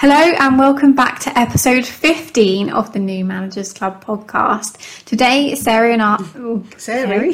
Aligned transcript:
Hello 0.00 0.14
and 0.14 0.56
welcome 0.60 0.94
back 0.94 1.18
to 1.18 1.36
episode 1.36 1.84
15 1.84 2.70
of 2.70 2.92
the 2.92 3.00
New 3.00 3.24
Managers 3.24 3.72
Club 3.72 4.04
podcast. 4.04 5.04
Today, 5.04 5.56
Sarah 5.56 5.92
and 5.92 6.00
I. 6.00 6.18
Oh, 6.36 6.64
Sarah? 6.76 7.32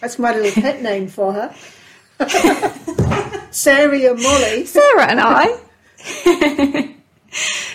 That's 0.00 0.16
my 0.20 0.32
little 0.32 0.62
pet 0.62 0.80
name 0.80 1.08
for 1.08 1.32
her. 1.32 1.52
Sarah 3.50 3.98
and 3.98 4.22
Molly. 4.22 4.64
Sarah 4.64 5.06
and 5.10 5.20
I. 5.20 6.94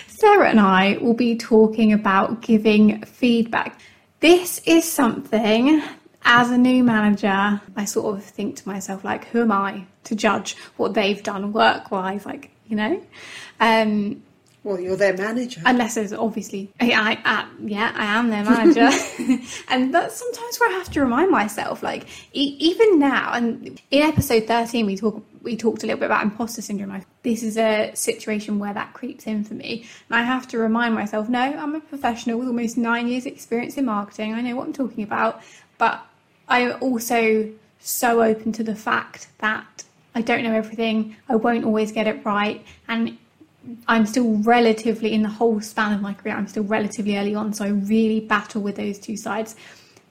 Sarah 0.06 0.48
and 0.48 0.58
I 0.60 0.96
will 1.02 1.12
be 1.12 1.36
talking 1.36 1.92
about 1.92 2.40
giving 2.40 3.02
feedback. 3.02 3.78
This 4.20 4.58
is 4.60 4.90
something 4.90 5.82
as 6.24 6.50
a 6.50 6.56
new 6.56 6.82
manager, 6.82 7.60
I 7.76 7.84
sort 7.84 8.16
of 8.16 8.24
think 8.24 8.56
to 8.56 8.66
myself, 8.66 9.04
like, 9.04 9.26
who 9.26 9.42
am 9.42 9.52
I 9.52 9.84
to 10.04 10.16
judge 10.16 10.56
what 10.78 10.94
they've 10.94 11.22
done 11.22 11.52
work 11.52 11.90
wise? 11.90 12.24
Like, 12.24 12.52
you 12.68 12.76
know? 12.76 13.02
Um, 13.60 14.22
well, 14.66 14.80
you're 14.80 14.96
their 14.96 15.16
manager. 15.16 15.62
Unless 15.64 15.94
there's 15.94 16.12
obviously, 16.12 16.72
I, 16.80 16.90
I, 16.90 17.18
I, 17.24 17.48
yeah, 17.62 17.92
I 17.94 18.04
am 18.18 18.30
their 18.30 18.42
manager, 18.42 18.90
and 19.68 19.94
that's 19.94 20.16
sometimes 20.16 20.58
where 20.58 20.70
I 20.70 20.72
have 20.72 20.90
to 20.90 21.00
remind 21.00 21.30
myself. 21.30 21.84
Like 21.84 22.08
e- 22.32 22.56
even 22.58 22.98
now, 22.98 23.32
and 23.32 23.80
in 23.92 24.02
episode 24.02 24.48
thirteen, 24.48 24.84
we 24.84 24.96
talk 24.96 25.22
we 25.42 25.56
talked 25.56 25.84
a 25.84 25.86
little 25.86 26.00
bit 26.00 26.06
about 26.06 26.24
imposter 26.24 26.62
syndrome. 26.62 27.00
This 27.22 27.44
is 27.44 27.56
a 27.56 27.92
situation 27.94 28.58
where 28.58 28.74
that 28.74 28.92
creeps 28.92 29.28
in 29.28 29.44
for 29.44 29.54
me, 29.54 29.86
and 30.10 30.18
I 30.18 30.24
have 30.24 30.48
to 30.48 30.58
remind 30.58 30.96
myself: 30.96 31.28
no, 31.28 31.38
I'm 31.38 31.76
a 31.76 31.80
professional 31.80 32.40
with 32.40 32.48
almost 32.48 32.76
nine 32.76 33.06
years' 33.06 33.24
experience 33.24 33.76
in 33.76 33.84
marketing. 33.84 34.34
I 34.34 34.40
know 34.40 34.56
what 34.56 34.66
I'm 34.66 34.72
talking 34.72 35.04
about, 35.04 35.42
but 35.78 36.04
I'm 36.48 36.76
also 36.80 37.52
so 37.78 38.20
open 38.20 38.50
to 38.50 38.64
the 38.64 38.74
fact 38.74 39.28
that 39.38 39.84
I 40.16 40.22
don't 40.22 40.42
know 40.42 40.54
everything. 40.54 41.14
I 41.28 41.36
won't 41.36 41.66
always 41.66 41.92
get 41.92 42.06
it 42.06 42.24
right, 42.24 42.64
and 42.88 43.18
I'm 43.86 44.06
still 44.06 44.38
relatively 44.38 45.12
in 45.12 45.20
the 45.22 45.28
whole 45.28 45.60
span 45.60 45.92
of 45.92 46.00
my 46.00 46.14
career. 46.14 46.34
I'm 46.34 46.48
still 46.48 46.64
relatively 46.64 47.18
early 47.18 47.34
on, 47.34 47.52
so 47.52 47.66
I 47.66 47.68
really 47.68 48.20
battle 48.20 48.62
with 48.62 48.76
those 48.76 48.98
two 48.98 49.18
sides. 49.18 49.56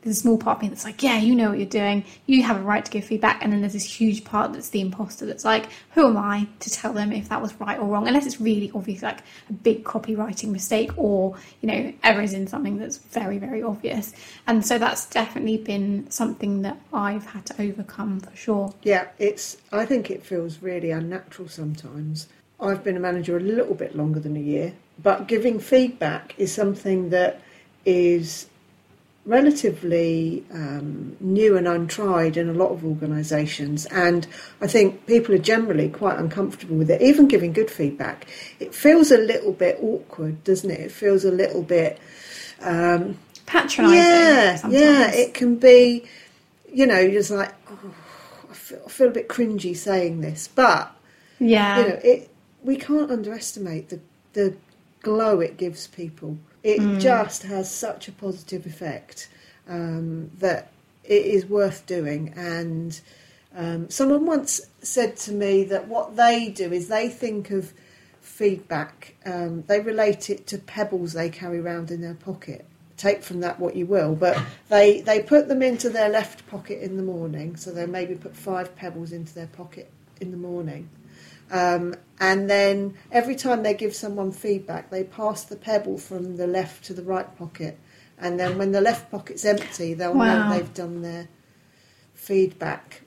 There's 0.06 0.18
a 0.18 0.22
small 0.22 0.38
part 0.38 0.60
of 0.60 0.62
me 0.62 0.70
that's 0.70 0.86
like, 0.86 1.02
yeah, 1.02 1.18
you 1.18 1.36
know 1.36 1.50
what 1.50 1.58
you're 1.58 1.68
doing. 1.68 2.06
You 2.28 2.44
have 2.44 2.58
a 2.58 2.62
right 2.62 2.86
to 2.86 2.92
give 2.92 3.04
feedback, 3.06 3.44
and 3.44 3.52
then 3.52 3.62
there's 3.62 3.74
this 3.74 3.84
huge 3.84 4.24
part 4.24 4.54
that's 4.54 4.70
the 4.70 4.80
imposter 4.80 5.26
that's 5.26 5.44
like, 5.44 5.66
who 5.96 6.08
am 6.08 6.16
I 6.16 6.48
to 6.60 6.70
tell 6.70 6.94
them 6.94 7.12
if 7.12 7.28
that 7.30 7.42
was 7.42 7.60
right 7.60 7.78
or 7.80 7.88
wrong? 7.88 8.08
Unless 8.08 8.28
it's 8.28 8.40
really 8.40 8.72
obvious, 8.74 9.02
like 9.02 9.20
a 9.50 9.54
big 9.54 9.84
copywriting 9.84 10.50
mistake, 10.50 10.96
or 10.96 11.36
you 11.62 11.68
know, 11.68 11.94
errors 12.04 12.34
in 12.34 12.48
something 12.48 12.78
that's 12.78 12.98
very, 12.98 13.40
very 13.40 13.64
obvious. 13.64 14.14
And 14.48 14.66
so 14.66 14.78
that's 14.78 15.08
definitely 15.08 15.58
been 15.58 16.10
something 16.10 16.62
that 16.62 16.80
I've 16.94 17.26
had 17.26 17.48
to 17.48 17.62
overcome 17.62 18.20
for 18.20 18.36
sure. 18.36 18.74
Yeah, 18.84 19.08
it's. 19.18 19.58
I 19.74 19.86
think 19.86 20.10
it 20.12 20.24
feels 20.24 20.62
really 20.62 20.92
unnatural 20.92 21.50
sometimes 21.50 22.28
I've 22.60 22.84
been 22.84 22.96
a 22.96 23.02
manager 23.02 23.38
a 23.38 23.42
little 23.42 23.76
bit 23.76 23.96
longer 23.96 24.20
than 24.20 24.38
a 24.38 24.40
year, 24.40 24.74
but 25.02 25.28
giving 25.28 25.60
feedback 25.60 26.34
is 26.38 26.54
something 26.54 27.10
that 27.10 27.42
is 27.86 28.48
relatively 29.26 30.46
um, 30.52 31.18
new 31.20 31.58
and 31.58 31.68
untried 31.68 32.38
in 32.38 32.48
a 32.48 32.54
lot 32.54 32.72
of 32.72 32.86
organisations, 32.86 33.86
and 33.88 34.28
I 34.62 34.68
think 34.68 35.06
people 35.08 35.34
are 35.34 35.40
generally 35.40 35.90
quite 35.90 36.20
uncomfortable 36.20 36.76
with 36.76 36.92
it. 36.92 37.02
Even 37.02 37.28
giving 37.28 37.52
good 37.52 37.72
feedback, 37.72 38.28
it 38.60 38.74
feels 38.74 39.12
a 39.12 39.18
little 39.18 39.52
bit 39.52 39.80
awkward, 39.82 40.44
doesn't 40.44 40.70
it? 40.70 40.80
It 40.80 40.92
feels 40.92 41.26
a 41.26 41.32
little 41.32 41.64
bit 41.64 42.00
um, 42.62 43.18
patronising. 43.46 43.98
Yeah, 43.98 44.56
sometimes. 44.56 44.82
yeah, 44.82 45.12
it 45.12 45.34
can 45.34 45.58
be. 45.58 46.06
You 46.72 46.86
know, 46.86 47.10
just 47.10 47.32
like 47.32 47.54
oh, 47.70 47.96
I, 48.52 48.54
feel, 48.54 48.82
I 48.86 48.90
feel 48.90 49.08
a 49.08 49.12
bit 49.12 49.30
cringy 49.30 49.78
saying 49.78 50.20
this, 50.20 50.50
but 50.50 50.94
yeah, 51.40 51.80
you 51.80 51.88
know, 51.88 52.00
it 52.04 52.30
we 52.64 52.76
can't 52.76 53.12
underestimate 53.12 53.90
the 53.90 54.00
the 54.34 54.58
glow 55.02 55.40
it 55.40 55.56
gives 55.58 55.88
people. 55.88 56.38
It 56.66 56.80
mm. 56.80 57.00
just 57.00 57.44
has 57.44 57.70
such 57.70 58.08
a 58.08 58.12
positive 58.12 58.66
effect 58.66 59.30
um, 59.70 60.32
that 60.40 60.72
it 61.04 61.24
is 61.24 61.46
worth 61.46 61.86
doing. 61.86 62.34
And 62.36 63.00
um, 63.56 63.88
someone 63.92 64.26
once 64.26 64.62
said 64.82 65.16
to 65.18 65.32
me 65.32 65.64
that 65.66 65.88
what 65.88 66.16
they 66.16 66.50
do 66.50 66.74
is 66.74 66.88
they 66.88 67.08
think 67.08 67.52
of 67.52 67.72
feedback, 68.20 69.14
um, 69.28 69.64
they 69.68 69.80
relate 69.80 70.32
it 70.32 70.48
to 70.48 70.58
pebbles 70.58 71.14
they 71.14 71.30
carry 71.30 71.60
around 71.60 71.92
in 71.92 72.02
their 72.02 72.16
pocket. 72.16 72.66
Take 72.98 73.22
from 73.22 73.42
that 73.42 73.60
what 73.60 73.76
you 73.76 73.86
will, 73.86 74.16
but 74.16 74.42
they, 74.70 75.02
they 75.02 75.22
put 75.22 75.48
them 75.48 75.62
into 75.62 75.92
their 75.92 76.10
left 76.10 76.48
pocket 76.48 76.82
in 76.82 76.98
the 76.98 77.04
morning, 77.04 77.58
so 77.58 77.72
they 77.72 77.86
maybe 77.86 78.16
put 78.16 78.36
five 78.36 78.76
pebbles 78.76 79.12
into 79.12 79.36
their 79.36 79.48
pocket 79.48 79.92
in 80.20 80.32
the 80.32 80.38
morning 80.38 80.90
um, 81.52 81.96
and 82.20 82.50
then 82.50 82.96
every 83.12 83.36
time 83.36 83.64
they 83.64 83.74
give 83.74 83.96
someone 83.96 84.32
feedback, 84.32 84.90
they 84.90 85.04
pass 85.04 85.44
the 85.44 85.56
pebble 85.56 85.98
from 85.98 86.38
the 86.38 86.48
left 86.48 86.86
to 86.86 86.94
the 86.94 87.04
right 87.04 87.36
pocket. 87.38 87.78
And 88.18 88.40
then 88.40 88.58
when 88.58 88.72
the 88.72 88.82
left 88.82 89.12
pocket's 89.12 89.44
empty, 89.44 89.94
they'll 89.94 90.14
wow. 90.14 90.50
know 90.50 90.58
they've 90.58 90.74
done 90.74 91.02
their 91.02 91.28
feedback 92.14 93.02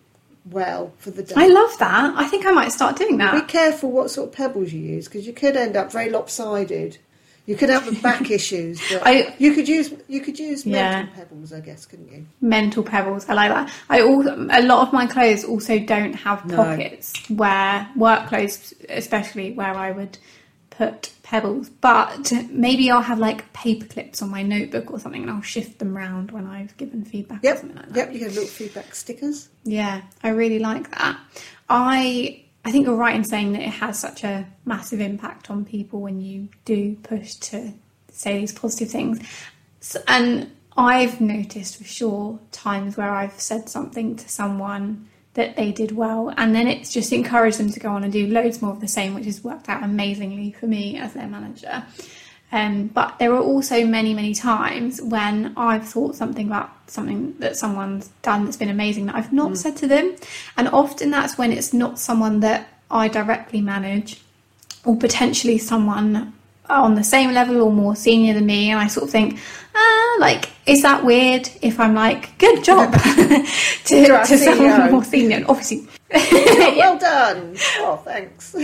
well 0.44 0.92
for 0.98 1.10
the 1.10 1.22
day. 1.22 1.34
I 1.36 1.46
love 1.46 1.78
that. 1.78 2.14
I 2.16 2.28
think 2.28 2.46
I 2.46 2.50
might 2.50 2.72
start 2.72 2.96
doing 2.96 3.16
that. 3.18 3.32
Be 3.32 3.50
careful 3.50 3.90
what 3.90 4.10
sort 4.10 4.28
of 4.28 4.34
pebbles 4.34 4.72
you 4.72 4.80
use 4.80 5.06
because 5.06 5.26
you 5.26 5.32
could 5.32 5.56
end 5.56 5.76
up 5.76 5.90
very 5.90 6.10
lopsided 6.10 6.98
you 7.48 7.56
could 7.56 7.70
have 7.70 7.86
the 7.86 7.92
back 8.02 8.30
issues. 8.30 8.78
I, 9.02 9.34
you 9.38 9.54
could 9.54 9.66
use 9.66 9.90
you 10.06 10.20
could 10.20 10.38
use 10.38 10.66
mental 10.66 11.08
yeah. 11.08 11.16
pebbles, 11.16 11.50
I 11.50 11.60
guess, 11.60 11.86
couldn't 11.86 12.12
you? 12.12 12.26
Mental 12.42 12.82
pebbles. 12.82 13.26
I 13.26 13.32
like 13.32 13.50
that. 13.50 13.72
I 13.88 14.02
also 14.02 14.46
a 14.50 14.60
lot 14.60 14.86
of 14.86 14.92
my 14.92 15.06
clothes 15.06 15.44
also 15.44 15.78
don't 15.78 16.12
have 16.12 16.46
pockets 16.46 17.14
no. 17.30 17.36
where 17.36 17.88
work 17.96 18.26
clothes, 18.28 18.74
especially 18.90 19.52
where 19.52 19.74
I 19.74 19.92
would 19.92 20.18
put 20.68 21.10
pebbles. 21.22 21.70
But 21.70 22.30
maybe 22.50 22.90
I'll 22.90 23.00
have 23.00 23.18
like 23.18 23.50
paper 23.54 23.86
clips 23.86 24.20
on 24.20 24.28
my 24.28 24.42
notebook 24.42 24.90
or 24.90 25.00
something, 25.00 25.22
and 25.22 25.30
I'll 25.30 25.40
shift 25.40 25.78
them 25.78 25.96
around 25.96 26.32
when 26.32 26.46
I've 26.46 26.76
given 26.76 27.02
feedback. 27.02 27.42
Yep. 27.42 27.54
Or 27.54 27.58
something 27.60 27.76
like 27.78 27.88
that. 27.88 27.96
Yep. 27.96 28.12
You 28.12 28.18
get 28.18 28.28
little 28.28 28.44
feedback 28.44 28.94
stickers. 28.94 29.48
Yeah, 29.64 30.02
I 30.22 30.28
really 30.28 30.58
like 30.58 30.90
that. 30.90 31.18
I 31.70 32.44
I 32.68 32.70
think 32.70 32.84
you're 32.84 32.96
right 32.96 33.16
in 33.16 33.24
saying 33.24 33.52
that 33.52 33.62
it 33.62 33.70
has 33.70 33.98
such 33.98 34.24
a 34.24 34.46
massive 34.66 35.00
impact 35.00 35.50
on 35.50 35.64
people 35.64 36.02
when 36.02 36.20
you 36.20 36.50
do 36.66 36.96
push 37.02 37.34
to 37.36 37.72
say 38.12 38.38
these 38.38 38.52
positive 38.52 38.90
things. 38.90 39.20
So, 39.80 40.02
and 40.06 40.50
I've 40.76 41.18
noticed 41.18 41.78
for 41.78 41.84
sure 41.84 42.38
times 42.52 42.98
where 42.98 43.10
I've 43.10 43.40
said 43.40 43.70
something 43.70 44.16
to 44.16 44.28
someone 44.28 45.08
that 45.32 45.56
they 45.56 45.72
did 45.72 45.92
well, 45.92 46.34
and 46.36 46.54
then 46.54 46.68
it's 46.68 46.92
just 46.92 47.10
encouraged 47.10 47.58
them 47.58 47.72
to 47.72 47.80
go 47.80 47.88
on 47.88 48.04
and 48.04 48.12
do 48.12 48.26
loads 48.26 48.60
more 48.60 48.72
of 48.72 48.82
the 48.82 48.88
same, 48.88 49.14
which 49.14 49.24
has 49.24 49.42
worked 49.42 49.70
out 49.70 49.82
amazingly 49.82 50.52
for 50.52 50.66
me 50.66 50.98
as 50.98 51.14
their 51.14 51.26
manager. 51.26 51.82
Um, 52.50 52.86
but 52.86 53.18
there 53.18 53.32
are 53.34 53.42
also 53.42 53.84
many, 53.84 54.14
many 54.14 54.34
times 54.34 55.02
when 55.02 55.52
I've 55.56 55.86
thought 55.86 56.14
something 56.16 56.46
about 56.46 56.70
something 56.90 57.36
that 57.40 57.56
someone's 57.56 58.08
done 58.22 58.44
that's 58.44 58.56
been 58.56 58.70
amazing 58.70 59.06
that 59.06 59.16
I've 59.16 59.32
not 59.32 59.52
mm. 59.52 59.56
said 59.56 59.76
to 59.78 59.86
them. 59.86 60.16
And 60.56 60.68
often 60.68 61.10
that's 61.10 61.36
when 61.36 61.52
it's 61.52 61.74
not 61.74 61.98
someone 61.98 62.40
that 62.40 62.68
I 62.90 63.08
directly 63.08 63.60
manage 63.60 64.22
or 64.84 64.96
potentially 64.96 65.58
someone 65.58 66.32
on 66.70 66.94
the 66.94 67.04
same 67.04 67.32
level 67.32 67.60
or 67.60 67.72
more 67.72 67.94
senior 67.94 68.34
than 68.34 68.46
me. 68.46 68.70
And 68.70 68.80
I 68.80 68.86
sort 68.86 69.04
of 69.04 69.10
think, 69.10 69.38
ah, 69.74 70.16
like, 70.18 70.50
is 70.66 70.82
that 70.82 71.04
weird 71.04 71.50
if 71.60 71.78
I'm 71.78 71.94
like, 71.94 72.38
good 72.38 72.64
job 72.64 72.92
to, 73.02 73.44
to, 73.84 74.22
to 74.26 74.38
someone 74.38 74.90
more 74.90 75.04
senior? 75.04 75.36
And 75.36 75.46
obviously, 75.46 75.86
well 76.12 76.98
done. 76.98 77.56
Oh, 77.78 77.96
thanks. 78.04 78.54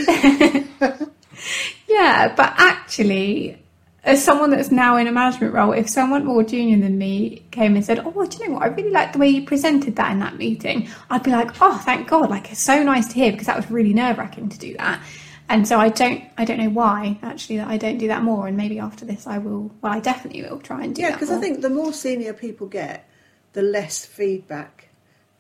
yeah, 1.87 2.35
but 2.35 2.55
actually, 2.57 3.59
as 4.05 4.23
someone 4.23 4.51
that's 4.51 4.71
now 4.71 4.97
in 4.97 5.07
a 5.07 5.13
management 5.13 5.55
role, 5.55 5.73
if 5.73 5.89
someone 5.89 6.25
more 6.25 6.43
junior 6.43 6.79
than 6.79 6.99
me 6.99 7.43
came 7.51 7.75
and 7.75 7.85
said, 7.85 8.01
"Oh, 8.05 8.27
do 8.27 8.37
you 8.37 8.49
know 8.49 8.55
what? 8.55 8.63
I 8.63 8.67
really 8.67 8.91
like 8.91 9.13
the 9.13 9.19
way 9.19 9.29
you 9.29 9.45
presented 9.45 9.97
that 9.97 10.13
in 10.13 10.19
that 10.19 10.37
meeting," 10.37 10.89
I'd 11.11 11.23
be 11.23 11.31
like, 11.31 11.51
"Oh, 11.61 11.81
thank 11.85 12.09
God! 12.09 12.31
Like, 12.31 12.53
it's 12.53 12.61
so 12.61 12.83
nice 12.83 13.09
to 13.09 13.15
hear 13.15 13.33
because 13.33 13.47
that 13.47 13.57
was 13.57 13.71
really 13.71 13.95
nerve 13.95 14.19
wracking 14.19 14.49
to 14.51 14.59
do 14.59 14.77
that." 14.77 15.01
And 15.49 15.69
so 15.69 15.79
I 15.79 15.91
don't, 15.91 16.25
I 16.39 16.45
don't 16.45 16.59
know 16.59 16.71
why 16.71 17.19
actually 17.23 17.59
that 17.59 17.69
I 17.69 17.77
don't 17.77 17.99
do 17.99 18.09
that 18.09 18.23
more. 18.23 18.47
And 18.47 18.57
maybe 18.57 18.79
after 18.79 19.05
this, 19.05 19.27
I 19.27 19.39
will. 19.39 19.71
Well, 19.81 19.93
I 19.93 20.01
definitely 20.01 20.43
will 20.43 20.59
try 20.59 20.85
and 20.85 20.95
do. 20.95 21.03
Yeah, 21.03 21.13
because 21.13 21.31
I 21.31 21.39
think 21.39 21.61
the 21.61 21.71
more 21.71 21.93
senior 21.93 22.33
people 22.33 22.67
get, 22.67 23.09
the 23.53 23.63
less 23.63 24.05
feedback 24.05 24.89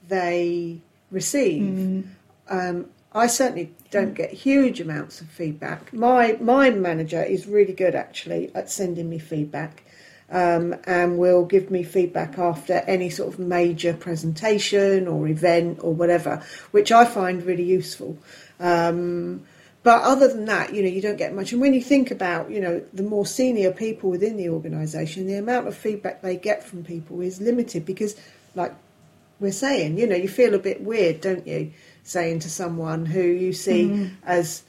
they 0.08 0.80
receive. 1.10 1.62
Mm. 1.62 2.04
Um, 2.48 2.90
I 3.14 3.28
certainly 3.28 3.72
don't 3.90 4.14
get 4.14 4.32
huge 4.32 4.80
amounts 4.80 5.20
of 5.20 5.28
feedback. 5.28 5.92
My 5.92 6.36
my 6.40 6.70
manager 6.70 7.22
is 7.22 7.46
really 7.46 7.72
good 7.72 7.94
actually 7.94 8.50
at 8.54 8.68
sending 8.70 9.08
me 9.08 9.18
feedback, 9.18 9.84
um, 10.30 10.74
and 10.84 11.16
will 11.16 11.44
give 11.44 11.70
me 11.70 11.84
feedback 11.84 12.38
after 12.38 12.74
any 12.86 13.10
sort 13.10 13.32
of 13.32 13.38
major 13.38 13.94
presentation 13.94 15.06
or 15.06 15.28
event 15.28 15.78
or 15.80 15.94
whatever, 15.94 16.42
which 16.72 16.90
I 16.90 17.04
find 17.04 17.44
really 17.44 17.62
useful. 17.64 18.18
Um, 18.58 19.44
but 19.84 20.02
other 20.02 20.28
than 20.28 20.46
that, 20.46 20.74
you 20.74 20.82
know, 20.82 20.88
you 20.88 21.02
don't 21.02 21.18
get 21.18 21.34
much. 21.34 21.52
And 21.52 21.60
when 21.60 21.74
you 21.74 21.82
think 21.82 22.10
about, 22.10 22.50
you 22.50 22.58
know, 22.58 22.82
the 22.94 23.02
more 23.02 23.26
senior 23.26 23.70
people 23.70 24.08
within 24.10 24.38
the 24.38 24.48
organisation, 24.48 25.26
the 25.26 25.34
amount 25.34 25.68
of 25.68 25.76
feedback 25.76 26.22
they 26.22 26.36
get 26.36 26.64
from 26.64 26.82
people 26.82 27.20
is 27.20 27.40
limited 27.40 27.84
because, 27.84 28.16
like 28.54 28.74
we're 29.40 29.52
saying, 29.52 29.98
you 29.98 30.06
know, 30.06 30.16
you 30.16 30.26
feel 30.26 30.54
a 30.54 30.58
bit 30.58 30.82
weird, 30.82 31.20
don't 31.20 31.46
you? 31.46 31.70
Saying 32.04 32.38
to 32.40 32.50
someone 32.50 33.06
who 33.06 33.22
you 33.22 33.52
see 33.52 33.86
mm. 33.86 34.10
as 34.24 34.62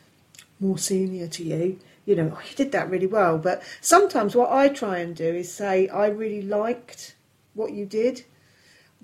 more 0.60 0.78
senior 0.78 1.28
to 1.28 1.44
you, 1.44 1.80
you 2.06 2.16
know, 2.16 2.32
oh, 2.36 2.42
you 2.50 2.56
did 2.56 2.72
that 2.72 2.90
really 2.90 3.08
well. 3.08 3.38
But 3.38 3.62
sometimes 3.82 4.36
what 4.36 4.52
I 4.52 4.70
try 4.70 5.00
and 5.00 5.16
do 5.16 5.26
is 5.26 5.52
say, 5.54 5.88
I 5.90 6.08
really 6.08 6.42
liked 6.42 7.16
what 7.54 7.72
you 7.74 7.86
did 7.86 8.24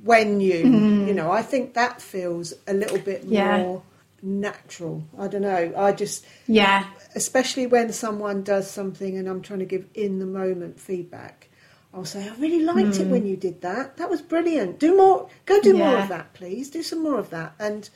when 0.04 0.40
you, 0.42 0.64
Mm. 0.64 1.08
you 1.08 1.14
know, 1.14 1.30
I 1.32 1.42
think 1.44 1.74
that 1.74 2.02
feels 2.02 2.54
a 2.68 2.74
little 2.74 2.98
bit 3.00 3.24
Yeah. 3.26 3.58
more 3.58 3.84
natural. 4.24 5.04
I 5.18 5.28
don't 5.28 5.42
know. 5.42 5.74
I 5.76 5.92
just, 5.92 6.26
Yeah. 6.48 6.86
especially 7.16 7.68
when 7.68 7.92
someone 7.92 8.44
does 8.44 8.70
something 8.70 9.18
and 9.18 9.28
I'm 9.28 9.42
trying 9.42 9.60
to 9.60 9.66
give 9.66 9.86
in 9.94 10.20
the 10.20 10.26
moment 10.26 10.80
feedback, 10.80 11.50
I'll 11.94 12.06
say, 12.06 12.24
I 12.30 12.34
really 12.40 12.62
liked 12.64 13.00
it 13.00 13.08
when 13.08 13.26
you 13.26 13.36
did 13.36 13.62
that. 13.62 13.98
That 13.98 14.10
was 14.10 14.22
brilliant. 14.22 14.80
Do 14.80 14.96
more, 14.96 15.28
go 15.46 15.60
do 15.60 15.74
more 15.76 15.98
Hmm. 15.98 16.04
Of 16.04 16.10
that, 16.10 16.34
please. 16.34 16.70
Do 16.70 16.82
some 16.84 17.04
more 17.04 17.20
of 17.20 17.30
that. 17.32 17.54
And 17.60 17.90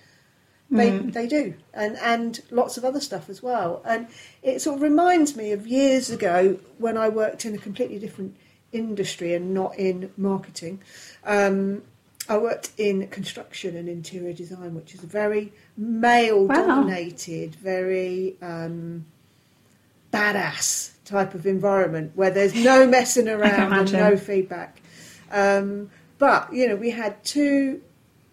they, 0.75 0.97
Hmm. 0.97 1.09
they 1.09 1.27
do. 1.27 1.53
And, 1.73 1.97
and 1.97 2.41
lots 2.51 2.77
of 2.77 2.85
other 2.85 2.99
stuff 2.99 3.29
as 3.29 3.41
well. 3.43 3.81
And 3.85 4.07
it 4.43 4.61
sort 4.61 4.77
of 4.77 4.81
reminds 4.81 5.35
me 5.35 5.51
of 5.51 5.65
years 5.67 6.09
ago 6.09 6.59
when 6.77 6.97
I 6.97 7.09
worked 7.09 7.45
in 7.45 7.55
a 7.55 7.57
completely 7.57 7.99
different 7.99 8.35
industry 8.71 9.33
and 9.33 9.53
not 9.53 9.77
in 9.77 10.11
marketing. 10.17 10.81
Um, 11.23 11.83
I 12.27 12.37
worked 12.37 12.71
in 12.77 13.07
construction 13.09 13.77
and 13.77 13.87
interior 13.87 14.33
design, 14.33 14.73
which 14.73 14.95
is 14.95 15.03
a 15.03 15.07
very 15.07 15.53
male 15.77 16.47
dominated, 16.47 17.53
very 17.55 18.35
um, 18.41 19.05
badass 20.11 20.91
type 21.05 21.33
of 21.35 21.45
environment 21.45 22.11
where 22.15 22.31
there's 22.31 22.55
no 22.55 22.87
messing 22.97 23.27
around 23.27 23.73
and 23.73 23.93
no 23.93 24.17
feedback. 24.17 24.81
Um, 25.31 25.89
but 26.17 26.51
you 26.53 26.67
know, 26.67 26.75
we 26.75 26.89
had 26.91 27.23
two 27.23 27.81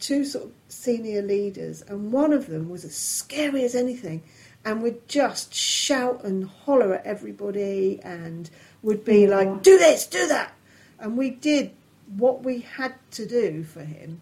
two 0.02 0.25
sort 0.25 0.44
of 0.44 0.52
senior 0.69 1.22
leaders, 1.22 1.82
and 1.82 2.12
one 2.12 2.32
of 2.32 2.46
them 2.49 2.69
was 2.69 2.84
as 2.84 2.94
scary 2.94 3.64
as 3.64 3.75
anything, 3.75 4.22
and 4.64 4.82
would 4.82 5.08
just 5.08 5.54
shout 5.54 6.22
and 6.25 6.44
holler 6.44 6.94
at 6.94 7.06
everybody, 7.06 8.00
and 8.02 8.50
would 8.82 9.04
be 9.04 9.26
Aw. 9.26 9.37
like, 9.37 9.62
"Do 9.62 9.78
this, 9.78 10.06
do 10.06 10.26
that," 10.26 10.52
and 10.99 11.16
we 11.16 11.31
did 11.31 11.70
what 12.16 12.43
we 12.43 12.60
had 12.60 12.94
to 13.12 13.26
do 13.26 13.62
for 13.62 13.82
him 13.82 14.20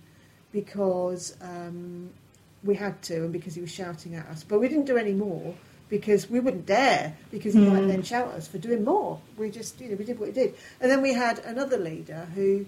because 0.52 1.36
um, 1.40 2.10
we 2.62 2.74
had 2.74 3.00
to, 3.02 3.24
and 3.24 3.32
because 3.32 3.54
he 3.54 3.60
was 3.60 3.72
shouting 3.72 4.14
at 4.14 4.26
us. 4.26 4.44
But 4.44 4.60
we 4.60 4.68
didn't 4.68 4.86
do 4.86 4.96
any 4.96 5.14
more 5.14 5.54
because 5.88 6.30
we 6.30 6.38
wouldn't 6.38 6.66
dare, 6.66 7.16
because 7.32 7.52
he 7.52 7.60
might 7.60 7.86
then 7.86 8.02
shout 8.02 8.28
at 8.28 8.34
us 8.34 8.46
for 8.46 8.58
doing 8.58 8.84
more. 8.84 9.20
We 9.36 9.50
just, 9.50 9.80
you 9.80 9.88
know, 9.88 9.96
we 9.96 10.04
did 10.04 10.20
what 10.20 10.28
we 10.28 10.32
did. 10.32 10.54
And 10.80 10.90
then 10.90 11.02
we 11.02 11.12
had 11.12 11.40
another 11.40 11.76
leader 11.76 12.28
who 12.34 12.66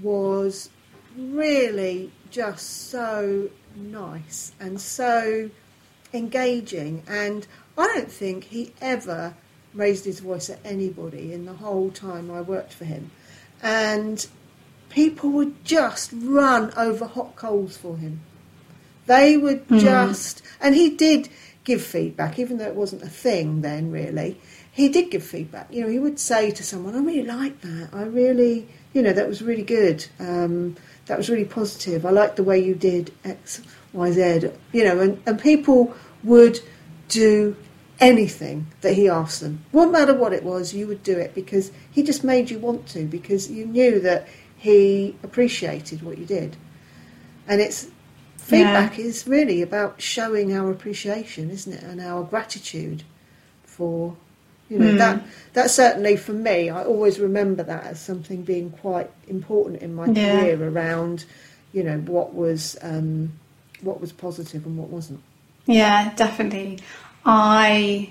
was 0.00 0.70
really 1.16 2.12
just 2.30 2.88
so 2.90 3.50
nice 3.74 4.52
and 4.60 4.80
so 4.80 5.50
engaging. 6.12 7.02
And 7.08 7.46
I 7.76 7.86
don't 7.86 8.10
think 8.10 8.44
he 8.44 8.72
ever 8.80 9.34
raised 9.74 10.04
his 10.04 10.20
voice 10.20 10.50
at 10.50 10.58
anybody 10.64 11.32
in 11.32 11.46
the 11.46 11.54
whole 11.54 11.90
time 11.90 12.30
I 12.30 12.40
worked 12.40 12.72
for 12.72 12.84
him. 12.84 13.10
And 13.62 14.26
people 14.88 15.30
would 15.30 15.64
just 15.64 16.10
run 16.12 16.72
over 16.76 17.06
hot 17.06 17.36
coals 17.36 17.76
for 17.76 17.96
him. 17.96 18.20
They 19.06 19.36
would 19.36 19.68
just, 19.68 20.42
and 20.60 20.74
he 20.74 20.90
did 20.90 21.28
give 21.64 21.82
feedback, 21.82 22.38
even 22.38 22.58
though 22.58 22.66
it 22.66 22.74
wasn't 22.74 23.02
a 23.02 23.08
thing 23.08 23.60
then, 23.60 23.90
really. 23.90 24.40
He 24.72 24.88
did 24.88 25.10
give 25.10 25.24
feedback. 25.24 25.72
You 25.72 25.82
know, 25.82 25.88
he 25.88 25.98
would 25.98 26.18
say 26.18 26.50
to 26.52 26.62
someone, 26.62 26.94
I 26.94 27.00
really 27.00 27.24
like 27.24 27.60
that. 27.62 27.90
I 27.92 28.02
really, 28.02 28.68
you 28.92 29.02
know, 29.02 29.12
that 29.12 29.28
was 29.28 29.42
really 29.42 29.64
good. 29.64 30.06
Um, 30.18 30.76
that 31.10 31.18
was 31.18 31.28
really 31.28 31.44
positive. 31.44 32.06
I 32.06 32.10
like 32.10 32.36
the 32.36 32.44
way 32.44 32.60
you 32.60 32.72
did 32.72 33.12
X, 33.24 33.60
Y, 33.92 34.12
Z. 34.12 34.52
You 34.70 34.84
know, 34.84 35.00
and, 35.00 35.20
and 35.26 35.40
people 35.40 35.92
would 36.22 36.60
do 37.08 37.56
anything 37.98 38.68
that 38.82 38.94
he 38.94 39.08
asked 39.08 39.40
them. 39.40 39.64
Wouldn't 39.72 39.90
matter 39.90 40.14
what 40.14 40.32
it 40.32 40.44
was, 40.44 40.72
you 40.72 40.86
would 40.86 41.02
do 41.02 41.18
it 41.18 41.34
because 41.34 41.72
he 41.90 42.04
just 42.04 42.22
made 42.22 42.48
you 42.48 42.60
want 42.60 42.86
to, 42.90 43.06
because 43.06 43.50
you 43.50 43.66
knew 43.66 43.98
that 43.98 44.28
he 44.56 45.16
appreciated 45.24 46.02
what 46.02 46.16
you 46.16 46.24
did. 46.24 46.56
And 47.48 47.60
it's 47.60 47.88
feedback 48.36 48.96
is 49.00 49.26
really 49.26 49.62
about 49.62 50.00
showing 50.00 50.56
our 50.56 50.70
appreciation, 50.70 51.50
isn't 51.50 51.72
it, 51.72 51.82
and 51.82 52.00
our 52.00 52.22
gratitude 52.22 53.02
for 53.64 54.16
you 54.70 54.78
know 54.78 54.92
Mm. 54.94 54.98
that 54.98 55.22
that 55.54 55.70
certainly 55.70 56.16
for 56.16 56.32
me 56.32 56.70
I 56.70 56.84
always 56.84 57.18
remember 57.18 57.62
that 57.64 57.84
as 57.86 58.00
something 58.00 58.42
being 58.42 58.70
quite 58.70 59.10
important 59.28 59.82
in 59.82 59.94
my 59.94 60.06
Yeah. 60.06 60.40
career 60.40 60.68
around 60.68 61.24
you 61.72 61.82
know 61.82 61.98
what 61.98 62.34
was 62.34 62.76
um, 62.82 63.32
what 63.82 64.00
was 64.00 64.12
positive 64.12 64.64
and 64.66 64.76
what 64.78 64.88
wasn't. 64.88 65.20
Yeah, 65.66 66.12
definitely. 66.16 66.78
I 67.24 68.10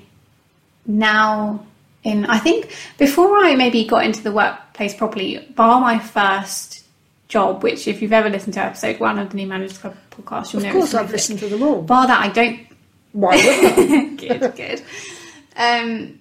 now 0.86 1.66
in 2.04 2.26
I 2.26 2.40
think 2.40 2.74
before 2.98 3.38
I 3.38 3.56
maybe 3.56 3.84
got 3.86 4.06
into 4.06 4.22
the 4.24 4.32
workplace 4.32 4.94
properly, 4.96 5.46
bar 5.56 5.80
my 5.82 6.00
first 6.00 6.84
job, 7.28 7.62
which 7.64 7.88
if 7.88 8.02
you've 8.02 8.14
ever 8.14 8.30
listened 8.30 8.54
to 8.56 8.62
episode 8.62 9.00
one 9.00 9.20
of 9.20 9.30
the 9.30 9.36
New 9.36 9.48
Managers 9.48 9.78
Club 9.78 9.96
podcast, 10.12 10.54
you'll 10.54 10.62
Of 10.66 10.68
know 10.68 10.80
course, 10.80 10.94
I've 10.94 11.12
listened 11.12 11.40
to 11.40 11.48
them 11.50 11.62
all. 11.64 11.82
Bar 11.82 12.08
that, 12.08 12.22
I 12.22 12.30
don't 12.30 12.60
Why 13.12 13.36
wouldn't 13.36 14.22
I? 14.22 14.38
good, 14.40 14.56
good. 14.56 14.82
Um, 15.58 16.19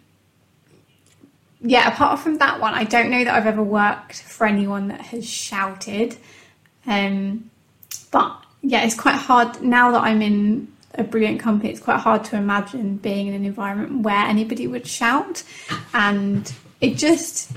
yeah, 1.60 1.88
apart 1.92 2.20
from 2.20 2.38
that 2.38 2.60
one, 2.60 2.74
I 2.74 2.84
don't 2.84 3.10
know 3.10 3.24
that 3.24 3.34
I've 3.34 3.46
ever 3.46 3.62
worked 3.62 4.22
for 4.22 4.46
anyone 4.46 4.88
that 4.88 5.00
has 5.00 5.28
shouted. 5.28 6.16
Um, 6.86 7.50
but 8.10 8.36
yeah, 8.62 8.84
it's 8.84 8.94
quite 8.98 9.16
hard 9.16 9.60
now 9.62 9.90
that 9.92 10.02
I'm 10.02 10.22
in 10.22 10.68
a 10.94 11.04
brilliant 11.04 11.40
company. 11.40 11.70
It's 11.70 11.80
quite 11.80 12.00
hard 12.00 12.24
to 12.24 12.36
imagine 12.36 12.96
being 12.96 13.26
in 13.28 13.34
an 13.34 13.44
environment 13.44 14.02
where 14.02 14.24
anybody 14.26 14.66
would 14.66 14.86
shout, 14.86 15.42
and 15.92 16.52
it 16.80 16.96
just. 16.96 17.50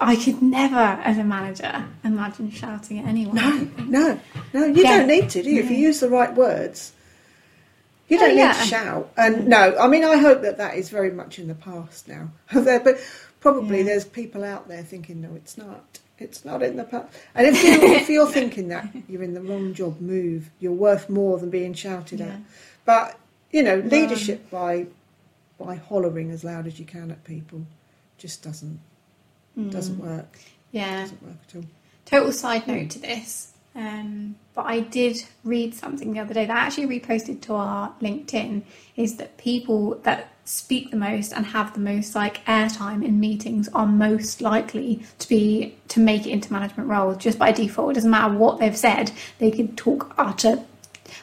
I 0.00 0.16
could 0.16 0.42
never, 0.42 0.76
as 0.76 1.18
a 1.18 1.24
manager, 1.24 1.82
imagine 2.02 2.50
shouting 2.50 2.98
at 2.98 3.06
anyone. 3.06 3.36
No, 3.36 3.70
no, 3.86 4.20
no. 4.52 4.64
You 4.66 4.82
Yeah. 4.82 4.98
don't 4.98 5.06
need 5.06 5.30
to, 5.30 5.42
do 5.42 5.48
you? 5.48 5.60
If 5.62 5.70
you 5.70 5.76
use 5.76 6.00
the 6.00 6.10
right 6.10 6.34
words, 6.34 6.92
you 8.08 8.16
Oh, 8.16 8.20
don't 8.20 8.34
need 8.36 8.42
yeah. 8.42 8.52
to 8.52 8.66
shout. 8.66 9.12
And 9.16 9.48
no, 9.48 9.76
I 9.78 9.88
mean, 9.88 10.04
I 10.04 10.16
hope 10.16 10.42
that 10.42 10.58
that 10.58 10.74
is 10.76 10.88
very 10.90 11.10
much 11.10 11.38
in 11.38 11.48
the 11.48 11.54
past 11.54 12.08
now. 12.08 12.30
But 12.52 12.98
probably 13.40 13.78
Yeah. 13.78 13.84
there's 13.84 14.04
people 14.04 14.44
out 14.44 14.68
there 14.68 14.82
thinking, 14.82 15.20
no, 15.20 15.34
it's 15.34 15.56
not. 15.58 16.00
It's 16.18 16.44
not 16.44 16.62
in 16.62 16.76
the 16.76 16.84
past. 16.84 17.08
And 17.34 17.46
if, 17.48 17.62
you're, 17.64 17.82
if 17.92 18.08
you're 18.08 18.26
thinking 18.38 18.68
that, 18.68 18.88
you're 19.08 19.22
in 19.22 19.34
the 19.34 19.40
wrong 19.40 19.74
job. 19.74 20.00
Move. 20.00 20.50
You're 20.60 20.72
worth 20.72 21.08
more 21.10 21.38
than 21.38 21.50
being 21.50 21.74
shouted 21.74 22.20
Yeah. 22.20 22.26
at. 22.26 22.40
But 22.84 23.18
you 23.50 23.62
know, 23.62 23.76
leadership 23.76 24.50
by 24.50 24.86
by 25.58 25.76
hollering 25.76 26.30
as 26.30 26.42
loud 26.44 26.66
as 26.66 26.78
you 26.80 26.84
can 26.84 27.10
at 27.12 27.22
people 27.24 27.64
just 28.18 28.42
doesn't 28.42 28.80
doesn't 29.70 29.96
mm. 29.96 30.04
work. 30.04 30.38
Yeah. 30.72 31.02
Doesn't 31.02 31.22
work 31.22 31.36
at 31.48 31.56
all. 31.56 31.64
Total 32.04 32.32
side 32.32 32.66
note 32.66 32.90
to 32.90 32.98
this, 32.98 33.52
um, 33.74 34.36
but 34.54 34.66
I 34.66 34.80
did 34.80 35.24
read 35.42 35.74
something 35.74 36.12
the 36.12 36.20
other 36.20 36.34
day 36.34 36.46
that 36.46 36.56
I 36.56 36.60
actually 36.60 37.00
reposted 37.00 37.40
to 37.42 37.54
our 37.54 37.92
LinkedIn. 38.00 38.62
Is 38.96 39.16
that 39.16 39.36
people 39.36 39.96
that 40.04 40.28
speak 40.44 40.90
the 40.90 40.96
most 40.96 41.32
and 41.32 41.46
have 41.46 41.72
the 41.72 41.80
most 41.80 42.14
like 42.14 42.44
airtime 42.44 43.04
in 43.04 43.18
meetings 43.18 43.68
are 43.74 43.86
most 43.86 44.40
likely 44.40 45.02
to 45.18 45.28
be 45.28 45.74
to 45.88 45.98
make 46.00 46.26
it 46.26 46.30
into 46.30 46.52
management 46.52 46.88
roles 46.88 47.16
just 47.16 47.38
by 47.38 47.50
default. 47.50 47.92
It 47.92 47.94
doesn't 47.94 48.10
matter 48.10 48.34
what 48.34 48.58
they've 48.58 48.76
said; 48.76 49.10
they 49.38 49.50
could 49.50 49.76
talk 49.76 50.14
utter, 50.18 50.62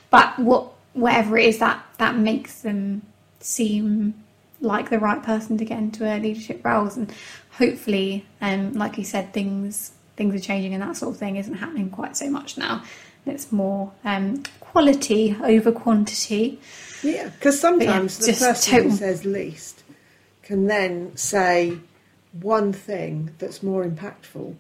but 0.10 0.38
what 0.38 0.74
whatever 0.93 1.38
it 1.38 1.46
is 1.46 1.60
that 1.60 1.84
that 2.00 2.17
makes 2.17 2.62
them 2.62 3.01
seem 3.39 4.13
like 4.60 4.89
the 4.89 5.00
right 5.00 5.24
person 5.24 5.58
to 5.58 5.65
get 5.65 5.79
into 5.79 6.05
a 6.05 6.20
leadership 6.20 6.63
roles 6.63 6.98
and 6.98 7.12
hopefully 7.51 8.25
um 8.41 8.74
like 8.74 8.98
you 8.98 9.03
said 9.03 9.34
things 9.34 9.93
things 10.18 10.36
are 10.36 10.39
changing 10.39 10.74
and 10.74 10.82
that 10.84 10.96
sort 10.98 11.13
of 11.13 11.18
thing 11.20 11.36
isn't 11.38 11.56
happening 11.56 11.89
quite 11.89 12.15
so 12.18 12.30
much 12.30 12.58
now 12.58 12.84
it's 13.25 13.51
more 13.51 13.91
um 14.03 14.41
quality 14.60 15.36
over 15.44 15.72
quantity 15.72 16.60
Yeah, 17.03 17.30
because 17.30 17.60
sometimes 17.60 18.20
yeah, 18.20 18.34
the 18.34 18.39
person 18.39 18.74
total- 18.74 18.89
who 18.91 18.98
says 18.98 19.25
least 19.25 19.84
can 20.44 20.68
then 20.68 21.15
say 21.15 21.77
one 22.34 22.72
thing 22.74 23.32
that's 23.39 23.62
more 23.62 23.84
impactful 23.86 24.56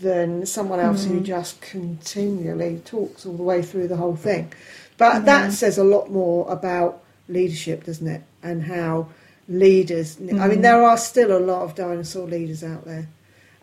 than 0.00 0.44
someone 0.44 0.78
else 0.80 1.04
Hmm. 1.06 1.12
who 1.14 1.20
just 1.20 1.60
continually 1.60 2.80
talks 2.84 3.24
all 3.24 3.36
the 3.36 3.42
way 3.42 3.62
through 3.62 3.88
the 3.88 3.96
whole 3.96 4.16
thing. 4.16 4.52
But 4.98 5.24
that 5.24 5.52
says 5.52 5.78
a 5.78 5.84
lot 5.84 6.10
more 6.10 6.50
about 6.50 7.02
leadership, 7.28 7.84
doesn't 7.84 8.06
it? 8.06 8.22
And 8.42 8.64
how 8.64 9.08
leaders, 9.48 10.18
I 10.20 10.32
Hmm. 10.34 10.48
mean, 10.50 10.60
there 10.62 10.82
are 10.82 10.98
still 10.98 11.36
a 11.36 11.40
lot 11.40 11.62
of 11.62 11.74
dinosaur 11.74 12.26
leaders 12.26 12.62
out 12.62 12.84
there. 12.84 13.08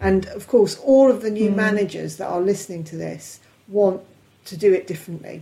And 0.04 0.26
of 0.28 0.48
course, 0.48 0.78
all 0.84 1.10
of 1.10 1.22
the 1.22 1.32
new 1.32 1.50
Hmm. 1.50 1.56
managers 1.56 2.18
that 2.18 2.28
are 2.28 2.42
listening 2.42 2.84
to 2.86 2.98
this 2.98 3.40
want 3.68 4.02
to 4.46 4.58
do 4.58 4.74
it 4.74 4.86
differently 4.88 5.42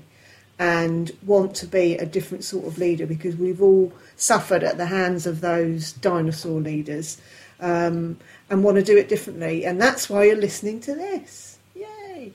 and 0.60 1.12
want 1.26 1.56
to 1.56 1.66
be 1.66 1.96
a 1.98 2.06
different 2.06 2.44
sort 2.44 2.68
of 2.68 2.78
leader 2.78 3.08
because 3.08 3.36
we've 3.36 3.62
all 3.64 3.92
suffered 4.16 4.64
at 4.64 4.78
the 4.78 4.86
hands 4.86 5.26
of 5.26 5.42
those 5.42 5.92
dinosaur 5.94 6.62
leaders 6.62 7.18
um, 7.60 8.18
and 8.50 8.64
want 8.64 8.78
to 8.78 8.84
do 8.84 8.96
it 8.96 9.10
differently. 9.10 9.66
And 9.66 9.82
that's 9.82 10.08
why 10.10 10.26
you're 10.26 10.36
listening 10.36 10.80
to 10.82 10.94
this. 10.94 11.58
Yay! 11.76 12.32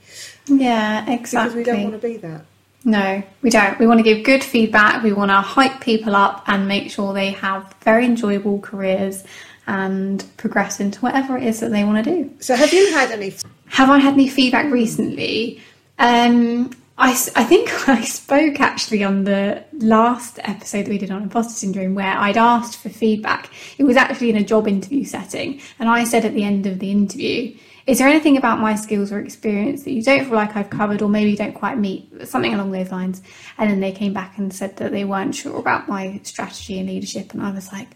yeah 0.47 1.09
exactly. 1.09 1.63
Because 1.63 1.73
we 1.77 1.83
don't 1.83 1.91
want 1.91 2.03
to 2.03 2.09
be 2.09 2.17
that. 2.19 2.45
No, 2.85 3.23
we 3.43 3.51
don't. 3.51 3.79
We 3.81 3.87
want 3.89 3.99
to 3.99 4.05
give 4.05 4.25
good 4.25 4.45
feedback. 4.45 5.03
We 5.03 5.13
want 5.13 5.31
to 5.33 5.41
hype 5.41 5.81
people 5.81 6.15
up 6.15 6.45
and 6.47 6.69
make 6.69 6.91
sure 6.91 7.13
they 7.13 7.31
have 7.33 7.75
very 7.83 8.05
enjoyable 8.05 8.61
careers 8.61 9.25
and 9.67 10.25
progress 10.37 10.81
into 10.81 11.01
whatever 11.01 11.37
it 11.37 11.45
is 11.45 11.61
that 11.61 11.71
they 11.71 11.85
want 11.85 12.05
to 12.05 12.11
do. 12.11 12.31
So, 12.41 12.55
have 12.55 12.73
you 12.73 12.93
had 12.93 13.11
any? 13.11 13.35
Have 13.69 13.91
I 13.91 13.99
had 13.99 14.15
any 14.15 14.29
feedback 14.29 14.73
recently? 14.73 15.61
Um, 15.99 16.71
I, 16.99 17.11
I 17.11 17.45
think 17.45 17.89
I 17.89 18.03
spoke 18.03 18.61
actually 18.61 19.05
on 19.05 19.25
the 19.25 19.65
last 19.73 20.39
episode 20.45 20.85
that 20.85 20.91
we 20.91 20.99
did 20.99 21.11
on 21.11 21.23
imposter 21.23 21.55
syndrome 21.55 21.95
where 21.95 22.17
I'd 22.17 22.37
asked 22.37 22.79
for 22.79 22.89
feedback. 22.89 23.51
It 23.79 23.85
was 23.85 23.97
actually 23.97 24.31
in 24.31 24.37
a 24.37 24.45
job 24.45 24.69
interview 24.69 25.05
setting, 25.05 25.61
and 25.79 25.89
I 25.89 26.05
said 26.05 26.25
at 26.25 26.35
the 26.35 26.45
end 26.45 26.67
of 26.67 26.79
the 26.79 26.91
interview, 26.91 27.57
is 27.87 27.99
there 27.99 28.09
anything 28.09 28.37
about 28.37 28.59
my 28.59 28.75
skills 28.75 29.13
or 29.13 29.21
experience 29.21 29.85
that 29.85 29.93
you 29.93 30.03
don't 30.03 30.25
feel 30.25 30.35
like 30.35 30.57
I've 30.57 30.71
covered 30.71 31.03
or 31.03 31.09
maybe 31.09 31.37
don't 31.37 31.55
quite 31.55 31.79
meet? 31.79 32.27
Something 32.27 32.53
along 32.53 32.73
those 32.73 32.91
lines. 32.91 33.23
And 33.59 33.71
then 33.71 33.79
they 33.79 33.93
came 33.93 34.13
back 34.13 34.39
and 34.39 34.53
said 34.53 34.77
that 34.79 34.91
they 34.91 35.05
weren't 35.05 35.37
sure 35.37 35.57
about 35.57 35.89
my 35.89 36.21
strategy 36.25 36.81
and 36.81 36.89
leadership. 36.89 37.33
And 37.33 37.41
I 37.43 37.53
was 37.53 37.73
like, 37.73 37.91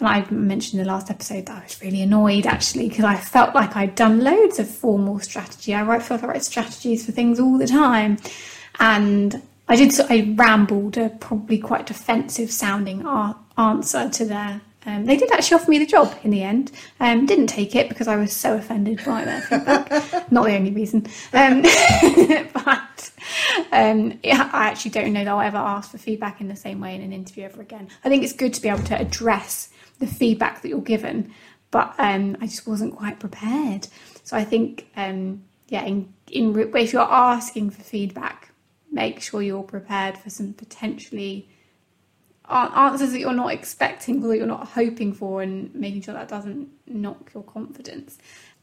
and 0.00 0.08
I 0.08 0.28
mentioned 0.30 0.80
in 0.80 0.86
the 0.86 0.92
last 0.92 1.10
episode 1.10 1.46
that 1.46 1.58
I 1.58 1.62
was 1.62 1.80
really 1.82 2.02
annoyed 2.02 2.46
actually 2.46 2.88
because 2.88 3.04
I 3.04 3.16
felt 3.16 3.54
like 3.54 3.76
I'd 3.76 3.94
done 3.94 4.24
loads 4.24 4.58
of 4.58 4.68
formal 4.68 5.20
strategy. 5.20 5.74
I 5.74 5.82
write, 5.82 6.08
like 6.10 6.22
I 6.22 6.26
write 6.26 6.44
strategies 6.44 7.04
for 7.04 7.12
things 7.12 7.38
all 7.38 7.58
the 7.58 7.66
time. 7.66 8.16
And 8.78 9.42
I 9.68 9.76
did, 9.76 9.92
so 9.92 10.06
I 10.08 10.32
rambled 10.34 10.96
a 10.96 11.10
probably 11.10 11.58
quite 11.58 11.86
defensive 11.86 12.50
sounding 12.50 13.06
answer 13.56 14.08
to 14.08 14.24
their 14.24 14.60
um, 14.86 15.04
they 15.04 15.16
did 15.16 15.30
actually 15.30 15.56
offer 15.56 15.70
me 15.70 15.78
the 15.78 15.86
job 15.86 16.14
in 16.24 16.30
the 16.30 16.42
end. 16.42 16.72
Um, 17.00 17.26
didn't 17.26 17.48
take 17.48 17.76
it 17.76 17.90
because 17.90 18.08
I 18.08 18.16
was 18.16 18.32
so 18.32 18.56
offended 18.56 19.04
by 19.04 19.26
their 19.26 19.42
feedback. 19.42 19.90
Not 20.32 20.46
the 20.46 20.56
only 20.56 20.70
reason. 20.70 21.06
Um, 21.34 21.60
but 22.54 23.10
um, 23.72 24.18
I 24.24 24.68
actually 24.68 24.92
don't 24.92 25.12
know 25.12 25.22
that 25.22 25.30
I'll 25.30 25.40
ever 25.40 25.58
ask 25.58 25.90
for 25.90 25.98
feedback 25.98 26.40
in 26.40 26.48
the 26.48 26.56
same 26.56 26.80
way 26.80 26.94
in 26.94 27.02
an 27.02 27.12
interview 27.12 27.44
ever 27.44 27.60
again. 27.60 27.88
I 28.04 28.08
think 28.08 28.24
it's 28.24 28.32
good 28.32 28.54
to 28.54 28.62
be 28.62 28.70
able 28.70 28.84
to 28.84 28.98
address 28.98 29.68
the 30.00 30.06
feedback 30.06 30.62
that 30.62 30.68
you're 30.68 30.80
given, 30.80 31.32
but 31.70 31.94
um, 31.98 32.36
I 32.40 32.46
just 32.46 32.66
wasn't 32.66 32.96
quite 32.96 33.20
prepared. 33.20 33.86
So 34.24 34.36
I 34.36 34.44
think, 34.44 34.88
um, 34.96 35.44
yeah, 35.68 35.84
in, 35.84 36.12
in, 36.30 36.58
if 36.74 36.92
you're 36.92 37.02
asking 37.02 37.70
for 37.70 37.82
feedback, 37.82 38.52
make 38.90 39.20
sure 39.20 39.40
you're 39.40 39.62
prepared 39.62 40.18
for 40.18 40.30
some 40.30 40.52
potentially 40.52 41.48
answers 42.50 43.12
that 43.12 43.20
you're 43.20 43.32
not 43.32 43.52
expecting 43.52 44.24
or 44.24 44.28
that 44.28 44.38
you're 44.38 44.46
not 44.46 44.66
hoping 44.68 45.12
for 45.12 45.40
and 45.40 45.72
making 45.74 46.02
sure 46.02 46.14
that 46.14 46.28
doesn't 46.28 46.68
knock 46.86 47.30
your 47.32 47.44
confidence. 47.44 48.18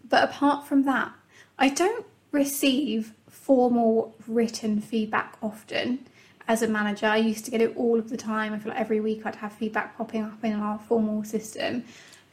But 0.07 0.29
apart 0.29 0.67
from 0.67 0.83
that, 0.83 1.13
I 1.57 1.69
don't 1.69 2.05
receive 2.31 3.13
formal 3.29 4.15
written 4.27 4.81
feedback 4.81 5.37
often 5.41 6.05
as 6.47 6.61
a 6.61 6.67
manager. 6.67 7.07
I 7.07 7.17
used 7.17 7.45
to 7.45 7.51
get 7.51 7.61
it 7.61 7.75
all 7.75 7.99
of 7.99 8.09
the 8.09 8.17
time. 8.17 8.53
I 8.53 8.59
feel 8.59 8.71
like 8.71 8.79
every 8.79 8.99
week 8.99 9.25
I'd 9.25 9.35
have 9.35 9.51
feedback 9.53 9.97
popping 9.97 10.23
up 10.23 10.43
in 10.43 10.53
our 10.53 10.79
formal 10.79 11.23
system. 11.23 11.83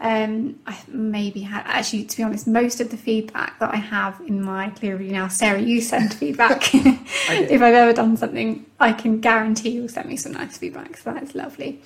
Um, 0.01 0.59
I 0.67 0.79
maybe 0.89 1.41
had 1.41 1.63
actually, 1.67 2.05
to 2.05 2.17
be 2.17 2.23
honest, 2.23 2.47
most 2.47 2.81
of 2.81 2.91
the 2.91 2.97
feedback 2.97 3.59
that 3.61 3.73
I 3.73 3.77
have 3.77 4.21
in 4.27 4.43
my 4.43 4.71
clear 4.71 4.97
review 4.97 5.13
now, 5.13 5.29
Sarah, 5.29 5.61
you 5.61 5.81
send 5.81 6.13
feedback. 6.21 6.75
if 6.75 7.63
I've 7.63 7.75
ever 7.75 7.93
done 7.93 8.17
something, 8.17 8.67
I 8.81 8.93
can 8.93 9.21
guarantee 9.21 9.71
you'll 9.71 9.89
send 9.89 10.09
me 10.09 10.17
some 10.17 10.33
nice 10.33 10.59
feedback. 10.59 10.97
So 10.97 11.13
that's 11.13 11.35
lovely. 11.35 11.81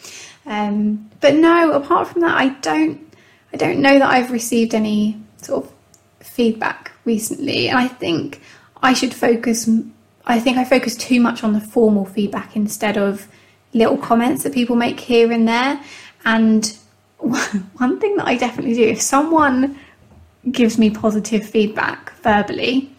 Um, 0.47 1.11
but 1.21 1.35
no, 1.35 1.73
apart 1.73 2.09
from 2.09 2.23
that, 2.23 2.37
I 2.37 2.49
don't. 2.49 3.05
I 3.51 3.57
don't 3.57 3.81
know 3.81 3.99
that 3.99 4.11
I've 4.11 4.31
received 4.31 4.75
any 4.75 5.19
sort 5.39 5.65
of 5.65 5.73
feedback 6.21 6.93
recently, 7.07 7.69
and 7.69 7.79
I 7.79 7.89
think 7.89 8.43
I 8.83 8.93
should 8.93 9.15
focus. 9.15 9.69
I 10.29 10.39
think 10.41 10.59
I 10.59 10.65
focus 10.65 10.97
too 10.97 11.21
much 11.21 11.43
on 11.43 11.53
the 11.55 11.61
formal 11.61 12.05
feedback 12.05 12.55
instead 12.55 12.97
of 12.97 13.27
little 13.73 13.97
comments 13.97 14.43
that 14.43 14.53
people 14.53 14.77
make 14.77 15.01
here 15.01 15.33
and 15.33 15.49
there, 15.49 15.81
and 16.25 16.77
one 17.19 17.99
thing 17.99 18.17
that 18.17 18.27
I 18.27 18.37
definitely 18.37 18.75
do, 18.75 18.85
if 18.85 19.01
someone 19.01 19.79
gives 20.51 20.79
me 20.79 20.91
positive 20.91 21.47
feedback 21.47 22.13
verbally, 22.17 22.91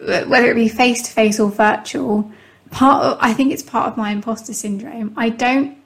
whether 0.00 0.50
it 0.50 0.54
be 0.54 0.68
face 0.68 1.02
to 1.02 1.12
face 1.12 1.38
or 1.38 1.50
virtual, 1.50 2.30
part 2.70 3.04
of, 3.04 3.18
I 3.20 3.32
think 3.32 3.52
it's 3.52 3.62
part 3.62 3.88
of 3.88 3.96
my 3.96 4.10
imposter 4.10 4.54
syndrome. 4.54 5.12
I 5.16 5.28
don't 5.28 5.76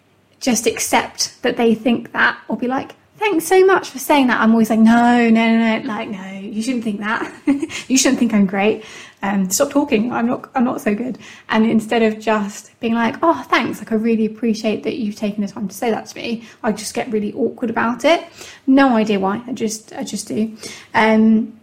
just 0.41 0.67
accept 0.67 1.43
that 1.43 1.57
they 1.57 1.75
think 1.75 2.13
that 2.13 2.39
or 2.49 2.57
be 2.57 2.69
like, 2.69 2.93
thanks 3.19 3.47
so 3.47 3.65
much 3.65 3.91
for 3.91 3.99
saying 3.99 4.27
that. 4.29 4.41
I'm 4.41 4.53
always 4.53 4.71
like, 4.71 4.81
no, 4.81 5.29
no, 5.31 5.31
no, 5.31 5.79
no, 5.79 5.87
like, 5.87 6.09
no, 6.09 6.31
you 6.41 6.63
shouldn't 6.63 6.85
think 6.85 7.01
that. 7.01 7.33
you 7.89 7.97
shouldn't 7.97 8.19
think 8.19 8.35
I'm 8.35 8.47
great. 8.47 8.85
Um, 9.23 9.49
stop 9.51 9.71
talking. 9.71 10.13
I'm 10.13 10.27
not, 10.27 10.51
I'm 10.55 10.65
not 10.65 10.81
so 10.81 10.95
good. 10.95 11.19
And 11.49 11.65
instead 11.65 12.03
of 12.03 12.21
just 12.21 12.79
being 12.81 12.95
like, 12.95 13.17
oh, 13.23 13.43
thanks, 13.49 13.79
like, 13.79 13.93
I 13.93 13.95
really 13.95 14.27
appreciate 14.27 14.83
that 14.83 14.97
you've 14.97 15.17
taken 15.17 15.43
the 15.43 15.51
time 15.51 15.69
to 15.69 15.75
say 15.75 15.91
that 15.91 16.07
to 16.07 16.17
me, 16.17 16.45
I 16.63 16.73
just 16.73 16.95
get 16.95 17.11
really 17.11 17.33
awkward 17.33 17.71
about 17.71 18.05
it. 18.05 18.27
No 18.67 18.97
idea 18.97 19.19
why. 19.19 19.43
I 19.47 19.53
just, 19.53 19.93
I 19.95 20.05
just 20.05 20.29
do. 20.29 20.57
Um, 20.93 21.59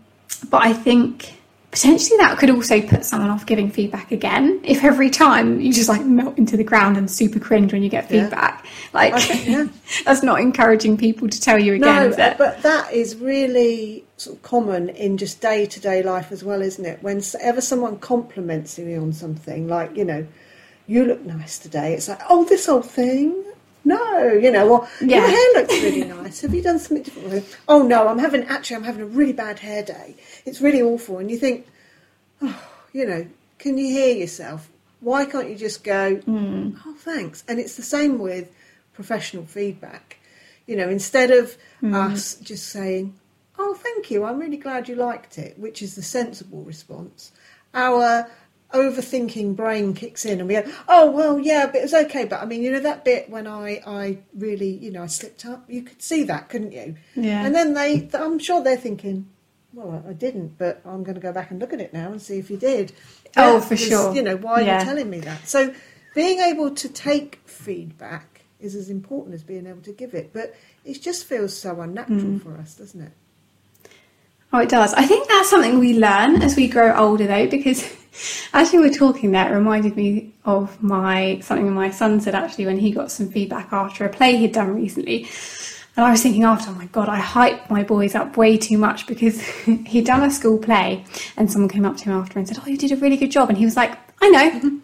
but 0.50 0.63
I 0.63 0.74
think 0.74 1.41
potentially 1.72 2.18
that 2.18 2.38
could 2.38 2.50
also 2.50 2.82
put 2.82 3.06
someone 3.06 3.30
off 3.30 3.46
giving 3.46 3.72
feedback 3.72 4.12
again. 4.12 4.60
If 4.63 4.84
every 4.84 5.10
time 5.10 5.62
you 5.62 5.72
just 5.72 5.88
like 5.88 6.06
melt 6.06 6.38
into 6.38 6.58
the 6.58 6.66
ground 6.66 6.98
and 6.98 7.10
super 7.10 7.40
cringe 7.40 7.72
when 7.72 7.82
you 7.82 7.90
get 7.90 8.10
feedback. 8.10 8.66
Yeah. 8.66 8.90
like 8.94 9.20
think, 9.22 9.48
yeah. 9.48 9.68
that's 10.06 10.22
not 10.22 10.42
encouraging 10.42 10.98
people 10.98 11.30
to 11.30 11.40
tell 11.40 11.58
you 11.58 11.75
again 11.75 12.12
no, 12.12 12.36
but 12.38 12.62
that 12.62 12.92
is 12.92 13.16
really 13.16 14.04
sort 14.18 14.36
of 14.36 14.44
common 14.44 14.90
in 14.90 15.18
just 15.18 15.42
day-to-day 15.42 16.04
life 16.04 16.32
as 16.32 16.44
well 16.44 16.62
isn't 16.62 16.86
it? 16.86 17.01
Whenever 17.01 17.62
someone 17.62 17.98
compliments 18.00 18.78
you 18.78 19.01
on 19.01 19.13
something 19.13 19.68
like 19.68 19.96
you 19.96 20.04
know 20.04 20.28
you 20.88 21.06
look 21.06 21.22
nice 21.22 21.58
today 21.58 21.94
it's 21.94 22.10
like 22.10 22.22
oh 22.30 22.44
this 22.46 22.68
old 22.68 22.86
thing 22.86 23.46
no, 23.84 24.34
you 24.34 24.52
know, 24.52 24.70
or 24.70 24.88
yeah. 25.02 25.18
your 25.18 25.28
hair 25.28 25.62
looks 25.62 25.74
really 25.74 26.04
nice. 26.22 26.42
Have 26.42 26.54
you 26.54 26.62
done 26.62 26.80
something 26.80 27.04
different? 27.04 27.58
Oh 27.68 27.84
no, 27.84 28.08
I'm 28.08 28.20
having 28.20 28.44
actually 28.44 28.78
I'm 28.78 28.84
having 28.84 29.02
a 29.02 29.08
really 29.08 29.34
bad 29.34 29.60
hair 29.60 29.84
day. 29.84 30.16
It's 30.46 30.62
really 30.62 30.82
awful, 30.82 31.18
and 31.18 31.32
you 31.32 31.38
think, 31.38 31.68
oh, 32.42 32.64
you 32.94 33.06
know, 33.06 33.28
can 33.58 33.78
you 33.78 33.88
hear 33.88 34.16
yourself? 34.16 34.70
Why 35.00 35.26
can't 35.26 35.50
you 35.50 35.56
just 35.56 35.84
go, 35.84 36.18
mm. 36.18 36.78
oh 36.86 36.94
thanks? 36.94 37.44
And 37.48 37.60
it's 37.60 37.76
the 37.76 37.82
same 37.82 38.20
with 38.20 38.54
professional 38.94 39.46
feedback. 39.46 40.18
You 40.68 40.76
know, 40.76 40.90
instead 40.90 41.32
of 41.32 41.58
mm. 41.82 41.94
us 41.94 42.36
just 42.36 42.70
saying, 42.70 43.16
oh 43.58 43.74
thank 43.74 44.12
you, 44.12 44.24
I'm 44.24 44.40
really 44.40 44.58
glad 44.58 44.88
you 44.88 44.96
liked 44.96 45.40
it, 45.40 45.58
which 45.58 45.82
is 45.82 45.96
the 45.96 46.04
sensible 46.04 46.64
response. 46.64 47.32
Our 47.74 48.30
overthinking 48.74 49.56
brain 49.56 49.94
kicks 49.94 50.25
in 50.25 50.40
and 50.40 50.48
we 50.48 50.56
go, 50.56 50.72
oh 50.88 51.12
well, 51.12 51.40
yeah, 51.40 51.66
but 51.68 51.78
it 51.78 51.84
was 51.84 51.94
okay. 51.94 52.25
But 52.25 52.42
I 52.42 52.46
mean, 52.46 52.62
you 52.62 52.72
know 52.72 52.80
that 52.80 53.06
bit 53.06 53.30
when 53.30 53.48
I 53.48 53.82
I 53.86 54.20
really 54.36 54.70
you 54.70 54.92
know 54.92 55.04
I 55.04 55.08
slipped 55.08 55.46
up, 55.46 55.63
you 55.70 55.82
could 55.82 56.01
see 56.01 56.24
that, 56.24 56.50
couldn't 56.50 56.72
you? 56.72 56.96
Yeah. 57.16 57.46
And 57.46 57.54
then 57.54 57.74
they, 57.74 58.10
I'm 58.13 58.40
sure 58.40 58.63
they're 58.63 58.78
thinking, 58.78 59.28
well, 59.74 60.04
I 60.08 60.13
didn't, 60.13 60.58
but 60.58 60.82
I'm 60.86 61.04
going 61.04 61.16
to 61.16 61.22
go 61.22 61.32
back 61.32 61.51
and 61.51 61.60
look 61.60 61.74
at 61.74 61.80
it 61.80 61.94
now 61.94 62.12
and 62.12 62.22
see 62.22 62.38
if 62.38 62.50
you 62.50 62.58
did. 62.58 62.92
Oh, 63.38 63.62
for 63.62 63.78
sure. 63.78 64.13
You 64.13 64.22
know, 64.22 64.36
why 64.36 64.62
yeah. 64.62 64.75
are 64.75 64.80
you 64.80 64.86
telling 64.86 65.10
me 65.10 65.20
that? 65.22 65.48
So 65.48 65.74
being 66.13 66.40
able 66.40 66.72
to 66.72 66.90
take 66.90 67.40
feedback 67.46 68.42
is 68.60 68.75
as 68.75 68.90
important 68.90 69.34
as 69.34 69.44
being 69.44 69.66
able 69.66 69.82
to 69.82 69.94
give 69.94 70.13
it, 70.13 70.32
but 70.34 70.56
it 70.84 71.01
just 71.01 71.25
feels 71.25 71.58
so 71.58 71.80
unnatural 71.82 72.20
mm. 72.20 72.42
for 72.42 72.58
us, 72.58 72.75
doesn't 72.75 73.01
it? 73.01 73.12
Oh, 74.54 74.60
it 74.60 74.70
does. 74.70 74.94
I 74.94 75.06
think 75.06 75.30
that's 75.30 75.50
something 75.50 75.80
we 75.80 75.98
learn 75.98 76.42
as 76.42 76.58
we 76.58 76.68
grow 76.68 76.94
older, 76.94 77.25
though, 77.25 77.48
because 77.48 77.90
as 78.53 78.74
you 78.74 78.82
were 78.82 78.89
talking 78.89 79.32
that 79.32 79.51
reminded 79.51 79.96
me 79.96 80.34
of 80.46 80.82
my 80.82 81.39
something 81.41 81.72
my 81.74 81.89
son 81.89 82.20
said 82.20 82.36
actually 82.36 82.65
when 82.65 82.77
he 82.77 82.91
got 82.91 83.12
some 83.12 83.30
feedback 83.30 83.72
after 83.72 84.06
a 84.06 84.10
play 84.10 84.38
he'd 84.38 84.51
done 84.51 84.75
recently. 84.75 85.27
And 85.98 86.06
I 86.06 86.12
was 86.12 86.24
thinking 86.24 86.44
after, 86.44 86.72
oh 86.72 86.75
my 86.75 86.86
god, 86.86 87.10
I 87.10 87.20
hyped 87.20 87.70
my 87.70 87.84
boys 87.84 88.15
up 88.15 88.38
way 88.38 88.58
too 88.58 88.77
much 88.77 89.08
because 89.08 89.41
he'd 89.86 90.06
done 90.06 90.24
a 90.24 90.32
school 90.32 90.58
play 90.58 91.03
and 91.36 91.51
someone 91.51 91.70
came 91.70 91.86
up 91.86 91.98
to 91.98 92.06
him 92.06 92.13
after 92.13 92.39
and 92.39 92.48
said, 92.48 92.60
Oh, 92.62 92.68
you 92.68 92.77
did 92.77 92.94
a 92.94 92.96
really 92.96 93.18
good 93.18 93.32
job. 93.32 93.50
And 93.50 93.58
he 93.58 93.65
was 93.65 93.75
like, 93.75 93.98
I 94.22 94.30
know. 94.30 94.51
Mm-hmm. 94.51 94.77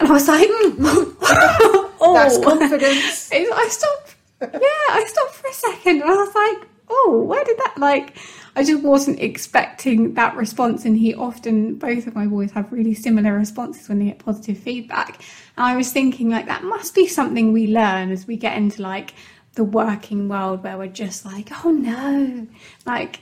And 0.00 0.08
I 0.08 0.12
was 0.12 0.26
like, 0.26 0.48
hmm. 0.50 1.86
Oh, 2.02 2.14
that's 2.14 2.38
confidence. 2.38 3.30
I 3.32 3.68
stopped. 3.68 4.16
Yeah, 4.40 4.48
I 4.90 5.04
stopped 5.06 5.34
for 5.34 5.48
a 5.48 5.52
second 5.52 6.02
and 6.02 6.10
I 6.10 6.14
was 6.14 6.34
like, 6.34 6.68
Oh, 6.88 7.22
where 7.22 7.44
did 7.44 7.56
that 7.58 7.74
like? 7.78 8.16
I 8.56 8.64
just 8.64 8.82
wasn't 8.82 9.20
expecting 9.20 10.14
that 10.14 10.36
response. 10.36 10.84
And 10.84 10.96
he 10.96 11.14
often, 11.14 11.76
both 11.76 12.06
of 12.06 12.14
my 12.14 12.26
boys 12.26 12.52
have 12.52 12.72
really 12.72 12.94
similar 12.94 13.36
responses 13.36 13.88
when 13.88 13.98
they 13.98 14.06
get 14.06 14.18
positive 14.18 14.58
feedback. 14.58 15.22
And 15.56 15.66
I 15.66 15.76
was 15.76 15.92
thinking, 15.92 16.30
like, 16.30 16.46
that 16.46 16.64
must 16.64 16.94
be 16.94 17.06
something 17.06 17.52
we 17.52 17.66
learn 17.66 18.10
as 18.10 18.26
we 18.26 18.36
get 18.36 18.56
into 18.56 18.82
like 18.82 19.14
the 19.54 19.64
working 19.64 20.28
world 20.28 20.62
where 20.62 20.78
we're 20.78 20.86
just 20.86 21.24
like, 21.24 21.50
oh 21.64 21.70
no, 21.70 22.46
like, 22.86 23.20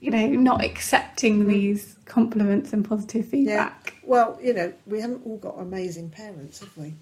you 0.00 0.10
know, 0.10 0.26
not 0.28 0.64
accepting 0.64 1.44
mm. 1.44 1.48
these 1.48 1.96
compliments 2.04 2.72
and 2.72 2.88
positive 2.88 3.26
feedback. 3.26 3.94
Yeah. 3.94 4.08
Well, 4.08 4.38
you 4.42 4.54
know, 4.54 4.72
we 4.86 5.00
haven't 5.00 5.26
all 5.26 5.38
got 5.38 5.58
amazing 5.58 6.10
parents, 6.10 6.60
have 6.60 6.76
we? 6.76 6.94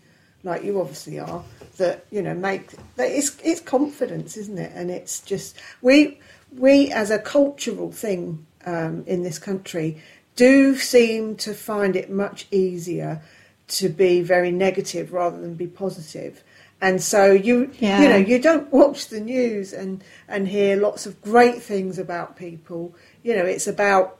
Like 0.42 0.62
you 0.62 0.78
obviously 0.78 1.18
are, 1.18 1.42
that 1.78 2.04
you 2.10 2.20
know 2.20 2.34
make 2.34 2.72
that 2.96 3.10
it's 3.10 3.38
it's 3.42 3.62
confidence, 3.62 4.36
isn't 4.36 4.58
it? 4.58 4.72
And 4.74 4.90
it's 4.90 5.22
just 5.22 5.58
we 5.80 6.20
we, 6.56 6.90
as 6.90 7.10
a 7.10 7.18
cultural 7.18 7.92
thing 7.92 8.46
um, 8.66 9.04
in 9.06 9.22
this 9.22 9.38
country, 9.38 10.00
do 10.36 10.76
seem 10.76 11.36
to 11.36 11.54
find 11.54 11.96
it 11.96 12.10
much 12.10 12.46
easier 12.50 13.22
to 13.66 13.88
be 13.88 14.20
very 14.20 14.50
negative 14.50 15.12
rather 15.12 15.40
than 15.40 15.54
be 15.54 15.66
positive. 15.66 16.42
And 16.80 17.00
so 17.02 17.32
you 17.32 17.70
Yeah. 17.78 18.00
you 18.02 18.08
know 18.08 18.16
you 18.16 18.38
don't 18.38 18.70
watch 18.72 19.08
the 19.08 19.20
news 19.20 19.72
and 19.72 20.02
and 20.28 20.48
hear 20.48 20.76
lots 20.76 21.06
of 21.06 21.20
great 21.22 21.62
things 21.62 21.98
about 21.98 22.36
people. 22.36 22.94
You 23.22 23.36
know 23.36 23.44
it's 23.44 23.66
about 23.66 24.18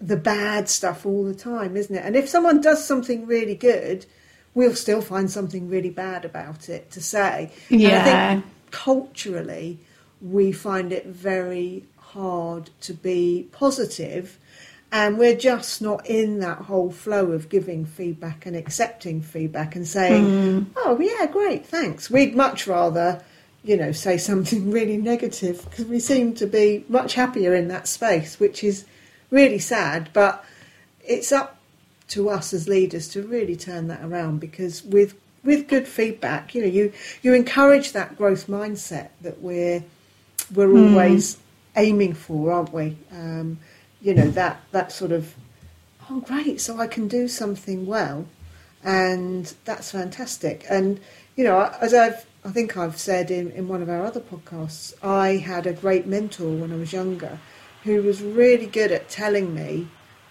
the 0.00 0.16
bad 0.16 0.68
stuff 0.68 1.04
all 1.04 1.24
the 1.24 1.34
time, 1.34 1.76
isn't 1.76 1.94
it? 1.96 2.04
And 2.04 2.14
if 2.14 2.28
someone 2.28 2.60
does 2.60 2.84
something 2.86 3.26
really 3.26 3.56
good, 3.56 4.06
we'll 4.54 4.76
still 4.76 5.00
find 5.02 5.28
something 5.30 5.68
really 5.68 5.90
bad 5.90 6.24
about 6.24 6.68
it 6.68 6.90
to 6.92 7.00
say. 7.00 7.50
And 7.82 7.94
I 7.96 7.98
Yeah. 7.98 8.04
think 8.04 8.44
culturally, 8.70 9.80
we 10.20 10.52
find 10.52 10.92
it 10.92 11.06
very 11.06 11.84
hard 11.98 12.70
to 12.80 12.94
be 12.94 13.48
positive, 13.52 14.38
and 14.90 15.18
we're 15.18 15.36
just 15.36 15.82
not 15.82 16.06
in 16.06 16.40
that 16.40 16.58
whole 16.58 16.90
flow 16.90 17.32
of 17.32 17.48
giving 17.48 17.84
feedback 17.84 18.46
and 18.46 18.56
accepting 18.56 19.20
feedback 19.20 19.76
and 19.76 19.86
saying, 19.86 20.24
mm. 20.24 20.66
"Oh 20.76 20.98
yeah, 21.00 21.26
great, 21.26 21.66
thanks." 21.66 22.10
We'd 22.10 22.34
much 22.34 22.66
rather, 22.66 23.22
you 23.62 23.76
know, 23.76 23.92
say 23.92 24.16
something 24.16 24.70
really 24.78 24.96
negative 24.96 25.66
because 25.68 25.84
we 25.84 26.00
seem 26.00 26.34
to 26.36 26.46
be 26.46 26.84
much 26.88 27.14
happier 27.14 27.54
in 27.54 27.68
that 27.68 27.86
space, 27.86 28.40
which 28.40 28.64
is 28.64 28.84
really 29.30 29.58
sad. 29.58 30.08
But 30.12 30.44
it's 31.04 31.32
up 31.32 31.58
to 32.08 32.30
us 32.30 32.54
as 32.54 32.68
leaders 32.68 33.08
to 33.08 33.22
really 33.22 33.56
turn 33.56 33.88
that 33.88 34.02
around 34.02 34.40
because 34.40 34.82
with 34.82 35.14
with 35.44 35.68
good 35.68 35.86
feedback, 35.86 36.54
you 36.54 36.62
know, 36.62 36.68
you 36.68 36.92
you 37.22 37.34
encourage 37.34 37.92
that 37.92 38.16
growth 38.16 38.46
mindset 38.46 39.08
that 39.20 39.40
we're 39.40 39.84
we're 40.54 40.76
always 40.76 41.38
aiming 41.76 42.14
for, 42.14 42.52
aren't 42.52 42.72
we? 42.72 42.96
Um, 43.12 43.58
you 44.00 44.14
know 44.14 44.30
that 44.30 44.60
that 44.72 44.92
sort 44.92 45.12
of 45.12 45.34
oh 46.10 46.20
great, 46.20 46.60
so 46.60 46.78
I 46.78 46.86
can 46.86 47.08
do 47.08 47.28
something 47.28 47.86
well, 47.86 48.26
and 48.82 49.52
that's 49.64 49.90
fantastic. 49.92 50.64
And 50.70 51.00
you 51.36 51.44
know, 51.44 51.72
as 51.80 51.94
I've 51.94 52.26
I 52.44 52.50
think 52.50 52.76
I've 52.76 52.98
said 52.98 53.30
in, 53.30 53.50
in 53.52 53.68
one 53.68 53.82
of 53.82 53.88
our 53.88 54.04
other 54.04 54.20
podcasts, 54.20 54.94
I 55.02 55.36
had 55.36 55.66
a 55.66 55.72
great 55.72 56.06
mentor 56.06 56.56
when 56.56 56.72
I 56.72 56.76
was 56.76 56.92
younger, 56.92 57.38
who 57.84 58.02
was 58.02 58.22
really 58.22 58.66
good 58.66 58.92
at 58.92 59.08
telling 59.08 59.54
me 59.54 59.88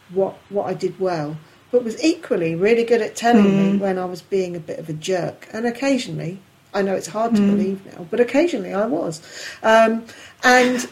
what 0.09 0.37
what 0.49 0.67
I 0.67 0.73
did 0.73 0.99
well, 0.99 1.37
but 1.71 1.83
was 1.83 2.01
equally 2.03 2.55
really 2.55 2.83
good 2.83 3.01
at 3.01 3.15
telling 3.15 3.73
me 3.73 3.77
when 3.77 3.99
I 3.99 4.05
was 4.05 4.21
being 4.21 4.55
a 4.55 4.61
bit 4.61 4.79
of 4.79 4.89
a 4.89 4.93
jerk. 4.93 5.47
And 5.51 5.65
occasionally, 5.65 6.39
I 6.73 6.81
know 6.81 6.95
it's 6.95 7.07
hard 7.07 7.35
to 7.35 7.41
believe 7.43 7.85
now, 7.85 8.05
but 8.09 8.19
occasionally 8.19 8.73
I 8.73 8.85
was. 8.85 9.21
Um, 9.63 10.05
and 10.43 10.87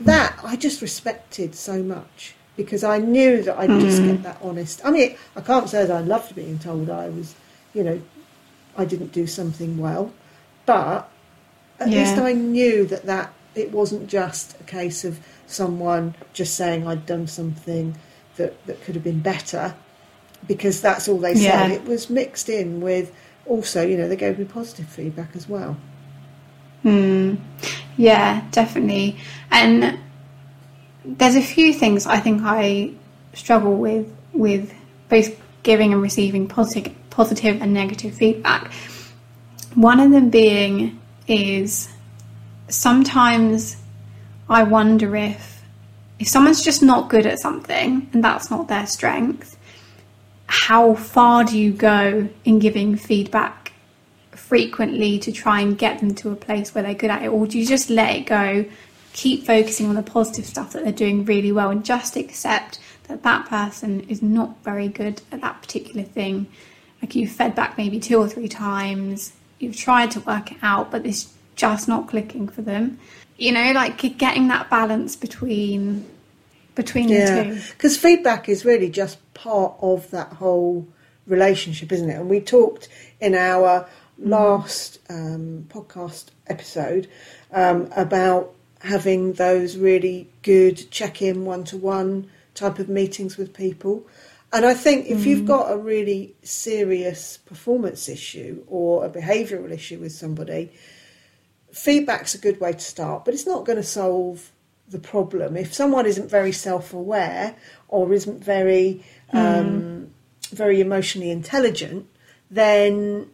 that 0.00 0.38
I 0.42 0.56
just 0.56 0.80
respected 0.80 1.54
so 1.54 1.82
much 1.82 2.34
because 2.56 2.82
I 2.84 2.98
knew 2.98 3.42
that 3.42 3.58
I'd 3.58 3.68
just 3.80 4.04
get 4.04 4.22
that 4.22 4.38
honest. 4.42 4.80
I 4.84 4.90
mean, 4.90 5.16
I 5.36 5.40
can't 5.40 5.68
say 5.68 5.84
that 5.84 5.94
I 5.96 6.00
loved 6.00 6.34
being 6.34 6.58
told 6.58 6.90
I 6.90 7.08
was, 7.08 7.34
you 7.74 7.84
know, 7.84 8.00
I 8.76 8.84
didn't 8.84 9.12
do 9.12 9.26
something 9.26 9.78
well, 9.78 10.12
but 10.66 11.08
at 11.80 11.88
Yeah. 11.90 12.00
least 12.00 12.18
I 12.18 12.32
knew 12.32 12.84
that 12.86 13.06
that 13.06 13.32
it 13.54 13.72
wasn't 13.72 14.08
just 14.08 14.60
a 14.60 14.64
case 14.64 15.04
of 15.04 15.18
someone 15.46 16.14
just 16.32 16.54
saying 16.54 16.86
I'd 16.86 17.06
done 17.06 17.26
something 17.26 17.96
that, 18.36 18.64
that 18.66 18.82
could 18.82 18.94
have 18.94 19.04
been 19.04 19.20
better 19.20 19.74
because 20.46 20.80
that's 20.80 21.08
all 21.08 21.18
they 21.18 21.34
Yeah. 21.34 21.66
said. 21.66 21.70
It 21.72 21.84
was 21.84 22.08
mixed 22.08 22.48
in 22.48 22.80
with 22.80 23.12
also, 23.48 23.82
you 23.82 23.96
know, 23.96 24.08
they 24.08 24.16
gave 24.16 24.38
me 24.38 24.44
positive 24.44 24.86
feedback 24.86 25.34
as 25.34 25.48
well. 25.48 25.76
Hmm. 26.82 27.36
Yeah, 27.96 28.46
definitely. 28.52 29.18
And 29.50 29.98
there's 31.04 31.36
a 31.36 31.42
few 31.42 31.72
things 31.72 32.06
I 32.06 32.20
think 32.20 32.42
I 32.44 32.92
struggle 33.34 33.76
with 33.76 34.14
with 34.32 34.72
both 35.08 35.38
giving 35.62 35.92
and 35.92 36.00
receiving 36.02 36.46
positive 36.46 36.94
positive 37.10 37.60
and 37.60 37.74
negative 37.74 38.14
feedback. 38.14 38.72
One 39.74 40.00
of 40.00 40.12
them 40.12 40.30
being 40.30 41.00
is 41.26 41.88
sometimes 42.68 43.76
I 44.48 44.62
wonder 44.62 45.16
if 45.16 45.64
if 46.18 46.28
someone's 46.28 46.62
just 46.62 46.82
not 46.82 47.10
good 47.10 47.26
at 47.26 47.38
something 47.38 48.08
and 48.12 48.22
that's 48.22 48.50
not 48.50 48.68
their 48.68 48.86
strength, 48.86 49.57
how 50.60 50.94
far 50.94 51.44
do 51.44 51.58
you 51.58 51.72
go 51.72 52.28
in 52.44 52.58
giving 52.58 52.96
feedback 52.96 53.72
frequently 54.32 55.18
to 55.18 55.32
try 55.32 55.60
and 55.60 55.76
get 55.76 55.98
them 56.00 56.14
to 56.14 56.30
a 56.30 56.36
place 56.36 56.74
where 56.74 56.82
they're 56.82 56.94
good 56.94 57.10
at 57.10 57.22
it, 57.22 57.28
or 57.28 57.46
do 57.46 57.58
you 57.58 57.66
just 57.66 57.90
let 57.90 58.14
it 58.16 58.26
go, 58.26 58.64
keep 59.12 59.44
focusing 59.44 59.88
on 59.88 59.94
the 59.94 60.02
positive 60.02 60.46
stuff 60.46 60.72
that 60.72 60.84
they're 60.84 60.92
doing 60.92 61.24
really 61.24 61.52
well, 61.52 61.70
and 61.70 61.84
just 61.84 62.16
accept 62.16 62.78
that 63.04 63.22
that 63.22 63.46
person 63.46 64.00
is 64.08 64.22
not 64.22 64.62
very 64.62 64.88
good 64.88 65.20
at 65.32 65.40
that 65.40 65.60
particular 65.60 66.02
thing? 66.02 66.46
Like 67.02 67.14
you've 67.14 67.30
fed 67.30 67.54
back 67.54 67.78
maybe 67.78 68.00
two 68.00 68.18
or 68.18 68.28
three 68.28 68.48
times, 68.48 69.32
you've 69.58 69.76
tried 69.76 70.10
to 70.12 70.20
work 70.20 70.52
it 70.52 70.58
out, 70.62 70.90
but 70.90 71.06
it's 71.06 71.32
just 71.56 71.88
not 71.88 72.08
clicking 72.08 72.48
for 72.48 72.62
them. 72.62 72.98
You 73.36 73.52
know, 73.52 73.72
like 73.72 73.98
getting 74.18 74.48
that 74.48 74.68
balance 74.68 75.14
between 75.14 76.06
between 76.78 77.08
the 77.08 77.14
Yeah, 77.14 77.42
two. 77.42 77.60
because 77.72 77.98
feedback 77.98 78.48
is 78.48 78.64
really 78.64 78.88
just 78.88 79.18
part 79.34 79.74
of 79.82 80.10
that 80.12 80.32
whole 80.34 80.86
relationship, 81.26 81.92
isn't 81.92 82.08
it? 82.08 82.14
And 82.14 82.30
we 82.30 82.40
talked 82.40 82.88
in 83.20 83.34
our 83.34 83.86
last 84.18 84.98
um, 85.10 85.66
podcast 85.68 86.26
episode 86.46 87.08
um, 87.52 87.88
about 87.94 88.54
having 88.80 89.34
those 89.34 89.76
really 89.76 90.28
good 90.42 90.90
check-in 90.90 91.44
one-to-one 91.44 92.30
type 92.54 92.78
of 92.78 92.88
meetings 92.88 93.36
with 93.36 93.52
people. 93.52 94.06
And 94.52 94.64
I 94.64 94.72
think 94.72 95.06
if 95.06 95.26
you've 95.26 95.44
got 95.44 95.70
a 95.70 95.76
really 95.76 96.34
serious 96.42 97.36
performance 97.36 98.08
issue 98.08 98.64
or 98.66 99.04
a 99.04 99.10
behavioural 99.10 99.70
issue 99.70 99.98
with 99.98 100.12
somebody, 100.12 100.72
feedback's 101.70 102.34
a 102.34 102.38
good 102.38 102.58
way 102.58 102.72
to 102.72 102.80
start, 102.80 103.24
but 103.24 103.34
it's 103.34 103.46
not 103.46 103.66
going 103.66 103.76
to 103.76 103.82
solve 103.82 104.50
the 104.90 104.98
problem. 104.98 105.56
If 105.56 105.74
someone 105.74 106.06
isn't 106.06 106.30
very 106.30 106.52
self-aware 106.52 107.54
or 107.88 108.12
isn't 108.12 108.42
very 108.42 109.04
um, 109.32 110.10
very 110.50 110.80
emotionally 110.80 111.30
intelligent, 111.30 112.06
then 112.50 113.30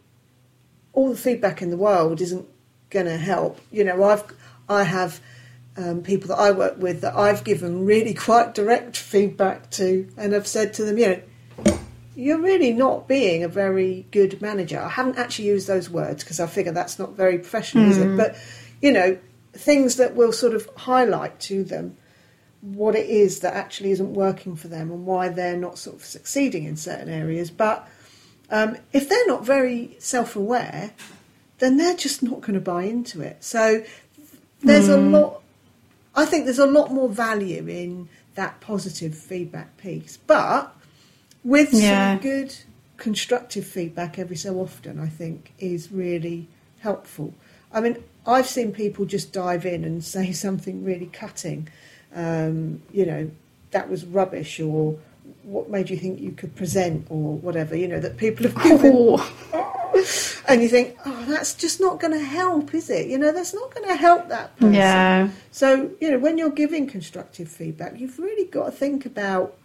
all 0.92 1.10
the 1.10 1.16
feedback 1.16 1.62
in 1.62 1.70
the 1.70 1.76
world 1.76 2.20
isn't 2.20 2.46
going 2.90 3.06
to 3.06 3.16
help. 3.16 3.60
You 3.70 3.84
know, 3.84 4.02
I've 4.04 4.24
I 4.68 4.84
have 4.84 5.20
um, 5.76 6.02
people 6.02 6.28
that 6.28 6.38
I 6.38 6.50
work 6.52 6.78
with 6.78 7.00
that 7.02 7.16
I've 7.16 7.44
given 7.44 7.84
really 7.84 8.14
quite 8.28 8.54
direct 8.54 8.96
feedback 8.96 9.70
to, 9.72 10.08
and 10.16 10.34
I've 10.34 10.46
said 10.46 10.74
to 10.74 10.84
them, 10.84 10.98
you 10.98 11.06
know, 11.08 11.78
you're 12.16 12.40
really 12.40 12.72
not 12.72 13.08
being 13.08 13.42
a 13.42 13.48
very 13.48 14.06
good 14.12 14.40
manager. 14.40 14.80
I 14.80 14.88
haven't 14.88 15.18
actually 15.18 15.46
used 15.46 15.66
those 15.66 15.90
words 15.90 16.22
because 16.22 16.38
I 16.38 16.46
figure 16.46 16.72
that's 16.72 16.98
not 16.98 17.16
very 17.16 17.38
professional, 17.38 17.90
is 17.90 17.98
it? 17.98 18.16
But 18.16 18.36
you 18.80 18.92
know, 18.92 19.18
things 19.54 19.96
that 19.96 20.14
will 20.14 20.32
sort 20.32 20.54
of 20.54 20.68
highlight 20.76 21.40
to 21.40 21.64
them 21.64 21.96
what 22.60 22.94
it 22.94 23.08
is 23.08 23.40
that 23.40 23.54
actually 23.54 23.90
isn't 23.90 24.14
working 24.14 24.56
for 24.56 24.68
them 24.68 24.90
and 24.90 25.04
why 25.04 25.28
they're 25.28 25.56
not 25.56 25.78
sort 25.78 25.96
of 25.96 26.04
succeeding 26.04 26.64
in 26.64 26.76
certain 26.76 27.10
areas. 27.10 27.50
But 27.50 27.86
um, 28.50 28.76
if 28.92 29.08
they're 29.08 29.26
not 29.26 29.44
very 29.44 29.96
self-aware, 29.98 30.92
then 31.58 31.76
they're 31.76 31.96
just 31.96 32.22
not 32.22 32.40
going 32.40 32.54
to 32.54 32.60
buy 32.60 32.84
into 32.84 33.20
it. 33.20 33.44
So 33.44 33.84
there's 34.60 34.88
a 34.88 34.96
lot. 34.96 35.42
I 36.14 36.24
think 36.24 36.44
there's 36.44 36.58
a 36.58 36.66
lot 36.66 36.90
more 36.90 37.08
value 37.08 37.66
in 37.68 38.08
that 38.34 38.60
positive 38.60 39.16
feedback 39.16 39.76
piece, 39.76 40.16
but 40.16 40.74
with 41.44 41.72
Yeah. 41.72 42.14
some 42.14 42.22
good 42.22 42.54
constructive 42.96 43.66
feedback 43.66 44.18
every 44.18 44.36
so 44.36 44.58
often, 44.60 44.98
I 44.98 45.08
think 45.08 45.52
is 45.58 45.92
really 45.92 46.48
helpful. 46.80 47.34
I 47.72 47.80
mean, 47.80 48.02
I've 48.26 48.46
seen 48.46 48.72
people 48.72 49.04
just 49.04 49.32
dive 49.32 49.66
in 49.66 49.84
and 49.84 50.02
say 50.02 50.32
something 50.46 50.84
really 50.84 51.06
cutting. 51.06 51.68
Um, 52.14 52.82
you 52.92 53.06
know, 53.06 53.30
that 53.72 53.88
was 53.90 54.04
rubbish, 54.04 54.60
or 54.60 54.98
what 55.42 55.68
made 55.68 55.90
you 55.90 55.96
think 55.96 56.20
you 56.20 56.32
could 56.32 56.54
present, 56.54 57.06
or 57.10 57.34
whatever. 57.36 57.76
You 57.76 57.88
know, 57.88 58.00
that 58.00 58.16
people 58.16 58.48
have 58.48 58.62
given 58.62 58.92
Oh, 58.94 60.42
and 60.48 60.62
you 60.62 60.68
think, 60.68 60.96
oh, 61.04 61.24
that's 61.26 61.54
just 61.54 61.80
not 61.80 62.00
going 62.00 62.12
to 62.12 62.24
help, 62.24 62.74
is 62.74 62.90
it? 62.90 63.06
You 63.08 63.18
know, 63.18 63.32
that's 63.32 63.54
not 63.54 63.74
going 63.74 63.88
to 63.88 63.96
help 63.96 64.28
that 64.28 64.56
person. 64.56 64.74
yeah. 64.74 65.28
So, 65.50 65.90
you 66.00 66.10
know, 66.10 66.18
when 66.18 66.38
you're 66.38 66.50
giving 66.50 66.86
constructive 66.86 67.48
feedback, 67.48 67.98
you've 67.98 68.18
really 68.18 68.46
got 68.46 68.66
to 68.66 68.70
think 68.72 69.06
about 69.06 69.56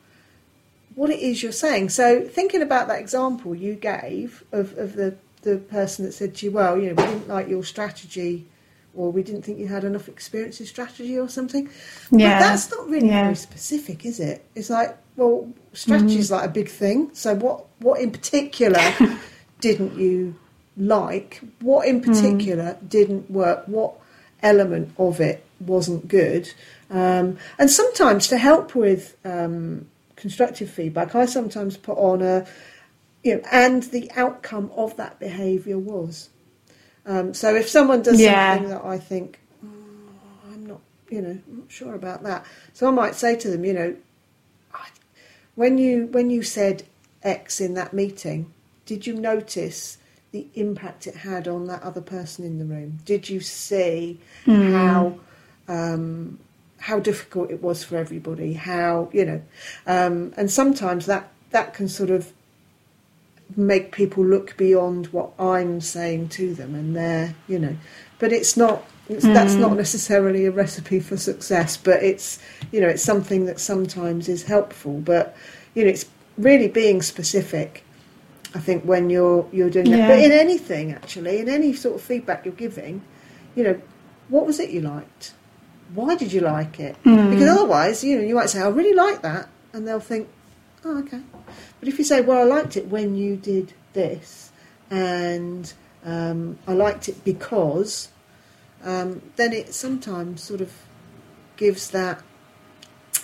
what 0.96 1.10
it 1.10 1.20
is 1.20 1.42
you're 1.44 1.52
saying. 1.52 1.90
So, 1.90 2.22
thinking 2.22 2.62
about 2.62 2.88
that 2.88 3.00
example 3.00 3.56
you 3.56 3.76
gave 3.76 4.44
of, 4.52 4.78
of 4.78 4.94
the, 4.96 5.16
the 5.42 5.58
person 5.58 6.06
that 6.06 6.12
said 6.14 6.36
to 6.36 6.46
you, 6.46 6.52
well, 6.52 6.78
you 6.78 6.94
know, 6.94 7.02
we 7.02 7.10
didn't 7.10 7.28
like 7.28 7.48
your 7.48 7.64
strategy 7.64 8.46
or 8.96 9.12
we 9.12 9.24
didn't 9.24 9.44
think 9.44 9.60
you 9.60 9.68
had 9.68 9.84
enough 9.84 10.08
experience 10.10 10.60
in 10.60 10.66
strategy 10.66 11.18
or 11.18 11.30
something. 11.30 11.70
Yeah. 12.12 12.40
But 12.40 12.46
that's 12.46 12.72
not 12.72 12.90
really 12.90 13.08
Yeah. 13.08 13.24
very 13.24 13.36
specific, 13.36 14.06
is 14.06 14.20
it? 14.20 14.44
It's 14.56 14.70
like, 14.70 14.98
well, 15.16 15.48
strategy 15.74 16.18
is 16.18 16.32
like 16.32 16.46
a 16.46 16.52
big 16.52 16.70
thing. 16.70 17.10
So, 17.14 17.36
what, 17.36 17.66
what 17.80 18.02
in 18.02 18.12
particular 18.12 18.82
didn't 19.62 19.98
you 19.98 20.36
like? 20.76 21.42
What 21.62 21.88
in 21.88 22.02
particular 22.02 22.78
didn't 22.88 23.30
work? 23.30 23.64
What 23.68 23.94
element 24.42 24.94
of 24.98 25.20
it 25.22 25.44
wasn't 25.60 26.08
good? 26.08 26.52
Um, 26.90 27.38
and 27.58 27.70
sometimes 27.70 28.28
to 28.30 28.38
help 28.38 28.76
with 28.76 29.16
um, 29.24 29.88
constructive 30.16 30.70
feedback, 30.70 31.16
I 31.16 31.26
sometimes 31.26 31.78
put 31.78 31.98
on 31.98 32.22
a 32.22 32.48
you 33.24 33.36
know, 33.36 33.42
and 33.52 33.84
the 33.84 34.10
outcome 34.16 34.72
of 34.76 34.96
that 34.98 35.20
behaviour 35.20 35.78
was. 35.78 36.30
Um, 37.06 37.34
so 37.34 37.56
if 37.56 37.68
someone 37.68 38.02
does 38.02 38.20
Yeah. 38.22 38.54
something 38.56 38.70
that 38.70 38.86
I 38.86 38.98
think, 38.98 39.40
"Oh, 39.64 39.68
I'm 40.54 40.66
not, 40.66 40.82
you 41.10 41.22
know, 41.22 41.30
I'm 41.48 41.58
not 41.60 41.72
sure 41.72 41.96
about 41.96 42.24
that, 42.24 42.46
so 42.74 42.88
I 42.88 42.92
might 42.92 43.16
say 43.16 43.36
to 43.36 43.50
them, 43.50 43.66
you 43.66 43.74
know, 43.74 43.96
I, 44.74 44.88
when 45.56 45.78
you 45.78 46.08
when 46.08 46.30
you 46.30 46.44
said 46.44 46.84
X 47.24 47.60
in 47.60 47.74
that 47.74 47.94
meeting, 47.94 48.52
did 48.86 49.06
you 49.08 49.14
notice 49.14 49.98
the 50.32 50.48
impact 50.54 51.08
it 51.08 51.16
had 51.16 51.48
on 51.48 51.66
that 51.68 51.82
other 51.84 52.02
person 52.02 52.46
in 52.46 52.60
the 52.60 52.66
room? 52.66 53.00
Did 53.06 53.30
you 53.30 53.40
see 53.42 54.20
how 54.46 55.20
um, 55.68 56.40
how 56.78 57.00
difficult 57.00 57.50
it 57.52 57.62
was 57.62 57.84
for 57.84 57.98
everybody? 57.98 58.54
How 58.54 59.10
you 59.12 59.26
know, 59.26 59.42
um, 59.88 60.34
and 60.38 60.52
sometimes 60.52 61.06
that 61.08 61.32
that 61.52 61.74
can 61.74 61.88
sort 61.90 62.12
of 62.12 62.32
make 63.56 63.92
people 63.92 64.24
look 64.24 64.56
beyond 64.58 65.08
what 65.08 65.32
I'm 65.40 65.82
saying 65.82 66.30
to 66.30 66.54
them, 66.54 66.76
and 66.76 66.96
they're 66.96 67.36
you 67.48 67.60
know, 67.60 67.78
but 68.20 68.32
it's 68.32 68.56
not. 68.58 68.84
It's, 69.08 69.24
That's 69.26 69.56
not 69.56 69.72
mm. 69.72 69.78
necessarily 69.78 70.46
a 70.46 70.52
recipe 70.52 71.00
for 71.00 71.18
success, 71.18 71.78
but 71.78 72.04
it's 72.04 72.38
you 72.72 72.80
know 72.80 72.88
it's 72.88 73.02
something 73.02 73.46
that 73.46 73.60
sometimes 73.60 74.30
is 74.30 74.44
helpful. 74.44 75.00
But 75.00 75.36
you 75.74 75.84
know 75.84 75.90
it's 75.90 76.06
really 76.38 76.68
being 76.68 77.02
specific. 77.02 77.84
I 78.54 78.60
think 78.60 78.84
when 78.84 79.10
you're 79.10 79.48
you're 79.52 79.72
doing 79.72 79.90
that, 79.92 80.08
but 80.08 80.20
in 80.20 80.32
anything 80.32 80.92
actually, 80.92 81.40
in 81.40 81.50
any 81.50 81.74
sort 81.74 81.96
of 81.96 82.02
feedback 82.02 82.46
you're 82.46 82.54
giving, 82.54 83.02
you 83.56 83.64
know, 83.64 83.82
what 84.28 84.46
was 84.46 84.60
it 84.60 84.70
you 84.70 84.82
liked? 84.82 85.34
Why 85.96 86.16
did 86.16 86.32
you 86.32 86.42
like 86.42 86.80
it? 86.80 86.96
Mm. 87.04 87.32
Because 87.32 87.50
otherwise, 87.50 88.04
you 88.04 88.18
know, 88.18 88.24
you 88.24 88.36
might 88.36 88.50
say, 88.50 88.62
"I 88.62 88.68
really 88.70 88.94
like 88.94 89.24
that," 89.24 89.50
and 89.74 89.88
they'll 89.88 90.00
think, 90.00 90.30
"Oh, 90.86 90.98
okay." 91.00 91.22
But 91.80 91.88
if 91.90 91.98
you 91.98 92.06
say, 92.06 92.22
"Well, 92.22 92.40
I 92.40 92.44
liked 92.44 92.78
it 92.78 92.88
when 92.88 93.16
you 93.16 93.36
did 93.36 93.74
this," 93.94 94.52
and 94.90 95.72
um, 96.06 96.58
I 96.68 96.74
liked 96.74 97.10
it 97.10 97.24
because, 97.24 98.10
um, 98.84 99.22
then 99.36 99.54
it 99.54 99.74
sometimes 99.74 100.42
sort 100.42 100.62
of 100.62 100.72
gives 101.58 101.90
that, 101.92 102.22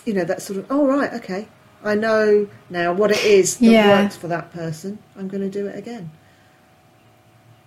you 0.06 0.14
know, 0.14 0.26
that 0.26 0.42
sort 0.42 0.60
of, 0.60 0.66
"Oh, 0.70 0.86
right, 0.88 1.12
okay." 1.14 1.48
I 1.84 1.94
know 1.94 2.48
now 2.70 2.94
what 2.94 3.12
it 3.12 3.24
is 3.24 3.58
that 3.58 3.66
Yeah. 3.66 4.02
works 4.02 4.16
for 4.16 4.28
that 4.28 4.52
person. 4.52 4.98
I'm 5.18 5.28
going 5.28 5.44
to 5.44 5.50
do 5.50 5.68
it 5.68 5.78
again. 5.78 6.10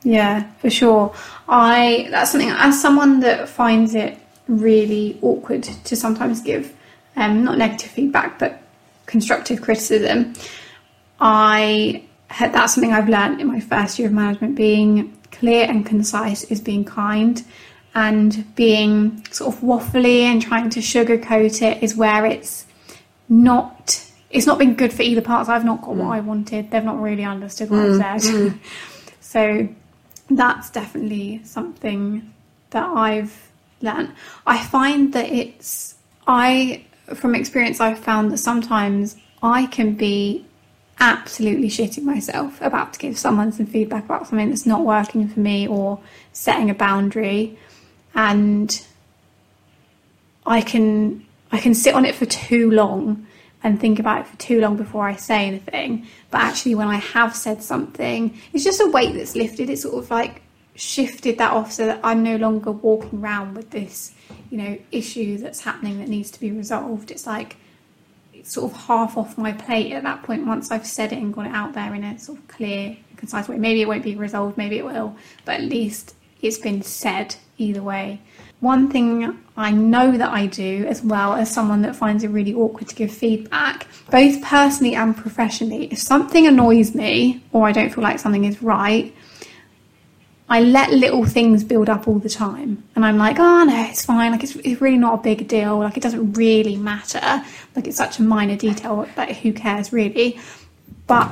Yeah, 0.02 0.44
for 0.60 0.70
sure. 0.70 1.14
I 1.48 2.08
that's 2.10 2.32
something 2.32 2.50
as 2.50 2.80
someone 2.80 3.20
that 3.20 3.48
finds 3.48 3.94
it 3.94 4.18
really 4.48 5.18
awkward 5.22 5.62
to 5.84 5.96
sometimes 5.96 6.40
give 6.40 6.72
um, 7.16 7.44
not 7.44 7.58
negative 7.58 7.90
feedback 7.90 8.38
but 8.38 8.62
constructive 9.08 9.60
criticism. 9.60 10.34
I 11.20 12.04
had 12.28 12.52
that's 12.52 12.74
something 12.74 12.92
I've 12.92 13.08
learned 13.08 13.40
in 13.40 13.48
my 13.48 13.58
first 13.58 13.98
year 13.98 14.06
of 14.06 14.14
management. 14.14 14.54
Being 14.54 15.16
clear 15.32 15.64
and 15.68 15.84
concise 15.84 16.44
is 16.44 16.60
being 16.60 16.84
kind, 16.84 17.44
and 17.96 18.54
being 18.54 19.24
sort 19.32 19.52
of 19.52 19.60
waffly 19.60 20.20
and 20.20 20.40
trying 20.40 20.70
to 20.70 20.80
sugarcoat 20.80 21.60
it 21.62 21.82
is 21.82 21.96
where 21.96 22.24
it's 22.24 22.66
not. 23.28 24.04
It's 24.30 24.46
not 24.46 24.58
been 24.58 24.74
good 24.74 24.92
for 24.92 25.02
either 25.02 25.22
parts. 25.22 25.48
I've 25.48 25.64
not 25.64 25.80
got 25.80 25.96
what 25.96 26.08
mm. 26.08 26.12
I 26.12 26.20
wanted. 26.20 26.70
They've 26.70 26.84
not 26.84 27.00
really 27.00 27.24
understood 27.24 27.70
what 27.70 27.80
I've 27.80 27.92
mm. 27.92 28.20
said. 28.20 28.34
Mm. 28.34 28.58
so 29.20 29.68
that's 30.30 30.68
definitely 30.68 31.40
something 31.44 32.30
that 32.70 32.84
I've 32.84 33.50
learned. 33.80 34.12
I 34.46 34.62
find 34.62 35.14
that 35.14 35.30
it's 35.30 35.94
I 36.26 36.84
from 37.14 37.34
experience 37.34 37.80
I've 37.80 37.98
found 37.98 38.32
that 38.32 38.38
sometimes 38.38 39.16
I 39.42 39.66
can 39.66 39.94
be 39.94 40.44
absolutely 41.00 41.68
shitting 41.68 42.02
myself 42.02 42.60
about 42.60 42.92
to 42.92 42.98
give 42.98 43.16
someone 43.16 43.52
some 43.52 43.66
feedback 43.66 44.04
about 44.04 44.26
something 44.26 44.48
that's 44.48 44.66
not 44.66 44.84
working 44.84 45.28
for 45.28 45.40
me 45.40 45.66
or 45.68 46.00
setting 46.32 46.70
a 46.70 46.74
boundary 46.74 47.56
and 48.14 48.84
I 50.44 50.60
can 50.60 51.24
I 51.52 51.58
can 51.58 51.74
sit 51.74 51.94
on 51.94 52.04
it 52.04 52.14
for 52.14 52.26
too 52.26 52.70
long 52.70 53.26
and 53.62 53.80
think 53.80 53.98
about 53.98 54.20
it 54.20 54.26
for 54.26 54.36
too 54.36 54.60
long 54.60 54.76
before 54.76 55.08
I 55.08 55.16
say 55.16 55.46
anything. 55.46 56.06
But 56.30 56.42
actually, 56.42 56.74
when 56.74 56.88
I 56.88 56.96
have 56.96 57.34
said 57.34 57.62
something, 57.62 58.38
it's 58.52 58.64
just 58.64 58.80
a 58.80 58.86
weight 58.86 59.14
that's 59.14 59.34
lifted. 59.34 59.70
It's 59.70 59.82
sort 59.82 60.02
of 60.02 60.10
like 60.10 60.42
shifted 60.74 61.38
that 61.38 61.52
off 61.52 61.72
so 61.72 61.86
that 61.86 62.00
I'm 62.04 62.22
no 62.22 62.36
longer 62.36 62.70
walking 62.70 63.20
around 63.20 63.54
with 63.54 63.70
this, 63.70 64.12
you 64.50 64.58
know, 64.58 64.78
issue 64.90 65.38
that's 65.38 65.60
happening 65.60 65.98
that 65.98 66.08
needs 66.08 66.30
to 66.32 66.40
be 66.40 66.52
resolved. 66.52 67.10
It's 67.10 67.26
like 67.26 67.56
it's 68.32 68.52
sort 68.52 68.72
of 68.72 68.78
half 68.78 69.16
off 69.16 69.36
my 69.36 69.52
plate 69.52 69.92
at 69.92 70.02
that 70.04 70.22
point 70.22 70.46
once 70.46 70.70
I've 70.70 70.86
said 70.86 71.12
it 71.12 71.18
and 71.18 71.34
got 71.34 71.46
it 71.46 71.52
out 71.52 71.74
there 71.74 71.94
in 71.94 72.04
a 72.04 72.18
sort 72.18 72.38
of 72.38 72.48
clear, 72.48 72.96
concise 73.16 73.48
way. 73.48 73.58
Maybe 73.58 73.82
it 73.82 73.88
won't 73.88 74.04
be 74.04 74.14
resolved, 74.14 74.56
maybe 74.56 74.78
it 74.78 74.84
will, 74.84 75.16
but 75.44 75.56
at 75.56 75.62
least 75.62 76.14
it's 76.40 76.58
been 76.58 76.82
said 76.82 77.34
either 77.58 77.82
way. 77.82 78.20
One 78.60 78.90
thing 78.90 79.38
I 79.56 79.70
know 79.70 80.16
that 80.16 80.32
I 80.32 80.46
do, 80.46 80.84
as 80.88 81.02
well 81.02 81.34
as 81.34 81.52
someone 81.52 81.82
that 81.82 81.94
finds 81.94 82.24
it 82.24 82.28
really 82.28 82.54
awkward 82.54 82.88
to 82.88 82.94
give 82.94 83.12
feedback, 83.12 83.86
both 84.10 84.42
personally 84.42 84.96
and 84.96 85.16
professionally, 85.16 85.86
if 85.92 85.98
something 85.98 86.46
annoys 86.46 86.94
me 86.94 87.42
or 87.52 87.68
I 87.68 87.72
don't 87.72 87.90
feel 87.90 88.02
like 88.02 88.18
something 88.18 88.44
is 88.44 88.60
right, 88.62 89.14
I 90.50 90.60
let 90.60 90.92
little 90.92 91.24
things 91.26 91.62
build 91.62 91.88
up 91.88 92.08
all 92.08 92.18
the 92.18 92.28
time. 92.28 92.82
And 92.96 93.04
I'm 93.04 93.18
like, 93.18 93.38
oh 93.38 93.64
no, 93.64 93.84
it's 93.90 94.04
fine. 94.04 94.32
Like, 94.32 94.42
it's, 94.42 94.56
it's 94.56 94.80
really 94.80 94.96
not 94.96 95.14
a 95.20 95.22
big 95.22 95.46
deal. 95.46 95.78
Like, 95.78 95.96
it 95.96 96.02
doesn't 96.02 96.32
really 96.32 96.76
matter. 96.76 97.44
Like, 97.76 97.86
it's 97.86 97.98
such 97.98 98.18
a 98.18 98.22
minor 98.22 98.56
detail, 98.56 99.06
but 99.14 99.30
who 99.30 99.52
cares 99.52 99.92
really? 99.92 100.40
But 101.06 101.30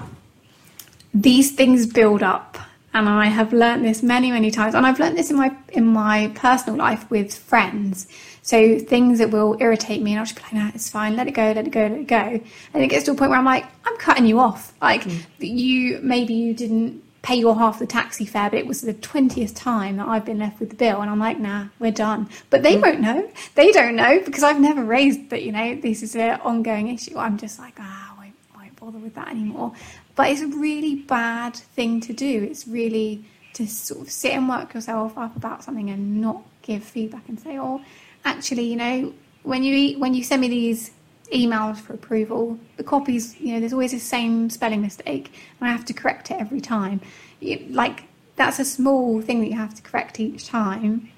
these 1.15 1.53
things 1.53 1.87
build 1.87 2.23
up. 2.23 2.59
And 2.93 3.09
I 3.11 3.27
have 3.27 3.53
learnt 3.53 3.83
this 3.83 4.03
many, 4.03 4.31
many 4.31 4.51
times. 4.51 4.75
And 4.75 4.87
I've 4.87 4.99
learnt 4.99 5.17
this 5.17 5.31
in 5.31 5.37
my 5.37 5.55
in 5.69 5.87
my 5.87 6.33
personal 6.35 6.79
life 6.79 7.11
with 7.11 7.35
friends. 7.35 8.09
So 8.41 8.79
things 8.79 9.19
that 9.19 9.31
will 9.31 9.57
irritate 9.61 10.01
me, 10.01 10.13
and 10.13 10.21
I'll 10.21 10.25
just 10.25 10.37
be 10.37 10.43
like, 10.43 10.53
no, 10.55 10.71
it's 10.75 10.89
fine, 10.89 11.17
let 11.17 11.27
it 11.27 11.33
go, 11.33 11.53
let 11.53 11.67
it 11.67 11.73
go, 11.73 11.81
let 11.81 11.93
it 11.93 12.07
go. 12.07 12.41
And 12.73 12.83
it 12.83 12.87
gets 12.87 13.05
to 13.07 13.11
a 13.11 13.15
point 13.15 13.31
where 13.31 13.39
I'm 13.39 13.45
like, 13.45 13.67
I'm 13.85 13.97
cutting 13.99 14.25
you 14.25 14.39
off. 14.39 14.73
Like 14.81 15.03
mm. 15.03 15.21
you 15.41 16.01
maybe 16.03 16.33
you 16.33 16.55
didn't 16.55 17.03
pay 17.27 17.35
your 17.35 17.57
half 17.57 17.81
the 17.81 17.87
taxi 17.87 18.25
fare, 18.25 18.49
but 18.49 18.59
it 18.61 18.69
was 18.69 18.83
the 18.83 18.95
twentieth 18.95 19.53
time 19.53 19.97
that 19.97 20.07
I've 20.07 20.25
been 20.25 20.39
left 20.39 20.61
with 20.61 20.71
the 20.71 20.77
bill, 20.77 21.01
and 21.01 21.11
I'm 21.11 21.19
like, 21.19 21.41
nah, 21.41 21.67
we're 21.81 21.91
done. 21.91 22.29
But 22.51 22.63
they 22.63 22.79
won't 22.79 23.01
know. 23.01 23.29
They 23.57 23.73
don't 23.73 23.97
know 23.97 24.21
because 24.25 24.45
I've 24.45 24.61
never 24.61 24.85
raised 24.85 25.31
that. 25.31 25.43
You 25.43 25.51
know, 25.51 25.75
this 25.75 26.05
is 26.05 26.15
an 26.15 26.41
ongoing 26.43 26.87
issue. 26.87 27.19
I'm 27.19 27.37
just 27.37 27.59
like, 27.59 27.75
ah, 27.81 28.15
I 28.15 28.23
won't, 28.23 28.35
I 28.55 28.59
won't 28.59 28.77
bother 28.77 28.99
with 28.99 29.17
that 29.17 29.27
anymore. 29.27 29.73
But 30.15 30.31
it's 30.31 30.41
a 30.41 30.47
really 30.47 30.95
bad 30.95 31.57
thing 31.57 32.01
to 32.03 32.13
do. 32.13 32.47
It's 32.49 32.69
really 32.69 33.25
to 33.55 33.67
sort 33.67 34.03
of 34.03 34.11
sit 34.11 34.33
and 34.33 34.49
work 34.49 34.75
yourself 34.75 35.19
up 35.19 35.35
about 35.35 35.65
something 35.65 35.91
and 35.91 36.21
not 36.21 36.43
give 36.63 36.85
feedback 36.85 37.29
and 37.29 37.41
say, 37.41 37.59
oh, 37.59 37.83
actually, 38.25 38.67
you 38.67 38.77
know, 38.77 39.13
when 39.43 39.65
you 39.65 39.75
eat, 39.75 39.99
when 39.99 40.15
you 40.15 40.23
send 40.23 40.43
me 40.43 40.49
these 40.49 40.93
emails 41.29 41.79
for 41.79 41.95
approval, 41.95 42.59
the 42.77 42.85
copies, 42.85 43.39
you 43.41 43.55
know, 43.55 43.61
there's 43.61 43.73
always 43.73 43.93
the 43.93 43.99
same 43.99 44.51
spelling 44.51 44.83
mistake, 44.83 45.33
and 45.61 45.69
I 45.69 45.73
have 45.73 45.85
to 45.87 45.95
correct 45.95 46.31
it 46.31 46.41
every 46.41 46.61
time. 46.61 47.01
You, 47.41 47.67
like 47.71 48.05
that's 48.37 48.59
a 48.59 48.65
small 48.65 49.21
thing 49.23 49.41
that 49.41 49.49
you 49.49 49.57
have 49.57 49.75
to 49.75 49.83
correct 49.83 50.21
each 50.21 50.47
time, 50.47 51.11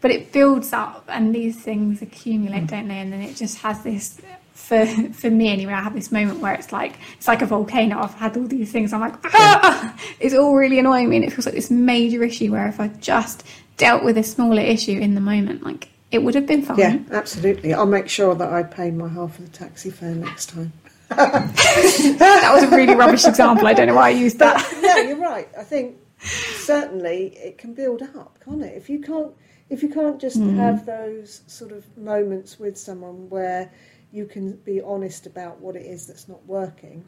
but 0.00 0.10
it 0.10 0.32
builds 0.32 0.72
up, 0.72 1.04
and 1.08 1.34
these 1.34 1.60
things 1.60 2.02
accumulate, 2.02 2.66
don't 2.66 2.88
they? 2.88 2.98
And 2.98 3.12
then 3.12 3.20
it 3.20 3.36
just 3.36 3.58
has 3.58 3.82
this. 3.82 4.20
For, 4.54 4.84
for 5.12 5.30
me 5.30 5.48
anyway, 5.50 5.72
I 5.72 5.80
have 5.80 5.94
this 5.94 6.10
moment 6.10 6.40
where 6.40 6.52
it's 6.52 6.72
like 6.72 6.96
it's 7.16 7.28
like 7.28 7.42
a 7.42 7.46
volcano. 7.46 8.02
I've 8.02 8.14
had 8.14 8.36
all 8.36 8.48
these 8.48 8.72
things. 8.72 8.92
I'm 8.92 9.00
like, 9.00 9.14
ah! 9.32 9.96
it's 10.20 10.34
all 10.34 10.54
really 10.54 10.80
annoying 10.80 11.08
me, 11.08 11.16
and 11.16 11.24
it 11.24 11.32
feels 11.32 11.46
like 11.46 11.54
this 11.54 11.70
major 11.70 12.24
issue. 12.24 12.50
Where 12.50 12.66
if 12.66 12.80
I 12.80 12.88
just 12.88 13.44
dealt 13.76 14.02
with 14.02 14.18
a 14.18 14.24
smaller 14.24 14.60
issue 14.60 14.98
in 14.98 15.14
the 15.14 15.20
moment, 15.20 15.62
like 15.62 15.88
it 16.10 16.22
would 16.22 16.34
have 16.34 16.46
been 16.46 16.62
fine. 16.62 16.78
Yeah, 16.78 16.98
absolutely. 17.10 17.74
I'll 17.74 17.86
make 17.86 18.08
sure 18.08 18.34
that 18.34 18.52
I 18.52 18.62
pay 18.62 18.90
my 18.90 19.08
half 19.08 19.38
of 19.38 19.50
the 19.50 19.56
taxi 19.56 19.90
fare 19.90 20.14
next 20.14 20.50
time. 20.50 20.72
That 21.10 22.50
was 22.52 22.64
a 22.64 22.76
really 22.76 22.94
rubbish 22.94 23.24
example. 23.26 23.66
I 23.66 23.72
don't 23.72 23.86
know 23.86 23.94
why 23.94 24.08
I 24.08 24.10
used 24.10 24.38
that. 24.38 24.56
But 24.56 24.80
no, 24.82 24.96
you're 24.96 25.16
right. 25.16 25.48
I 25.58 25.62
think 25.62 25.96
certainly 26.18 27.36
it 27.36 27.58
can 27.58 27.74
build 27.74 28.02
up, 28.02 28.38
can't 28.44 28.62
it? 28.62 28.76
If 28.76 28.90
you 28.90 29.00
can't, 29.00 29.32
if 29.70 29.82
you 29.82 29.88
can't 29.88 30.20
just 30.20 30.36
hmm. 30.36 30.56
have 30.56 30.86
those 30.86 31.42
sort 31.46 31.72
of 31.72 31.96
moments 31.96 32.58
with 32.58 32.76
someone 32.76 33.28
where 33.30 33.70
you 34.12 34.26
can 34.26 34.56
be 34.56 34.80
honest 34.80 35.26
about 35.26 35.60
what 35.60 35.76
it 35.76 35.86
is 35.86 36.06
that's 36.06 36.28
not 36.28 36.44
working, 36.46 37.04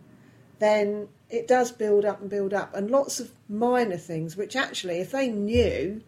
then 0.58 1.08
it 1.30 1.48
does 1.48 1.72
build 1.72 2.04
up 2.04 2.20
and 2.20 2.28
build 2.28 2.52
up, 2.52 2.74
and 2.74 2.90
lots 2.90 3.20
of 3.20 3.32
minor 3.48 3.96
things 3.96 4.36
which 4.36 4.56
actually, 4.56 5.00
if 5.00 5.12
they 5.12 5.28
knew 5.28 6.02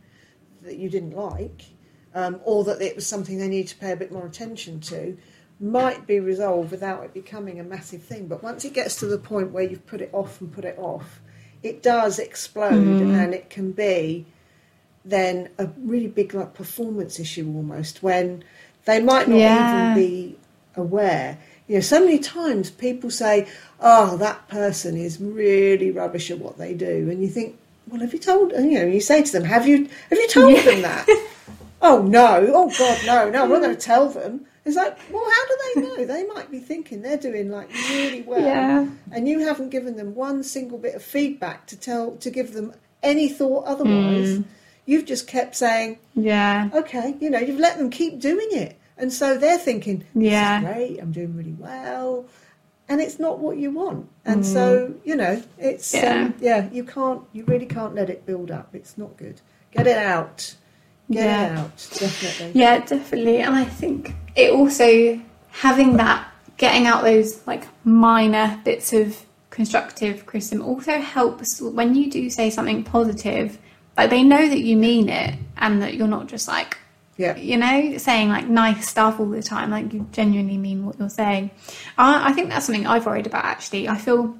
that 0.62 0.76
you 0.76 0.88
didn't 0.88 1.16
like, 1.16 1.64
um, 2.14 2.40
or 2.44 2.64
that 2.64 2.80
it 2.82 2.96
was 2.96 3.06
something 3.06 3.38
they 3.38 3.48
need 3.48 3.68
to 3.68 3.76
pay 3.76 3.92
a 3.92 3.96
bit 3.96 4.12
more 4.12 4.26
attention 4.26 4.80
to, 4.80 5.16
might 5.60 6.06
be 6.06 6.18
resolved 6.18 6.70
without 6.70 7.04
it 7.04 7.14
becoming 7.14 7.60
a 7.60 7.64
massive 7.64 8.02
thing. 8.02 8.26
But 8.26 8.42
once 8.42 8.64
it 8.64 8.72
gets 8.72 8.96
to 8.96 9.06
the 9.06 9.18
point 9.18 9.52
where 9.52 9.62
you've 9.64 9.86
put 9.86 10.00
it 10.00 10.10
off 10.12 10.40
and 10.40 10.52
put 10.52 10.64
it 10.64 10.78
off, 10.78 11.20
it 11.62 11.82
does 11.82 12.18
explode 12.18 13.00
and 13.00 13.32
it 13.32 13.48
can 13.48 13.70
be 13.72 14.26
then 15.04 15.48
a 15.58 15.68
really 15.78 16.08
big 16.08 16.34
like 16.34 16.54
performance 16.54 17.18
issue 17.18 17.46
almost 17.54 18.02
when 18.02 18.44
they 18.84 19.00
might 19.00 19.28
not 19.28 19.38
Yeah. 19.38 19.64
even 19.64 19.94
be 19.94 20.36
aware. 20.76 21.38
You 21.68 21.74
You 21.74 21.76
know, 21.78 21.82
so 21.82 22.00
many 22.00 22.18
times 22.18 22.70
people 22.70 23.10
say, 23.10 23.46
"Oh, 23.80 24.16
that 24.18 24.48
person 24.48 24.96
is 24.96 25.20
really 25.20 25.90
rubbish 25.90 26.30
at 26.30 26.38
what 26.38 26.58
they 26.58 26.74
do," 26.74 27.08
and 27.10 27.22
you 27.22 27.28
think, 27.28 27.56
"Well, 27.88 28.00
have 28.00 28.12
you 28.12 28.18
told?" 28.18 28.52
You 28.52 28.78
know, 28.80 28.84
you 28.86 29.00
say 29.00 29.22
to 29.22 29.32
them, 29.32 29.44
"Have 29.44 29.66
you 29.66 29.88
have 30.10 30.18
you 30.18 30.28
told 30.28 30.52
Yeah. 30.52 30.62
them 30.62 30.82
that?" 30.82 31.08
Oh 31.82 32.02
no! 32.02 32.50
Oh 32.54 32.72
God, 32.78 32.98
no! 33.04 33.30
No, 33.30 33.42
I'm 33.44 33.50
not 33.50 33.60
going 33.60 33.76
to 33.76 33.80
tell 33.80 34.08
them. 34.08 34.46
It's 34.64 34.76
like, 34.76 34.96
well, 35.12 35.24
how 35.28 35.46
do 35.48 35.58
they 35.74 35.80
know? 35.88 36.04
They 36.06 36.24
might 36.28 36.48
be 36.50 36.60
thinking 36.60 37.02
they're 37.02 37.16
doing 37.16 37.50
like 37.50 37.68
really 37.90 38.22
well, 38.22 38.40
Yeah. 38.40 38.86
and 39.10 39.28
you 39.28 39.40
haven't 39.40 39.70
given 39.70 39.96
them 39.96 40.14
one 40.14 40.42
single 40.44 40.78
bit 40.78 40.94
of 40.94 41.02
feedback 41.02 41.66
to 41.66 41.76
tell 41.76 42.12
to 42.18 42.30
give 42.30 42.52
them 42.54 42.72
any 43.02 43.28
thought 43.28 43.64
otherwise. 43.64 44.36
Hmm. 44.36 44.42
You've 44.86 45.04
just 45.06 45.26
kept 45.26 45.54
saying, 45.56 45.98
Yeah. 46.14 46.68
okay, 46.74 47.14
you 47.20 47.28
know, 47.30 47.38
you've 47.40 47.58
let 47.60 47.76
them 47.78 47.90
keep 47.90 48.20
doing 48.20 48.48
it. 48.52 48.78
And 48.96 49.12
so 49.12 49.36
they're 49.38 49.58
thinking, 49.58 49.98
this 50.14 50.30
Yeah. 50.30 50.58
is 50.60 50.64
great, 50.64 50.98
I'm 51.00 51.10
doing 51.12 51.36
really 51.36 51.54
well. 51.58 52.26
And 52.88 53.00
it's 53.00 53.18
not 53.18 53.38
what 53.38 53.56
you 53.56 53.70
want. 53.70 54.08
And 54.24 54.44
so, 54.44 54.94
you 55.04 55.14
know, 55.16 55.42
it's, 55.58 55.94
Yeah. 55.94 56.24
um, 56.26 56.34
yeah, 56.40 56.68
you 56.70 56.84
can't, 56.84 57.22
you 57.32 57.44
really 57.44 57.66
can't 57.66 57.94
let 57.94 58.10
it 58.10 58.26
build 58.26 58.50
up. 58.50 58.74
It's 58.74 58.98
not 58.98 59.16
good. 59.16 59.40
Get 59.72 59.86
it 59.86 59.96
out. 59.96 60.54
Get 61.12 61.24
Yeah. 61.24 61.60
out, 61.60 61.76
definitely. 61.98 62.60
Yeah, 62.60 62.78
definitely. 62.78 63.38
And 63.40 63.54
I 63.54 63.64
think 63.64 64.14
it 64.36 64.52
also 64.52 65.20
having 65.50 65.96
that 65.98 66.26
getting 66.56 66.86
out 66.86 67.02
those 67.02 67.44
like 67.46 67.64
minor 67.84 68.60
bits 68.64 68.92
of 68.92 69.24
constructive 69.50 70.24
criticism 70.26 70.62
also 70.62 70.98
helps 71.00 71.60
when 71.60 71.94
you 71.94 72.10
do 72.10 72.30
say 72.30 72.48
something 72.50 72.82
positive. 72.84 73.58
Like 73.96 74.10
they 74.10 74.22
know 74.22 74.48
that 74.48 74.60
you 74.60 74.76
mean 74.76 75.08
it 75.08 75.34
and 75.58 75.82
that 75.82 75.94
you're 75.94 76.08
not 76.08 76.26
just 76.28 76.48
like 76.48 76.78
Yeah. 77.18 77.36
you 77.36 77.58
know 77.58 77.98
saying 77.98 78.28
like 78.30 78.48
nice 78.48 78.88
stuff 78.88 79.20
all 79.20 79.26
the 79.28 79.42
time. 79.42 79.70
Like 79.70 79.92
you 79.92 80.06
genuinely 80.12 80.56
mean 80.56 80.86
what 80.86 80.98
you're 80.98 81.10
saying. 81.10 81.50
I, 81.98 82.30
I 82.30 82.32
think 82.32 82.48
that's 82.48 82.66
something 82.66 82.86
I've 82.86 83.04
worried 83.06 83.26
about 83.26 83.44
actually. 83.44 83.88
I 83.88 83.96
feel 83.98 84.38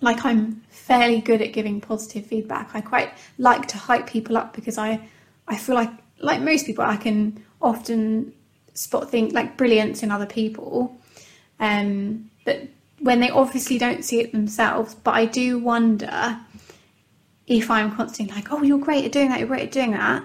like 0.00 0.24
I'm 0.24 0.62
fairly 0.70 1.20
good 1.20 1.42
at 1.42 1.52
giving 1.52 1.80
positive 1.80 2.26
feedback. 2.26 2.70
I 2.74 2.80
quite 2.80 3.10
like 3.36 3.66
to 3.68 3.76
hype 3.76 4.06
people 4.06 4.36
up 4.36 4.54
because 4.54 4.78
I 4.78 5.00
I 5.46 5.56
feel 5.56 5.74
like 5.76 5.90
like 6.20 6.40
most 6.40 6.66
people 6.66 6.84
I 6.84 6.96
can 6.96 7.42
often 7.60 8.32
spot 8.74 9.10
things 9.10 9.32
like 9.32 9.56
brilliance 9.56 10.02
in 10.02 10.10
other 10.10 10.26
people. 10.26 10.96
Um 11.60 12.30
but 12.44 12.68
when 13.00 13.20
they 13.20 13.30
obviously 13.30 13.78
don't 13.78 14.04
see 14.04 14.20
it 14.20 14.32
themselves, 14.32 14.94
but 14.94 15.14
I 15.14 15.26
do 15.26 15.58
wonder 15.58 16.38
if 17.46 17.70
I'm 17.70 17.94
constantly 17.94 18.34
like, 18.34 18.52
oh, 18.52 18.62
you're 18.62 18.78
great 18.78 19.04
at 19.04 19.12
doing 19.12 19.28
that, 19.30 19.38
you're 19.38 19.48
great 19.48 19.62
at 19.62 19.72
doing 19.72 19.92
that, 19.92 20.24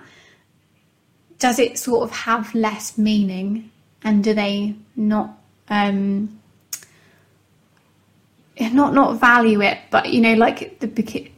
does 1.40 1.60
it 1.60 1.78
sort 1.78 2.04
of 2.04 2.12
have 2.12 2.54
less 2.56 2.98
meaning? 2.98 3.70
And 4.04 4.24
do 4.24 4.34
they 4.34 4.76
not 4.96 5.38
um 5.70 6.40
not 8.60 8.94
not 8.94 9.20
value 9.20 9.62
it? 9.62 9.80
But 9.92 10.14
you 10.14 10.22
know 10.22 10.34
like 10.34 10.80
the, 10.80 10.88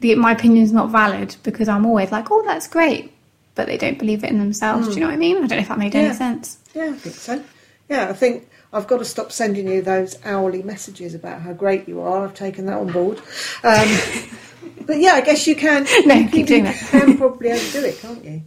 the 0.00 0.14
my 0.14 0.34
not 0.72 0.90
valid 0.90 1.36
because 1.42 1.68
i'm 1.68 1.86
always 1.86 2.10
like 2.12 2.30
oh 2.30 2.42
that's 2.44 2.66
great 2.68 3.12
but 3.56 3.66
they 3.66 3.76
don't 3.76 3.98
believe 3.98 4.22
it 4.22 4.30
in 4.30 4.38
themselves 4.38 4.86
do 4.88 4.94
you 4.94 5.00
know 5.00 5.06
what 5.06 5.14
i 5.14 5.16
mean 5.16 5.36
i 5.36 5.40
don't 5.40 5.50
know 5.50 5.56
if 5.58 5.68
that 5.68 5.78
made 5.78 5.92
Yeah. 5.94 6.02
any 6.02 6.14
sense 6.14 6.58
Yeah, 6.74 6.90
I 6.90 6.92
think 6.92 7.16
so. 7.16 7.42
Yeah, 7.88 8.08
I 8.08 8.12
think 8.12 8.48
I've 8.72 8.86
got 8.88 8.98
to 8.98 9.04
stop 9.04 9.30
sending 9.32 9.66
you 9.68 9.80
those 9.80 10.18
hourly 10.24 10.62
messages 10.62 11.14
about 11.14 11.40
how 11.42 11.52
great 11.52 11.86
you 11.88 12.00
are. 12.00 12.24
I've 12.24 12.34
taken 12.34 12.66
that 12.66 12.78
on 12.78 12.90
board. 12.92 13.18
Um, 13.62 13.88
but 14.86 14.98
yeah, 14.98 15.12
I 15.12 15.20
guess 15.20 15.46
you 15.46 15.54
can. 15.54 15.86
No, 16.04 16.14
you 16.16 16.28
keep 16.28 16.46
doing 16.48 16.66
you 16.66 16.72
that. 16.72 16.88
can 16.90 17.16
probably 17.16 17.52
overdo 17.52 17.86
it, 17.86 17.98
can't 18.00 18.24
you? 18.24 18.42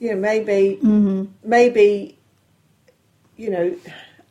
You 0.00 0.10
know, 0.10 0.16
maybe, 0.16 0.78
Mm-hmm. 0.82 1.24
maybe, 1.48 2.18
you 3.36 3.50
know, 3.50 3.76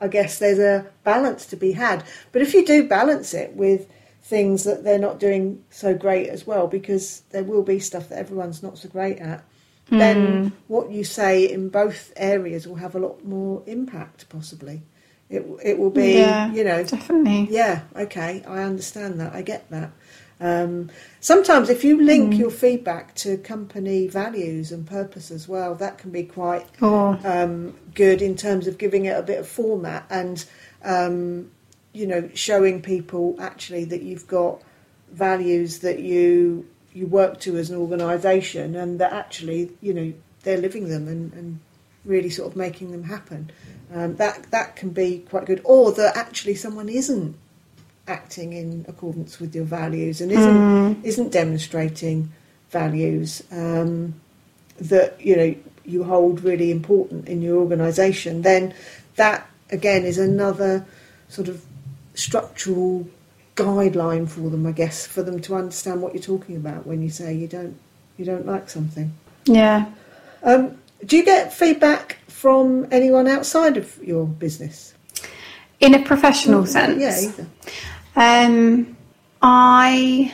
I 0.02 0.08
guess 0.10 0.38
there's 0.40 0.60
a 0.60 0.86
balance 1.06 1.46
to 1.48 1.56
be 1.56 1.72
had. 1.72 2.04
But 2.34 2.42
if 2.42 2.54
you 2.54 2.66
do 2.66 2.86
balance 2.88 3.34
it 3.34 3.56
with 3.56 3.90
things 4.24 4.66
that 4.66 4.84
they're 4.84 5.00
not 5.00 5.20
doing 5.20 5.64
so 5.70 5.94
great 5.96 6.28
as 6.28 6.46
well, 6.46 6.68
because 6.68 7.22
there 7.32 7.44
will 7.44 7.64
be 7.64 7.80
stuff 7.80 8.10
that 8.10 8.20
everyone's 8.20 8.62
not 8.62 8.78
so 8.78 8.90
great 8.90 9.20
at, 9.20 9.44
Hmm. 9.90 10.00
then 10.00 10.52
what 10.68 10.92
you 10.92 11.04
say 11.04 11.50
in 11.50 11.70
both 11.70 12.12
areas 12.16 12.68
will 12.68 12.76
have 12.76 12.96
a 12.96 13.00
lot 13.00 13.24
more 13.24 13.62
impact, 13.68 14.28
possibly. 14.30 14.82
It, 15.30 15.46
it 15.64 15.78
will 15.80 15.90
be, 15.92 16.14
yeah 16.22 16.52
you 16.52 16.64
know, 16.64 16.84
definitely 16.84 17.48
yeah, 17.50 17.82
okay, 17.96 18.44
I 18.48 18.64
understand 18.64 19.20
that, 19.20 19.34
I 19.34 19.42
get 19.42 19.70
that. 19.70 19.92
Um, 20.40 20.90
sometimes, 21.20 21.70
if 21.70 21.84
you 21.84 22.02
link 22.02 22.34
Mm. 22.34 22.40
your 22.40 22.52
feedback 22.52 23.16
to 23.16 23.38
company 23.38 24.08
values 24.08 24.72
and 24.72 24.86
purpose 24.86 25.32
as 25.32 25.48
well, 25.48 25.76
that 25.76 25.98
can 25.98 26.12
be 26.12 26.24
quite 26.24 26.66
um, 27.24 27.76
good 27.94 28.22
in 28.22 28.36
terms 28.36 28.68
of 28.68 28.78
giving 28.78 29.06
it 29.06 29.18
a 29.18 29.22
bit 29.24 29.40
of 29.40 29.48
format 29.48 30.06
and 30.10 30.46
um, 30.84 31.50
you 31.94 32.06
know 32.06 32.30
showing 32.34 32.82
people 32.82 33.36
actually 33.40 33.86
that 33.86 34.02
you've 34.04 34.28
got 34.28 34.62
values 35.12 35.80
that 35.80 36.00
you 36.00 36.68
you 36.96 37.06
work 37.06 37.40
to 37.42 37.58
as 37.58 37.70
an 37.70 37.78
organisation 37.78 38.76
and 38.76 39.00
that 39.00 39.12
actually 39.12 39.70
you 39.82 39.94
know 39.94 40.14
they're 40.44 40.58
living 40.58 40.88
them 40.90 41.08
and, 41.08 41.34
and 41.34 41.60
really 42.06 42.30
sort 42.30 42.50
of 42.50 42.56
making 42.56 42.92
them 42.92 43.04
happen. 43.04 43.52
Um, 43.94 44.16
that 44.16 44.50
that 44.52 44.76
can 44.76 44.90
be 44.90 45.20
quite 45.30 45.46
good, 45.46 45.62
or 45.64 45.92
that 45.92 46.16
actually 46.16 46.56
someone 46.56 46.90
isn't 46.90 47.36
acting 48.08 48.54
in 48.54 48.86
accordance 48.88 49.40
with 49.40 49.56
your 49.56 49.66
values 49.66 50.22
and 50.22 50.32
isn't 50.32 51.04
isn't 51.04 51.32
demonstrating 51.32 52.32
values 52.70 53.44
um, 53.52 54.14
that 54.80 55.20
you 55.20 55.36
know 55.36 55.56
you 55.84 56.04
hold 56.04 56.42
really 56.42 56.72
important 56.72 57.28
in 57.28 57.42
your 57.42 57.58
organisation, 57.58 58.42
then 58.42 58.74
that 59.18 59.48
again 59.72 60.06
is 60.06 60.18
another 60.18 60.86
sort 61.30 61.48
of 61.48 61.64
structural 62.14 63.08
guideline 63.56 64.28
for 64.28 64.50
them, 64.50 64.66
I 64.66 64.72
guess, 64.72 65.06
for 65.08 65.24
them 65.24 65.40
to 65.42 65.56
understand 65.56 66.02
what 66.02 66.14
you're 66.14 66.24
talking 66.24 66.56
about 66.58 66.86
when 66.86 67.02
you 67.02 67.10
say 67.10 67.34
you 67.34 67.48
don't 67.48 67.78
you 68.18 68.26
don't 68.26 68.46
like 68.46 68.70
something. 68.70 69.14
yeah 69.46 69.86
Um, 70.44 70.78
do 71.06 71.18
you 71.18 71.26
get 71.26 71.54
feedback 71.54 72.18
from 72.28 72.88
anyone 72.92 73.28
outside 73.28 73.78
of 73.78 73.98
your 74.04 74.26
business? 74.26 74.94
in 75.82 75.94
a 75.94 76.02
professional 76.04 76.66
sense 76.66 77.02
Yeah, 77.02 77.20
either. 77.20 77.48
Um, 78.16 78.96
I 79.42 80.34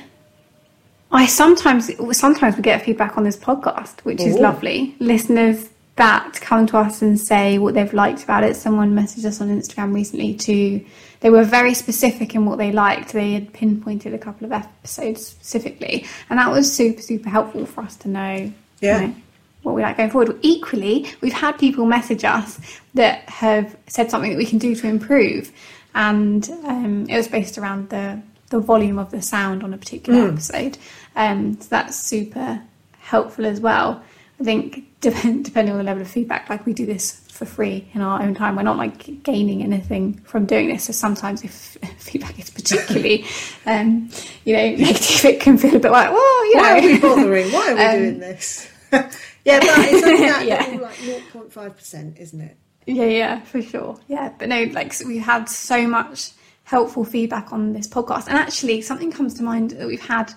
I 1.12 1.26
sometimes 1.26 1.90
sometimes 2.18 2.56
we 2.56 2.62
get 2.62 2.84
feedback 2.86 3.18
on 3.18 3.24
this 3.24 3.38
podcast, 3.38 4.02
which 4.02 4.22
is 4.22 4.36
lovely. 4.38 4.96
Listeners 5.00 5.71
that 5.98 6.40
come 6.42 6.66
to 6.68 6.78
us 6.78 7.02
and 7.02 7.20
say 7.20 7.58
what 7.60 7.74
they've 7.74 7.94
liked 7.94 8.24
about 8.24 8.44
it. 8.44 8.56
Someone 8.56 8.96
messaged 8.96 9.26
us 9.26 9.42
on 9.42 9.50
Instagram 9.50 9.94
recently 9.94 10.34
to 10.36 10.84
they 11.20 11.30
were 11.30 11.44
very 11.44 11.74
specific 11.76 12.34
in 12.34 12.46
what 12.46 12.58
they 12.58 12.72
liked. 12.72 13.14
They 13.14 13.34
had 13.34 13.54
pinpointed 13.54 14.14
a 14.14 14.18
couple 14.18 14.46
of 14.46 14.52
episodes 14.52 15.26
specifically, 15.28 16.06
and 16.30 16.40
that 16.40 16.50
was 16.50 16.74
super 16.74 17.02
super 17.02 17.30
helpful 17.30 17.66
for 17.66 17.82
us 17.82 17.96
to 17.98 18.08
know. 18.08 18.34
you 18.36 18.54
Yeah. 18.80 19.06
know, 19.08 19.16
what 19.64 19.76
we 19.76 19.84
like 19.84 19.98
going 19.98 20.10
forward. 20.10 20.36
Equally, 20.42 21.06
we've 21.22 21.34
had 21.34 21.60
people 21.60 21.86
message 21.86 22.24
us 22.24 22.60
that 22.96 23.30
have 23.30 23.78
said 23.86 24.10
something 24.10 24.32
that 24.32 24.38
we 24.38 24.46
can 24.46 24.58
do 24.58 24.74
to 24.76 24.88
improve, 24.88 25.52
and 25.94 26.50
um, 26.66 27.06
it 27.08 27.16
was 27.16 27.28
based 27.28 27.58
around 27.60 27.90
the 27.90 28.20
the 28.50 28.60
volume 28.60 28.98
of 28.98 29.12
the 29.12 29.22
sound 29.22 29.64
on 29.64 29.74
a 29.74 29.78
particular 29.78 30.28
episode. 30.30 30.78
Um, 31.16 31.60
so 31.62 31.68
that's 31.70 31.96
super 31.98 32.62
helpful 33.00 33.46
as 33.46 33.60
well. 33.62 34.02
I 34.42 34.44
think 34.44 35.00
depend, 35.02 35.46
depending 35.46 35.72
on 35.74 35.78
the 35.78 35.84
level 35.84 36.02
of 36.02 36.10
feedback, 36.10 36.50
like 36.50 36.66
we 36.66 36.74
do 36.74 36.86
this 36.86 37.20
for 37.32 37.46
free 37.46 37.88
in 37.94 38.02
our 38.02 38.22
own 38.22 38.34
time. 38.34 38.56
We're 38.56 38.64
not 38.64 38.78
like 38.78 39.24
gaining 39.24 39.64
anything 39.64 40.16
from 40.26 40.46
doing 40.46 40.68
this. 40.68 40.86
So 40.86 40.94
sometimes 40.94 41.44
if 41.44 41.54
feedback 41.98 42.38
is 42.40 42.50
particularly, 42.50 43.26
um, 43.66 44.10
you 44.46 44.56
know, 44.56 44.76
negative, 44.76 45.26
it 45.26 45.40
can 45.42 45.58
feel 45.58 45.76
a 45.76 45.80
bit 45.80 45.92
like, 45.92 46.10
well, 46.12 46.46
you 46.52 46.58
Why 46.58 46.62
know, 46.74 46.78
are 46.80 46.82
we 46.92 47.00
bothering? 47.00 47.52
Why 47.52 47.72
are 47.72 47.76
we 47.76 47.82
Um, 47.86 47.98
doing 48.00 48.20
this? 48.20 48.68
yeah, 48.92 49.60
but 49.60 49.70
it's 49.70 50.06
only 50.06 50.22
that 50.28 50.46
Yeah. 50.46 50.66
little, 50.66 50.82
like 50.82 50.96
0.5%, 50.98 52.18
isn't 52.20 52.42
it? 52.42 52.58
Yeah, 52.88 53.06
yeah, 53.06 53.42
for 53.42 53.62
sure. 53.62 53.98
Yeah, 54.08 54.34
but 54.38 54.50
no, 54.50 54.64
like 54.74 54.92
so 54.94 55.08
we've 55.08 55.22
had 55.22 55.48
so 55.48 55.88
much 55.88 56.32
helpful 56.64 57.04
feedback 57.06 57.54
on 57.54 57.74
this 57.74 57.88
podcast, 57.88 58.28
and 58.28 58.38
actually 58.38 58.82
something 58.82 59.12
comes 59.12 59.34
to 59.36 59.44
mind 59.44 59.72
that 59.72 59.88
we've 59.88 60.02
had 60.02 60.34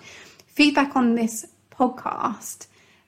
feedback 0.47 0.95
on 0.95 1.15
this 1.15 1.45
podcast 1.71 2.67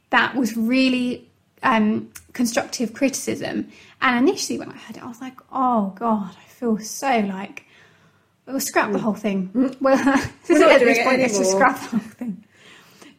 that 0.10 0.36
was 0.36 0.56
really 0.56 1.30
um, 1.64 2.12
constructive 2.34 2.94
criticism. 2.94 3.70
And 4.02 4.28
initially, 4.28 4.60
when 4.60 4.70
I 4.70 4.78
heard 4.78 4.98
it, 4.98 5.04
I 5.04 5.08
was 5.08 5.22
like, 5.22 5.38
"Oh 5.52 5.94
God, 5.98 6.36
I 6.36 6.48
feel 6.50 6.78
so 6.80 7.20
like." 7.20 7.64
We'll 8.46 8.62
scrap 8.62 8.94
the 8.94 9.00
whole 9.00 9.14
thing. 9.14 9.52
Well, 9.82 9.98
We're 10.50 10.60
not 10.60 10.72
at 10.72 10.80
this 10.80 11.04
point, 11.04 11.20
let's 11.20 11.38
just 11.38 11.52
scrap 11.52 11.78
the 11.82 11.98
whole 11.98 12.00
thing. 12.00 12.46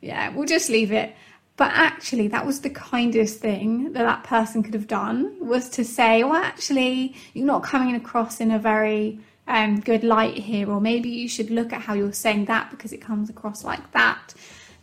Yeah, 0.00 0.30
we'll 0.30 0.46
just 0.46 0.70
leave 0.70 0.90
it. 0.90 1.14
But 1.58 1.72
actually, 1.74 2.28
that 2.28 2.46
was 2.46 2.60
the 2.60 2.70
kindest 2.70 3.40
thing 3.40 3.92
that 3.92 4.04
that 4.04 4.22
person 4.22 4.62
could 4.62 4.74
have 4.74 4.86
done 4.86 5.36
was 5.40 5.68
to 5.70 5.84
say, 5.84 6.22
well, 6.22 6.36
actually, 6.36 7.16
you're 7.34 7.44
not 7.44 7.64
coming 7.64 7.96
across 7.96 8.40
in 8.40 8.52
a 8.52 8.60
very 8.60 9.18
um, 9.48 9.80
good 9.80 10.04
light 10.04 10.36
here, 10.36 10.70
or 10.70 10.80
maybe 10.80 11.08
you 11.08 11.28
should 11.28 11.50
look 11.50 11.72
at 11.72 11.80
how 11.80 11.94
you're 11.94 12.12
saying 12.12 12.44
that 12.44 12.70
because 12.70 12.92
it 12.92 12.98
comes 13.00 13.28
across 13.28 13.64
like 13.64 13.90
that. 13.90 14.34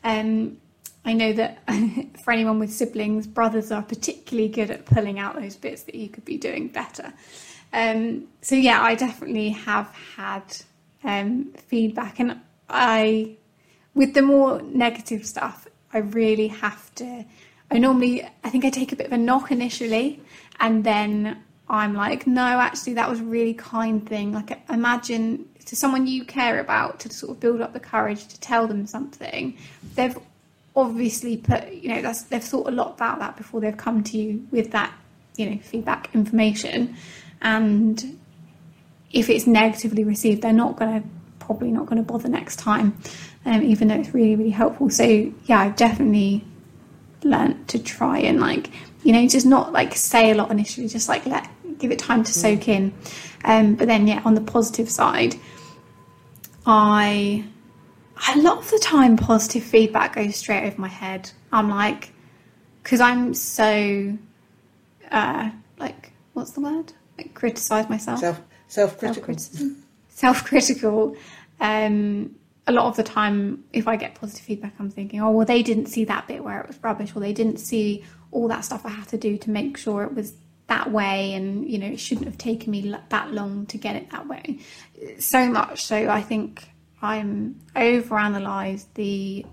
Um, 0.04 0.58
I 1.06 1.14
know 1.14 1.34
that 1.34 1.60
for 2.24 2.32
anyone 2.32 2.60
with 2.60 2.74
siblings, 2.74 3.28
brothers 3.28 3.72
are 3.72 3.84
particularly 3.84 4.50
good 4.50 4.72
at 4.72 4.86
pulling 4.86 5.20
out 5.20 5.36
those 5.36 5.56
bits 5.56 5.84
that 5.84 5.96
you 5.96 6.10
could 6.10 6.26
be 6.26 6.38
doing 6.38 6.68
better. 6.68 7.14
Um, 7.72 8.28
so 8.42 8.56
yeah, 8.56 8.82
I 8.82 8.96
definitely 8.96 9.50
have 9.50 9.94
had 10.16 10.44
um, 11.04 11.54
feedback, 11.68 12.20
and 12.20 12.40
I, 12.70 13.36
with 13.94 14.16
the 14.16 14.24
more 14.24 14.62
negative 14.64 15.26
stuff, 15.26 15.68
I 15.94 16.00
really 16.00 16.48
have 16.48 16.94
to. 16.96 17.26
I 17.70 17.78
normally, 17.78 18.28
I 18.44 18.50
think 18.50 18.66
I 18.66 18.70
take 18.70 18.92
a 18.92 18.96
bit 18.96 19.08
of 19.08 19.14
a 19.14 19.18
knock 19.18 19.52
initially, 19.52 20.22
and 20.60 20.84
then 20.84 21.44
I'm 21.68 21.94
like, 21.94 22.26
no, 22.26 22.42
actually, 22.42 22.94
that 22.96 23.10
was 23.10 23.20
a 23.20 23.24
really 23.24 23.54
kind 23.54 24.08
thing. 24.08 24.34
Like, 24.34 24.60
imagine 24.70 25.48
to 25.66 25.76
someone 25.76 26.08
you 26.08 26.26
care 26.26 26.60
about 26.60 27.00
to 27.02 27.10
sort 27.12 27.32
of 27.32 27.40
build 27.40 27.62
up 27.62 27.74
the 27.74 27.80
courage 27.80 28.28
to 28.28 28.40
tell 28.40 28.68
them 28.68 28.86
something. 28.86 29.58
They've 29.96 30.18
obviously 30.76 31.38
put, 31.38 31.72
you 31.72 31.90
know, 31.90 32.02
that's, 32.02 32.24
they've 32.24 32.44
thought 32.44 32.68
a 32.68 32.72
lot 32.72 32.96
about 32.96 33.20
that 33.20 33.38
before 33.38 33.62
they've 33.62 33.78
come 33.78 34.04
to 34.04 34.18
you 34.18 34.46
with 34.52 34.72
that, 34.72 34.94
you 35.38 35.50
know, 35.50 35.58
feedback 35.60 36.14
information. 36.14 36.96
And 37.42 38.20
if 39.12 39.30
it's 39.30 39.48
negatively 39.48 40.04
received, 40.04 40.42
they're 40.42 40.54
not 40.54 40.78
going 40.78 41.02
to, 41.02 41.08
probably 41.40 41.72
not 41.72 41.86
going 41.86 41.98
to 41.98 42.04
bother 42.04 42.28
next 42.28 42.58
time, 42.58 42.98
um, 43.46 43.62
even 43.62 43.88
though 43.88 43.96
it's 43.96 44.14
really, 44.14 44.36
really 44.36 44.50
helpful. 44.50 44.90
So, 44.90 45.32
yeah, 45.46 45.60
I've 45.60 45.76
definitely 45.76 46.44
learnt 47.24 47.68
to 47.70 47.80
try 47.80 48.20
and, 48.20 48.40
like, 48.40 48.70
you 49.04 49.14
know, 49.14 49.28
just 49.28 49.46
not 49.46 49.72
like 49.72 49.96
say 49.96 50.32
a 50.32 50.36
lot 50.36 50.52
initially, 50.52 50.88
just 50.88 51.08
like 51.08 51.26
let 51.26 51.48
give 51.78 51.92
it 51.92 52.00
time 52.00 52.24
to 52.24 52.34
soak 52.34 52.68
in. 52.68 52.94
Um, 53.44 53.76
but 53.76 53.88
then, 53.88 54.08
yeah, 54.08 54.22
on 54.26 54.34
the 54.34 54.42
positive 54.42 54.90
side, 54.90 55.36
I 56.66 57.46
a 58.34 58.38
lot 58.40 58.60
of 58.60 58.70
the 58.72 58.80
time 58.80 59.18
positive 59.18 59.64
feedback 59.64 60.16
goes 60.16 60.36
straight 60.36 60.66
over 60.68 60.80
my 60.80 60.88
head. 60.88 61.32
I'm 61.52 61.70
like, 61.70 62.12
because 62.84 63.02
I'm 63.02 63.34
so, 63.34 64.18
uh, 65.12 65.50
like, 65.78 66.12
what's 66.34 66.52
the 66.52 66.62
word? 66.62 66.94
Like, 67.18 67.34
criticize 67.34 67.90
myself. 67.90 68.20
Self 68.20 68.42
self 68.68 68.98
critical. 68.98 69.16
Self-criticism. 69.16 69.84
Self-critical. 70.10 71.16
Um, 71.60 72.36
a 72.68 72.72
lot 72.72 72.88
of 72.88 72.96
the 72.96 73.04
time, 73.04 73.64
if 73.74 73.88
I 73.88 73.96
get 73.96 74.16
positive 74.16 74.46
feedback, 74.46 74.74
I'm 74.80 74.90
thinking, 74.90 75.22
oh, 75.22 75.32
well, 75.32 75.46
they 75.46 75.62
didn't 75.62 75.88
see 75.88 76.04
that 76.06 76.28
bit 76.28 76.44
where 76.44 76.62
it 76.62 76.68
was 76.68 76.78
rubbish, 76.82 77.16
or 77.16 77.20
they 77.20 77.34
didn't 77.34 77.58
see 77.58 78.04
all 78.32 78.48
that 78.48 78.66
stuff 78.66 78.86
I 78.86 78.90
had 78.90 79.08
to 79.10 79.18
do 79.18 79.38
to 79.38 79.50
make 79.50 79.78
sure 79.78 80.04
it 80.04 80.14
was 80.14 80.34
that 80.68 80.92
way, 80.92 81.34
and 81.34 81.70
you 81.70 81.78
know, 81.78 81.86
it 81.86 82.00
shouldn't 82.00 82.26
have 82.26 82.38
taken 82.38 82.72
me 82.72 82.96
that 83.10 83.32
long 83.32 83.68
to 83.68 83.78
get 83.78 83.96
it 83.96 84.10
that 84.10 84.28
way. 84.28 84.60
So 85.20 85.48
much 85.48 85.86
so, 85.86 86.10
I 86.10 86.22
think 86.22 86.68
I'm 87.06 87.60
overanalyze 87.76 88.86
the 88.96 89.46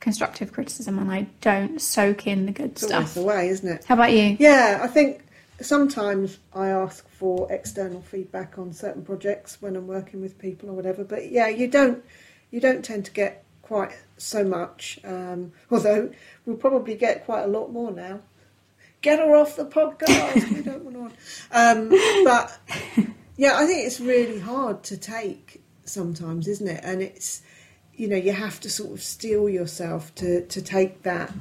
constructive 0.00 0.52
criticism, 0.52 0.98
and 0.98 1.10
I 1.10 1.28
don't 1.40 1.80
soak 1.80 2.26
in 2.26 2.46
the 2.46 2.52
good 2.52 2.72
It's 2.72 2.82
stuff. 2.86 3.14
the 3.14 3.22
way, 3.22 3.48
isn't 3.48 3.68
it? 3.68 3.84
How 3.84 3.94
about 3.94 4.12
you? 4.12 4.36
Yeah, 4.38 4.80
I 4.82 4.88
think 4.88 5.24
sometimes 5.60 6.38
I 6.54 6.68
ask 6.68 7.08
for 7.08 7.50
external 7.52 8.02
feedback 8.02 8.58
on 8.58 8.72
certain 8.72 9.02
projects 9.04 9.62
when 9.62 9.76
I'm 9.76 9.86
working 9.86 10.20
with 10.20 10.38
people 10.38 10.70
or 10.70 10.72
whatever. 10.72 11.04
But 11.04 11.30
yeah, 11.30 11.48
you 11.48 11.68
don't 11.68 12.04
you 12.50 12.60
don't 12.60 12.84
tend 12.84 13.04
to 13.06 13.12
get 13.12 13.44
quite 13.62 13.96
so 14.18 14.44
much. 14.44 14.98
Um, 15.04 15.52
although 15.70 16.10
we'll 16.44 16.56
probably 16.56 16.94
get 16.96 17.24
quite 17.24 17.42
a 17.44 17.48
lot 17.48 17.72
more 17.72 17.92
now. 17.92 18.20
Get 19.02 19.18
her 19.18 19.34
off 19.34 19.56
the 19.56 19.64
podcast. 19.66 20.48
we 20.54 20.62
don't 20.62 20.84
want 20.84 20.96
on. 20.96 21.12
Um, 21.50 21.88
but 22.24 22.56
yeah, 23.36 23.56
I 23.56 23.66
think 23.66 23.86
it's 23.86 23.98
really 24.00 24.38
hard 24.38 24.84
to 24.84 24.96
take 24.96 25.61
sometimes, 25.92 26.48
isn't 26.48 26.68
it? 26.68 26.80
And 26.82 27.02
it's 27.02 27.42
you 27.94 28.08
know 28.08 28.16
you 28.16 28.32
have 28.32 28.58
to 28.60 28.70
sort 28.70 28.92
of 28.92 29.02
steel 29.02 29.48
yourself 29.48 30.14
to 30.16 30.46
to 30.46 30.62
take 30.62 31.02
that 31.02 31.32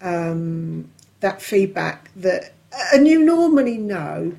um, 0.00 0.90
that 1.20 1.42
feedback 1.42 2.10
that 2.16 2.52
and 2.92 3.06
you 3.06 3.22
normally 3.22 3.76
know 3.76 4.34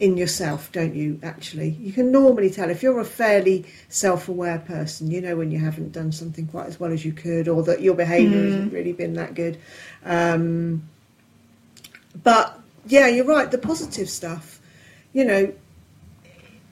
in 0.00 0.16
yourself, 0.16 0.70
don't 0.70 0.94
you? 0.94 1.18
Actually, 1.22 1.70
you 1.70 1.92
can 1.92 2.12
normally 2.12 2.50
tell 2.50 2.70
if 2.70 2.82
you're 2.82 3.00
a 3.00 3.04
fairly 3.04 3.66
self-aware 3.88 4.60
person. 4.60 5.10
You 5.10 5.20
know 5.20 5.36
when 5.36 5.50
you 5.50 5.58
haven't 5.58 5.92
done 5.92 6.12
something 6.12 6.46
quite 6.46 6.66
as 6.66 6.78
well 6.78 6.92
as 6.92 7.04
you 7.04 7.12
could, 7.12 7.48
or 7.48 7.62
that 7.64 7.80
your 7.80 7.94
behaviour 7.94 8.44
hasn't 8.44 8.72
really 8.72 8.92
been 8.92 9.14
that 9.14 9.34
good. 9.34 9.58
Um, 10.04 10.88
but 12.22 12.58
yeah, 12.86 13.08
you're 13.08 13.24
right. 13.24 13.50
The 13.50 13.58
positive 13.58 14.08
stuff, 14.08 14.60
you 15.12 15.24
know, 15.24 15.52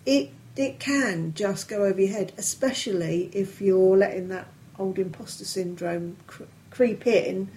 it 0.05 0.31
it 0.57 0.81
can 0.81 1.35
just 1.35 1.69
go 1.69 1.85
over 1.85 2.01
your 2.01 2.11
head, 2.11 2.33
especially 2.39 3.31
if 3.33 3.61
you're 3.61 3.97
letting 3.97 4.29
that 4.29 4.49
old 4.79 4.99
imposter 4.99 5.45
syndrome 5.45 6.17
cr- 6.27 6.45
creep 6.71 7.07
in. 7.07 7.49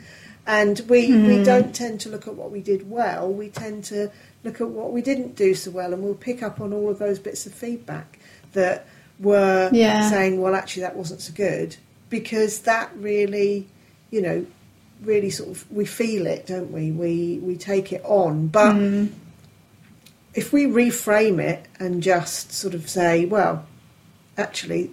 And 0.46 0.80
we, 0.88 1.08
we 1.12 1.38
hmm. 1.38 1.44
don't 1.44 1.76
tend 1.76 2.02
to 2.02 2.10
look 2.10 2.28
at 2.28 2.34
what 2.34 2.52
we 2.52 2.62
did 2.62 2.90
well, 2.90 3.32
we 3.32 3.50
tend 3.50 3.84
to 3.86 4.12
look 4.44 4.60
at 4.60 4.70
what 4.70 4.92
we 4.92 5.02
didn't 5.02 5.36
do 5.36 5.54
so 5.54 5.70
well, 5.72 5.94
and 5.94 6.02
we'll 6.02 6.16
pick 6.16 6.42
up 6.42 6.60
on 6.60 6.74
all 6.74 6.90
of 6.90 6.98
those 6.98 7.20
bits 7.20 7.46
of 7.46 7.54
feedback 7.54 8.18
that 8.54 8.88
were 9.20 9.70
Yeah. 9.72 10.10
saying, 10.10 10.42
well, 10.42 10.56
actually, 10.56 10.82
that 10.82 10.96
wasn't 10.96 11.22
so 11.22 11.34
good, 11.34 11.76
because 12.10 12.60
that 12.62 12.90
really, 12.96 13.68
you 14.10 14.22
know, 14.22 14.46
really 15.04 15.30
sort 15.30 15.50
of, 15.50 15.72
we 15.72 15.86
feel 15.86 16.26
it, 16.26 16.48
don't 16.48 16.72
we? 16.72 16.92
We, 16.92 17.40
we 17.44 17.56
take 17.56 17.94
it 17.94 18.02
on. 18.04 18.48
But 18.48 18.74
hmm. 18.74 19.08
If 20.34 20.54
we 20.54 20.66
reframe 20.66 21.40
it 21.40 21.66
and 21.80 22.04
just 22.04 22.52
sort 22.52 22.74
of 22.74 22.90
say, 22.90 23.26
well, 23.26 23.66
actually, 24.38 24.92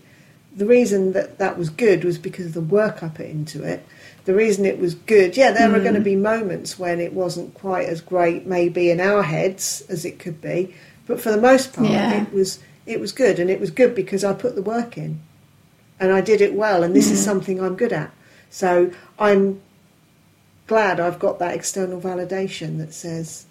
the 0.55 0.67
reason 0.67 1.13
that 1.13 1.39
that 1.39 1.59
was 1.59 1.69
good 1.69 2.05
was 2.05 2.19
because 2.19 2.47
of 2.47 2.55
the 2.55 2.61
work 2.61 3.03
I 3.03 3.09
put 3.09 3.27
into 3.27 3.63
it. 3.63 3.87
The 4.25 4.35
reason 4.35 4.65
it 4.65 4.79
was 4.79 4.95
good, 4.95 5.37
yeah, 5.37 5.53
there 5.53 5.73
are 5.73 5.81
going 5.81 5.95
to 5.95 6.01
mm. 6.01 6.05
be 6.05 6.17
moments 6.17 6.79
when 6.79 6.99
it 6.99 7.13
wasn't 7.13 7.55
quite 7.55 7.89
as 7.89 8.01
great, 8.01 8.47
maybe 8.47 8.91
in 8.91 9.01
our 9.01 9.23
heads 9.23 9.85
as 9.89 10.05
it 10.05 10.19
could 10.19 10.41
be, 10.41 10.75
but 11.07 11.21
for 11.21 11.31
the 11.31 11.41
most 11.41 11.73
part, 11.73 11.91
Yeah. 11.91 12.23
it 12.23 12.33
was 12.33 12.59
it 12.87 13.01
was 13.01 13.13
good, 13.13 13.39
and 13.39 13.51
it 13.51 13.61
was 13.61 13.71
good 13.71 13.95
because 13.95 14.25
I 14.25 14.33
put 14.33 14.55
the 14.55 14.63
work 14.63 14.97
in, 14.97 15.21
and 16.01 16.13
I 16.13 16.21
did 16.21 16.41
it 16.41 16.55
well, 16.55 16.83
and 16.83 16.95
this 16.95 17.11
is 17.11 17.21
mm. 17.21 17.25
something 17.25 17.61
I'm 17.61 17.77
good 17.77 17.93
at. 17.93 18.11
So 18.51 18.91
I'm 19.19 19.61
glad 20.67 20.99
I've 20.99 21.19
got 21.19 21.39
that 21.39 21.55
external 21.55 22.01
validation 22.01 22.79
that 22.79 22.95
says 22.95 23.47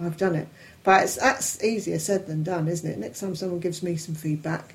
I've 0.00 0.16
done 0.16 0.34
it. 0.34 0.48
But 0.88 1.02
it's, 1.02 1.16
that's 1.16 1.62
easier 1.62 1.98
said 1.98 2.26
than 2.26 2.42
done, 2.42 2.66
isn't 2.66 2.90
it? 2.90 2.96
Next 2.98 3.20
time 3.20 3.36
someone 3.36 3.60
gives 3.60 3.82
me 3.82 3.96
some 3.96 4.14
feedback, 4.14 4.74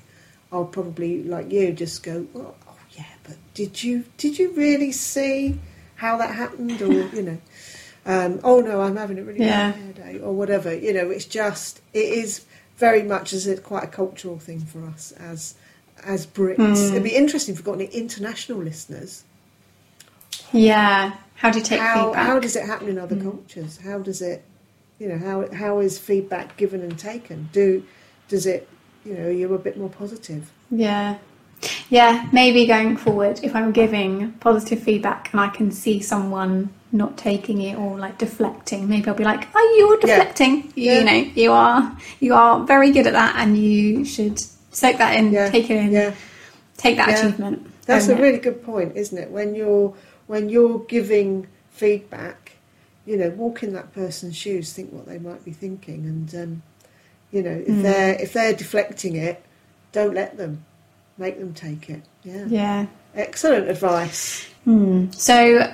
I'll 0.52 0.64
probably, 0.64 1.24
like 1.24 1.50
you, 1.50 1.72
just 1.72 2.04
go, 2.04 2.24
well, 2.32 2.54
"Oh 2.68 2.76
yeah, 2.92 3.14
but 3.24 3.34
did 3.54 3.82
you 3.82 4.04
did 4.16 4.38
you 4.38 4.50
really 4.52 4.92
see 4.92 5.58
how 5.96 6.16
that 6.18 6.32
happened?" 6.36 6.80
Or 6.80 6.92
you 7.12 7.22
know, 7.22 7.38
um, 8.06 8.38
"Oh 8.44 8.60
no, 8.60 8.80
I'm 8.82 8.94
having 8.94 9.18
a 9.18 9.24
really 9.24 9.40
Yeah. 9.40 9.72
bad 9.72 9.74
hair 9.96 10.12
day," 10.12 10.20
or 10.20 10.32
whatever. 10.32 10.72
You 10.72 10.92
know, 10.92 11.10
it's 11.10 11.24
just 11.24 11.80
it 11.92 12.04
is 12.04 12.42
very 12.76 13.02
much 13.02 13.32
as 13.32 13.48
it's 13.48 13.62
quite 13.62 13.82
a 13.82 13.88
cultural 13.88 14.38
thing 14.38 14.60
for 14.60 14.86
us 14.86 15.10
as 15.18 15.56
as 16.04 16.28
Brits. 16.28 16.92
It'd 16.92 17.02
be 17.02 17.16
interesting 17.16 17.54
if 17.54 17.58
we've 17.58 17.64
got 17.64 17.74
any 17.80 17.86
international 17.86 18.58
listeners. 18.58 19.24
Yeah. 20.52 21.14
How 21.34 21.50
do 21.50 21.58
you 21.58 21.64
take 21.64 21.80
how, 21.80 22.04
feedback? 22.06 22.26
how 22.26 22.38
does 22.38 22.54
it 22.54 22.66
happen 22.66 22.88
in 22.88 22.98
other 22.98 23.16
cultures? 23.16 23.78
How 23.78 23.98
does 23.98 24.22
it, 24.22 24.44
you 24.98 25.08
know, 25.08 25.18
how 25.18 25.52
how 25.52 25.80
is 25.80 25.98
feedback 25.98 26.56
given 26.56 26.80
and 26.82 26.98
taken? 26.98 27.48
Do 27.52 27.84
does 28.28 28.46
it, 28.46 28.68
you 29.04 29.14
know, 29.14 29.28
you're 29.28 29.54
a 29.54 29.58
bit 29.58 29.76
more 29.76 29.88
positive? 29.90 30.50
Yeah. 30.70 31.18
Yeah, 31.88 32.28
maybe 32.32 32.66
going 32.66 32.96
forward, 32.96 33.40
if 33.42 33.54
I'm 33.56 33.72
giving 33.72 34.32
positive 34.32 34.82
feedback 34.82 35.30
and 35.32 35.40
I 35.40 35.48
can 35.48 35.70
see 35.70 36.00
someone 36.00 36.68
not 36.92 37.16
taking 37.16 37.62
it 37.62 37.78
or 37.78 37.98
like 37.98 38.18
deflecting, 38.18 38.86
maybe 38.88 39.08
I'll 39.08 39.14
be 39.14 39.24
like, 39.24 39.48
"Oh, 39.54 39.74
you're 39.78 39.98
deflecting. 39.98 40.72
Yeah. 40.74 40.98
You 40.98 41.04
know, 41.04 41.30
you 41.34 41.52
are 41.52 41.96
you 42.20 42.34
are 42.34 42.64
very 42.66 42.90
good 42.90 43.06
at 43.06 43.14
that, 43.14 43.36
and 43.38 43.56
you 43.56 44.04
should 44.04 44.38
soak 44.72 44.98
that 44.98 45.16
in, 45.16 45.32
Yeah, 45.32 45.48
take 45.50 45.70
it 45.70 45.76
in, 45.76 45.92
yeah. 45.92 46.12
take 46.76 46.96
that 46.96 47.08
Yeah. 47.08 47.18
achievement." 47.18 47.66
That's 47.86 48.08
a 48.08 48.12
it. 48.16 48.20
really 48.20 48.38
good 48.38 48.62
point, 48.64 48.96
isn't 48.96 49.16
it? 49.16 49.30
When 49.30 49.54
you're 49.54 49.94
when 50.26 50.48
you're 50.50 50.80
giving 50.80 51.46
feedback, 51.70 52.43
you 53.06 53.16
know, 53.16 53.28
walk 53.30 53.62
in 53.62 53.72
that 53.74 53.92
person's 53.92 54.36
shoes, 54.36 54.72
think 54.72 54.92
what 54.92 55.06
they 55.06 55.18
might 55.18 55.44
be 55.44 55.52
thinking, 55.52 56.04
and 56.06 56.34
um, 56.34 56.62
you 57.30 57.42
know, 57.42 57.50
if 57.66 57.68
Mm. 57.68 57.82
they're 57.82 58.14
if 58.20 58.32
they're 58.32 58.54
deflecting 58.54 59.16
it, 59.16 59.42
don't 59.92 60.14
let 60.14 60.36
them, 60.36 60.64
make 61.18 61.38
them 61.38 61.52
take 61.54 61.90
it. 61.90 62.02
Yeah, 62.22 62.46
Yeah. 62.48 62.86
excellent 63.14 63.68
advice. 63.68 64.46
Hmm. 64.64 65.10
So 65.10 65.72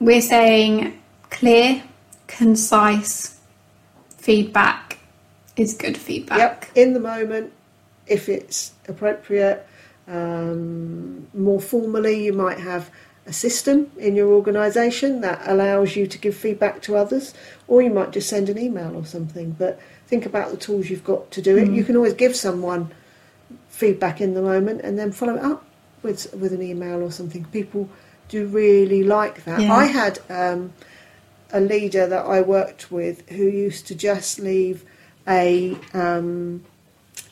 we're 0.00 0.20
saying 0.22 1.00
clear, 1.30 1.82
concise 2.26 3.38
feedback 4.18 4.98
is 5.56 5.74
good 5.74 5.96
feedback. 5.96 6.38
Yep, 6.38 6.64
in 6.76 6.92
the 6.94 7.00
moment, 7.00 7.52
if 8.06 8.28
it's 8.28 8.72
appropriate. 8.88 9.66
Um, 10.08 11.28
more 11.32 11.60
formally, 11.60 12.24
you 12.24 12.32
might 12.32 12.58
have 12.58 12.90
a 13.26 13.32
system 13.32 13.90
in 13.98 14.16
your 14.16 14.32
organisation 14.32 15.20
that 15.20 15.40
allows 15.46 15.94
you 15.94 16.06
to 16.06 16.18
give 16.18 16.36
feedback 16.36 16.82
to 16.82 16.96
others, 16.96 17.34
or 17.68 17.80
you 17.80 17.90
might 17.90 18.10
just 18.10 18.28
send 18.28 18.48
an 18.48 18.58
email 18.58 18.96
or 18.96 19.06
something. 19.06 19.52
But 19.52 19.80
think 20.06 20.26
about 20.26 20.50
the 20.50 20.56
tools 20.56 20.90
you've 20.90 21.04
got 21.04 21.30
to 21.30 21.42
do 21.42 21.56
it. 21.56 21.68
Mm. 21.68 21.76
You 21.76 21.84
can 21.84 21.96
always 21.96 22.14
give 22.14 22.34
someone 22.34 22.90
feedback 23.68 24.20
in 24.20 24.34
the 24.34 24.42
moment 24.42 24.80
and 24.82 24.98
then 24.98 25.12
follow 25.12 25.36
it 25.36 25.42
up 25.42 25.64
with 26.02 26.32
with 26.34 26.52
an 26.52 26.62
email 26.62 27.02
or 27.02 27.12
something. 27.12 27.44
People 27.46 27.88
do 28.28 28.46
really 28.46 29.04
like 29.04 29.44
that. 29.44 29.60
Yeah. 29.60 29.72
I 29.72 29.84
had 29.84 30.18
um, 30.28 30.72
a 31.52 31.60
leader 31.60 32.06
that 32.06 32.24
I 32.26 32.40
worked 32.40 32.90
with 32.90 33.28
who 33.30 33.44
used 33.44 33.86
to 33.86 33.94
just 33.94 34.40
leave 34.40 34.84
a 35.28 35.76
um, 35.94 36.64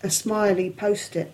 a 0.05 0.11
smiley 0.11 0.71
post-it 0.71 1.33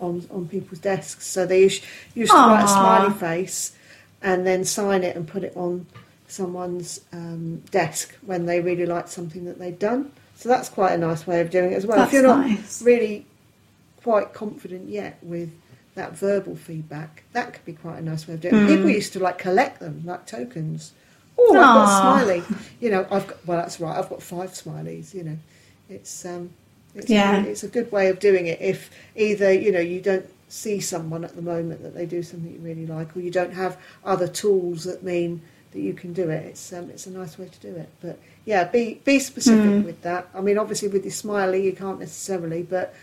on 0.00 0.26
on 0.30 0.48
people's 0.48 0.80
desks. 0.80 1.26
So 1.26 1.46
they 1.46 1.62
used, 1.62 1.84
used 2.16 2.32
to 2.32 2.36
write 2.36 2.64
a 2.64 2.68
smiley 2.68 3.14
face 3.14 3.76
and 4.22 4.46
then 4.46 4.64
sign 4.64 5.02
it 5.02 5.16
and 5.16 5.26
put 5.26 5.44
it 5.44 5.52
on 5.56 5.86
someone's 6.28 7.00
um, 7.12 7.58
desk 7.70 8.16
when 8.22 8.46
they 8.46 8.60
really 8.60 8.86
liked 8.86 9.08
something 9.08 9.44
that 9.44 9.58
they'd 9.58 9.78
done. 9.78 10.10
So 10.36 10.48
that's 10.48 10.68
quite 10.68 10.92
a 10.92 10.98
nice 10.98 11.26
way 11.26 11.40
of 11.40 11.50
doing 11.50 11.72
it 11.72 11.76
as 11.76 11.86
well. 11.86 11.98
That's 11.98 12.08
if 12.08 12.14
you're 12.14 12.22
not 12.22 12.46
nice. 12.46 12.82
really 12.82 13.26
quite 14.02 14.32
confident 14.32 14.88
yet 14.88 15.18
with 15.22 15.50
that 15.94 16.16
verbal 16.16 16.56
feedback, 16.56 17.22
that 17.32 17.52
could 17.52 17.64
be 17.64 17.74
quite 17.74 17.98
a 17.98 18.02
nice 18.02 18.26
way 18.26 18.34
of 18.34 18.40
doing 18.40 18.54
it. 18.54 18.58
Mm. 18.58 18.68
People 18.76 18.90
used 18.90 19.12
to 19.12 19.20
like 19.20 19.38
collect 19.38 19.78
them 19.80 20.02
like 20.04 20.26
tokens. 20.26 20.92
Oh, 21.38 21.54
I've 21.54 21.62
got 21.62 21.84
a 21.84 22.00
smiley. 22.00 22.42
You 22.80 22.90
know, 22.90 23.06
I've 23.10 23.26
got 23.26 23.46
well, 23.46 23.58
that's 23.58 23.78
right. 23.80 23.96
I've 23.96 24.08
got 24.08 24.22
five 24.22 24.50
smileys. 24.50 25.14
You 25.14 25.24
know, 25.24 25.38
it's 25.88 26.24
um, 26.24 26.50
it's 26.94 27.08
Yeah. 27.10 27.44
a, 27.44 27.46
it's 27.46 27.62
a 27.62 27.68
good 27.68 27.90
way 27.92 28.08
of 28.08 28.18
doing 28.18 28.46
it. 28.46 28.60
If 28.60 28.90
either 29.16 29.52
you 29.52 29.70
know 29.70 29.80
you 29.80 30.00
don't 30.00 30.26
see 30.52 30.80
someone 30.80 31.24
at 31.24 31.34
the 31.34 31.40
moment 31.42 31.82
that 31.82 31.94
they 31.94 32.04
do 32.04 32.22
something 32.22 32.52
you 32.52 32.58
really 32.58 32.86
like, 32.86 33.16
or 33.16 33.20
you 33.20 33.30
don't 33.30 33.54
have 33.54 33.78
other 34.04 34.28
tools 34.28 34.84
that 34.84 35.02
mean 35.02 35.40
that 35.72 35.80
you 35.80 35.94
can 35.94 36.12
do 36.12 36.28
it. 36.28 36.44
It's 36.44 36.72
um, 36.72 36.90
it's 36.90 37.06
a 37.06 37.10
nice 37.10 37.38
way 37.38 37.48
to 37.48 37.60
do 37.60 37.74
it. 37.74 37.88
But 38.02 38.18
yeah, 38.44 38.64
be 38.64 39.00
be 39.04 39.18
specific 39.18 39.70
Mm. 39.70 39.84
with 39.84 40.02
that. 40.02 40.28
I 40.34 40.40
mean, 40.42 40.58
obviously 40.58 40.88
with 40.88 41.04
your 41.04 41.12
smiley, 41.12 41.64
you 41.64 41.72
can't 41.72 41.98
necessarily, 41.98 42.62
but 42.62 42.94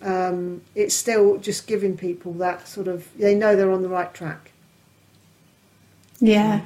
um, 0.00 0.62
it's 0.74 0.94
still 0.94 1.36
just 1.38 1.66
giving 1.66 1.96
people 1.96 2.32
that 2.34 2.66
sort 2.66 2.88
of 2.88 3.06
they 3.18 3.34
know 3.34 3.54
they're 3.54 3.72
on 3.72 3.82
the 3.82 3.88
right 3.88 4.12
track. 4.14 4.52
Yeah. 6.20 6.62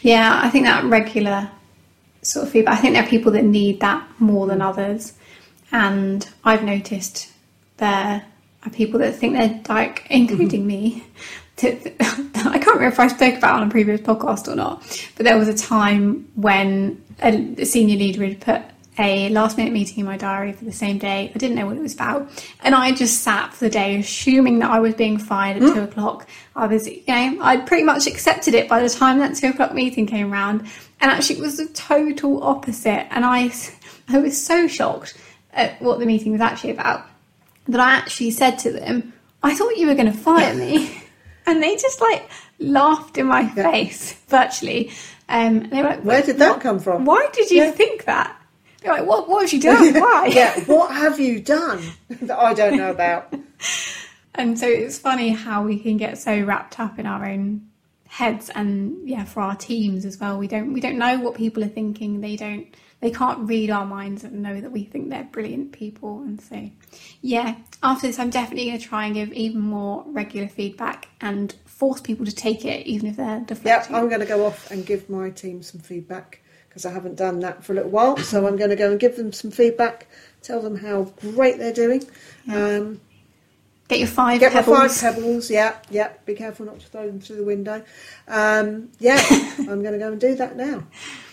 Yeah, 0.00 0.40
I 0.42 0.48
think 0.48 0.64
that 0.66 0.84
regular 0.84 1.50
sort 2.22 2.46
of 2.46 2.52
feedback, 2.52 2.78
I 2.78 2.80
think 2.80 2.94
there 2.94 3.02
are 3.02 3.08
people 3.08 3.32
that 3.32 3.44
need 3.44 3.80
that 3.80 4.06
more 4.20 4.46
than 4.46 4.62
others. 4.62 5.14
And 5.72 6.28
I've 6.44 6.62
noticed 6.62 7.32
there 7.78 8.24
are 8.64 8.70
people 8.70 9.00
that 9.00 9.16
think 9.16 9.34
they're 9.34 9.60
like, 9.68 10.06
including 10.10 10.60
mm-hmm. 10.60 10.66
me. 10.66 11.04
To, 11.56 11.76
I 12.00 12.58
can't 12.58 12.66
remember 12.66 12.86
if 12.86 13.00
I 13.00 13.08
spoke 13.08 13.34
about 13.36 13.58
it 13.58 13.62
on 13.62 13.68
a 13.68 13.70
previous 13.70 14.00
podcast 14.00 14.48
or 14.48 14.56
not, 14.56 14.82
but 15.16 15.24
there 15.24 15.38
was 15.38 15.48
a 15.48 15.56
time 15.56 16.28
when 16.34 17.02
a, 17.20 17.64
senior 17.64 17.96
leader 17.96 18.24
had 18.24 18.40
put 18.40 18.62
a 18.98 19.28
last 19.30 19.56
minute 19.56 19.72
meeting 19.72 20.00
in 20.00 20.04
my 20.04 20.16
diary 20.16 20.52
for 20.52 20.64
the 20.64 20.72
same 20.72 20.98
day. 20.98 21.30
I 21.34 21.38
didn't 21.38 21.56
know 21.56 21.66
what 21.66 21.76
it 21.76 21.80
was 21.80 21.94
about. 21.94 22.28
And 22.62 22.74
I 22.74 22.92
just 22.92 23.22
sat 23.22 23.54
for 23.54 23.64
the 23.64 23.70
day 23.70 23.98
assuming 23.98 24.58
that 24.58 24.70
I 24.70 24.80
was 24.80 24.94
being 24.94 25.16
fired 25.16 25.56
at 25.56 25.62
mm. 25.62 25.74
two 25.74 25.82
o'clock. 25.82 26.28
I 26.54 26.66
was, 26.66 26.86
you 26.86 27.02
know, 27.08 27.38
I'd 27.40 27.66
pretty 27.66 27.84
much 27.84 28.06
accepted 28.06 28.54
it 28.54 28.68
by 28.68 28.82
the 28.82 28.90
time 28.90 29.18
that 29.20 29.36
two 29.36 29.48
o'clock 29.48 29.72
meeting 29.74 30.06
came 30.06 30.30
round. 30.30 30.62
And 31.00 31.10
actually 31.10 31.36
it 31.36 31.42
was 31.42 31.56
the 31.56 31.68
total 31.68 32.42
opposite. 32.42 33.06
And 33.10 33.24
I, 33.24 33.52
I 34.08 34.18
was 34.18 34.42
so 34.42 34.66
shocked 34.66 35.16
at 35.52 35.80
what 35.80 35.98
the 35.98 36.06
meeting 36.06 36.32
was 36.32 36.40
actually 36.40 36.70
about 36.70 37.06
that 37.70 37.80
I 37.80 37.92
actually 37.92 38.30
said 38.30 38.58
to 38.60 38.72
them, 38.72 39.12
I 39.42 39.54
thought 39.54 39.76
you 39.76 39.86
were 39.86 39.94
going 39.94 40.10
to 40.12 40.18
fire 40.18 40.54
me. 40.54 41.02
and 41.46 41.62
they 41.62 41.76
just 41.76 42.00
like 42.00 42.28
laughed 42.58 43.16
in 43.18 43.26
my 43.26 43.42
Yeah. 43.56 43.70
face 43.70 44.12
virtually. 44.28 44.90
Um, 45.28 45.58
and 45.58 45.70
they 45.70 45.82
were 45.82 45.88
like, 45.90 46.02
Where 46.04 46.22
did 46.22 46.38
that 46.38 46.50
"What- 46.54 46.60
come 46.60 46.78
from?" 46.80 47.04
Why 47.04 47.28
did 47.32 47.50
you 47.50 47.62
Yeah. 47.62 47.70
think 47.70 48.04
that? 48.04 48.36
They're 48.82 48.92
like, 48.94 49.06
what, 49.06 49.28
what 49.28 49.42
have 49.42 49.52
you 49.52 49.60
done? 49.60 49.94
Why? 50.00 50.26
yeah, 50.32 50.58
what 50.64 50.90
have 50.94 51.20
you 51.20 51.38
done 51.40 51.82
that 52.22 52.38
I 52.38 52.54
don't 52.54 52.76
know 52.78 52.90
about? 52.90 53.32
And 54.34 54.58
so 54.58 54.66
it's 54.66 54.98
funny 54.98 55.30
how 55.30 55.64
we 55.64 55.78
can 55.78 55.96
get 55.98 56.16
so 56.18 56.40
wrapped 56.42 56.80
up 56.80 56.98
in 56.98 57.04
our 57.06 57.26
own 57.26 57.66
heads 58.08 58.48
and 58.50 59.06
yeah, 59.08 59.24
for 59.24 59.40
our 59.40 59.54
teams 59.54 60.04
as 60.06 60.18
well. 60.18 60.38
We 60.38 60.48
don't 60.48 60.72
we 60.72 60.80
don't 60.80 60.98
know 60.98 61.18
what 61.18 61.34
people 61.34 61.62
are 61.62 61.68
thinking. 61.68 62.20
They 62.22 62.36
don't 62.36 62.66
they 63.00 63.10
can't 63.10 63.46
read 63.48 63.70
our 63.70 63.84
minds 63.86 64.24
and 64.24 64.42
know 64.42 64.60
that 64.60 64.72
we 64.72 64.84
think 64.84 65.10
they're 65.10 65.28
brilliant 65.30 65.72
people. 65.72 66.22
And 66.22 66.40
so 66.40 66.70
yeah, 67.22 67.56
after 67.82 68.06
this 68.06 68.18
I'm 68.18 68.30
definitely 68.30 68.66
gonna 68.66 68.78
try 68.78 69.06
and 69.06 69.14
give 69.14 69.32
even 69.32 69.60
more 69.60 70.04
regular 70.06 70.48
feedback 70.48 71.08
and 71.20 71.54
force 71.66 72.00
people 72.00 72.26
to 72.26 72.32
take 72.32 72.64
it 72.64 72.86
even 72.86 73.08
if 73.08 73.16
they're 73.16 73.38
Yeah, 73.38 73.44
deflecting. 73.46 73.96
I'm 73.96 74.08
going 74.08 74.20
to 74.20 74.26
go 74.26 74.44
off 74.44 74.70
and 74.70 74.84
give 74.84 75.08
my 75.08 75.30
team 75.30 75.62
some 75.62 75.80
feedback 75.80 76.42
because 76.68 76.84
I 76.84 76.92
haven't 76.92 77.14
done 77.16 77.40
that 77.40 77.64
for 77.64 77.72
a 77.72 77.76
little 77.76 77.90
while. 77.90 78.18
So 78.18 78.46
I'm 78.46 78.56
going 78.56 78.68
to 78.68 78.76
go 78.76 78.90
and 78.90 79.00
give 79.00 79.16
them 79.16 79.32
some 79.32 79.50
feedback, 79.50 80.06
tell 80.42 80.60
them 80.60 80.76
how 80.76 81.04
great 81.20 81.56
they're 81.56 81.72
doing. 81.72 82.04
Yeah. 82.44 82.66
Um, 82.66 83.00
Get 83.88 83.98
your 83.98 84.08
five 84.08 84.38
get 84.40 84.52
pebbles. 84.52 84.78
my 84.78 84.88
five 84.88 85.00
pebbles. 85.16 85.50
Yeah, 85.50 85.74
yeah. 85.90 86.12
Be 86.26 86.34
careful 86.34 86.66
not 86.66 86.78
to 86.80 86.86
throw 86.86 87.06
them 87.06 87.18
through 87.18 87.36
the 87.36 87.44
window. 87.44 87.82
Um, 88.28 88.90
yeah, 89.00 89.20
I'm 89.58 89.82
going 89.82 89.92
to 89.92 89.98
go 89.98 90.12
and 90.12 90.20
do 90.20 90.34
that 90.36 90.56
now. 90.56 90.84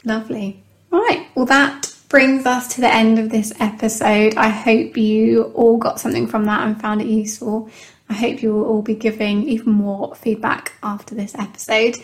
Lovely. 0.05 0.63
Right. 0.89 1.27
Well, 1.35 1.45
that 1.45 1.93
brings 2.09 2.45
us 2.45 2.75
to 2.75 2.81
the 2.81 2.93
end 2.93 3.19
of 3.19 3.29
this 3.29 3.53
episode. 3.59 4.35
I 4.35 4.49
hope 4.49 4.97
you 4.97 5.51
all 5.55 5.77
got 5.77 5.99
something 5.99 6.27
from 6.27 6.45
that 6.45 6.65
and 6.65 6.79
found 6.79 7.01
it 7.01 7.07
useful. 7.07 7.69
I 8.09 8.13
hope 8.13 8.41
you 8.41 8.53
will 8.53 8.65
all 8.65 8.81
be 8.81 8.95
giving 8.95 9.47
even 9.49 9.73
more 9.73 10.15
feedback 10.15 10.73
after 10.81 11.13
this 11.13 11.35
episode. 11.35 11.97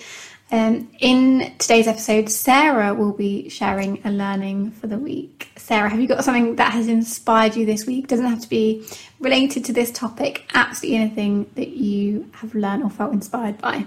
Um, 0.51 0.91
in 0.99 1.55
today's 1.57 1.87
episode, 1.87 2.29
Sarah 2.29 2.93
will 2.93 3.13
be 3.13 3.49
sharing 3.49 4.01
a 4.05 4.11
learning 4.11 4.71
for 4.71 4.87
the 4.87 4.97
week. 4.97 5.51
Sarah, 5.55 5.89
have 5.89 5.99
you 5.99 6.07
got 6.07 6.23
something 6.23 6.57
that 6.57 6.73
has 6.73 6.87
inspired 6.87 7.55
you 7.55 7.65
this 7.65 7.87
week? 7.87 8.07
Doesn't 8.07 8.25
have 8.25 8.41
to 8.41 8.49
be 8.49 8.85
related 9.19 9.65
to 9.65 9.73
this 9.73 9.91
topic. 9.91 10.45
Absolutely 10.53 10.97
anything 10.97 11.49
that 11.55 11.69
you 11.69 12.29
have 12.33 12.53
learned 12.53 12.83
or 12.83 12.89
felt 12.89 13.13
inspired 13.13 13.57
by. 13.59 13.85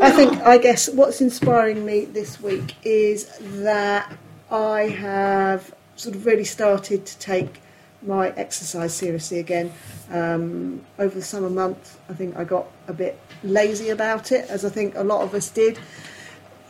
I 0.00 0.12
think, 0.12 0.40
I 0.42 0.58
guess, 0.58 0.88
what's 0.88 1.20
inspiring 1.20 1.84
me 1.84 2.04
this 2.04 2.40
week 2.40 2.76
is 2.84 3.36
that 3.40 4.16
I 4.50 4.88
have 4.88 5.74
sort 5.96 6.14
of 6.14 6.24
really 6.24 6.44
started 6.44 7.04
to 7.04 7.18
take 7.18 7.60
my 8.02 8.30
exercise 8.30 8.94
seriously 8.94 9.40
again. 9.40 9.72
Um, 10.10 10.84
over 10.98 11.14
the 11.14 11.22
summer 11.22 11.50
month, 11.50 11.98
I 12.08 12.14
think 12.14 12.36
I 12.36 12.44
got 12.44 12.66
a 12.86 12.92
bit 12.92 13.18
lazy 13.42 13.90
about 13.90 14.32
it, 14.32 14.48
as 14.48 14.64
I 14.64 14.70
think 14.70 14.94
a 14.94 15.02
lot 15.02 15.22
of 15.22 15.34
us 15.34 15.50
did. 15.50 15.78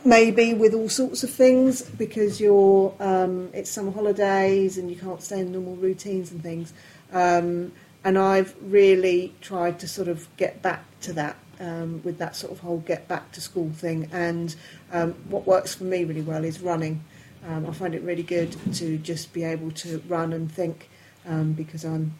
Maybe 0.03 0.53
with 0.53 0.73
all 0.73 0.89
sorts 0.89 1.23
of 1.23 1.29
things 1.29 1.81
because 1.81 2.39
you're 2.39 2.93
um, 2.99 3.49
it's 3.53 3.69
summer 3.69 3.91
holidays 3.91 4.77
and 4.77 4.89
you 4.89 4.95
can't 4.95 5.21
stay 5.21 5.41
in 5.41 5.51
normal 5.51 5.75
routines 5.75 6.31
and 6.31 6.41
things. 6.41 6.73
Um, 7.11 7.73
and 8.03 8.17
I've 8.17 8.55
really 8.61 9.33
tried 9.41 9.77
to 9.79 9.87
sort 9.87 10.07
of 10.07 10.27
get 10.37 10.61
back 10.61 10.85
to 11.01 11.13
that 11.13 11.35
um, 11.59 12.01
with 12.03 12.17
that 12.19 12.37
sort 12.37 12.53
of 12.53 12.59
whole 12.59 12.77
get 12.79 13.09
back 13.09 13.31
to 13.33 13.41
school 13.41 13.71
thing. 13.71 14.09
And 14.13 14.55
um, 14.93 15.13
what 15.27 15.45
works 15.45 15.75
for 15.75 15.83
me 15.83 16.05
really 16.05 16.21
well 16.21 16.45
is 16.45 16.61
running. 16.61 17.03
Um, 17.47 17.65
I 17.65 17.71
find 17.71 17.95
it 17.95 18.01
really 18.01 18.23
good 18.23 18.55
to 18.75 18.97
just 18.97 19.33
be 19.33 19.43
able 19.43 19.71
to 19.71 20.03
run 20.07 20.33
and 20.33 20.51
think 20.51 20.89
um, 21.25 21.53
because 21.53 21.85
I'm 21.85 22.13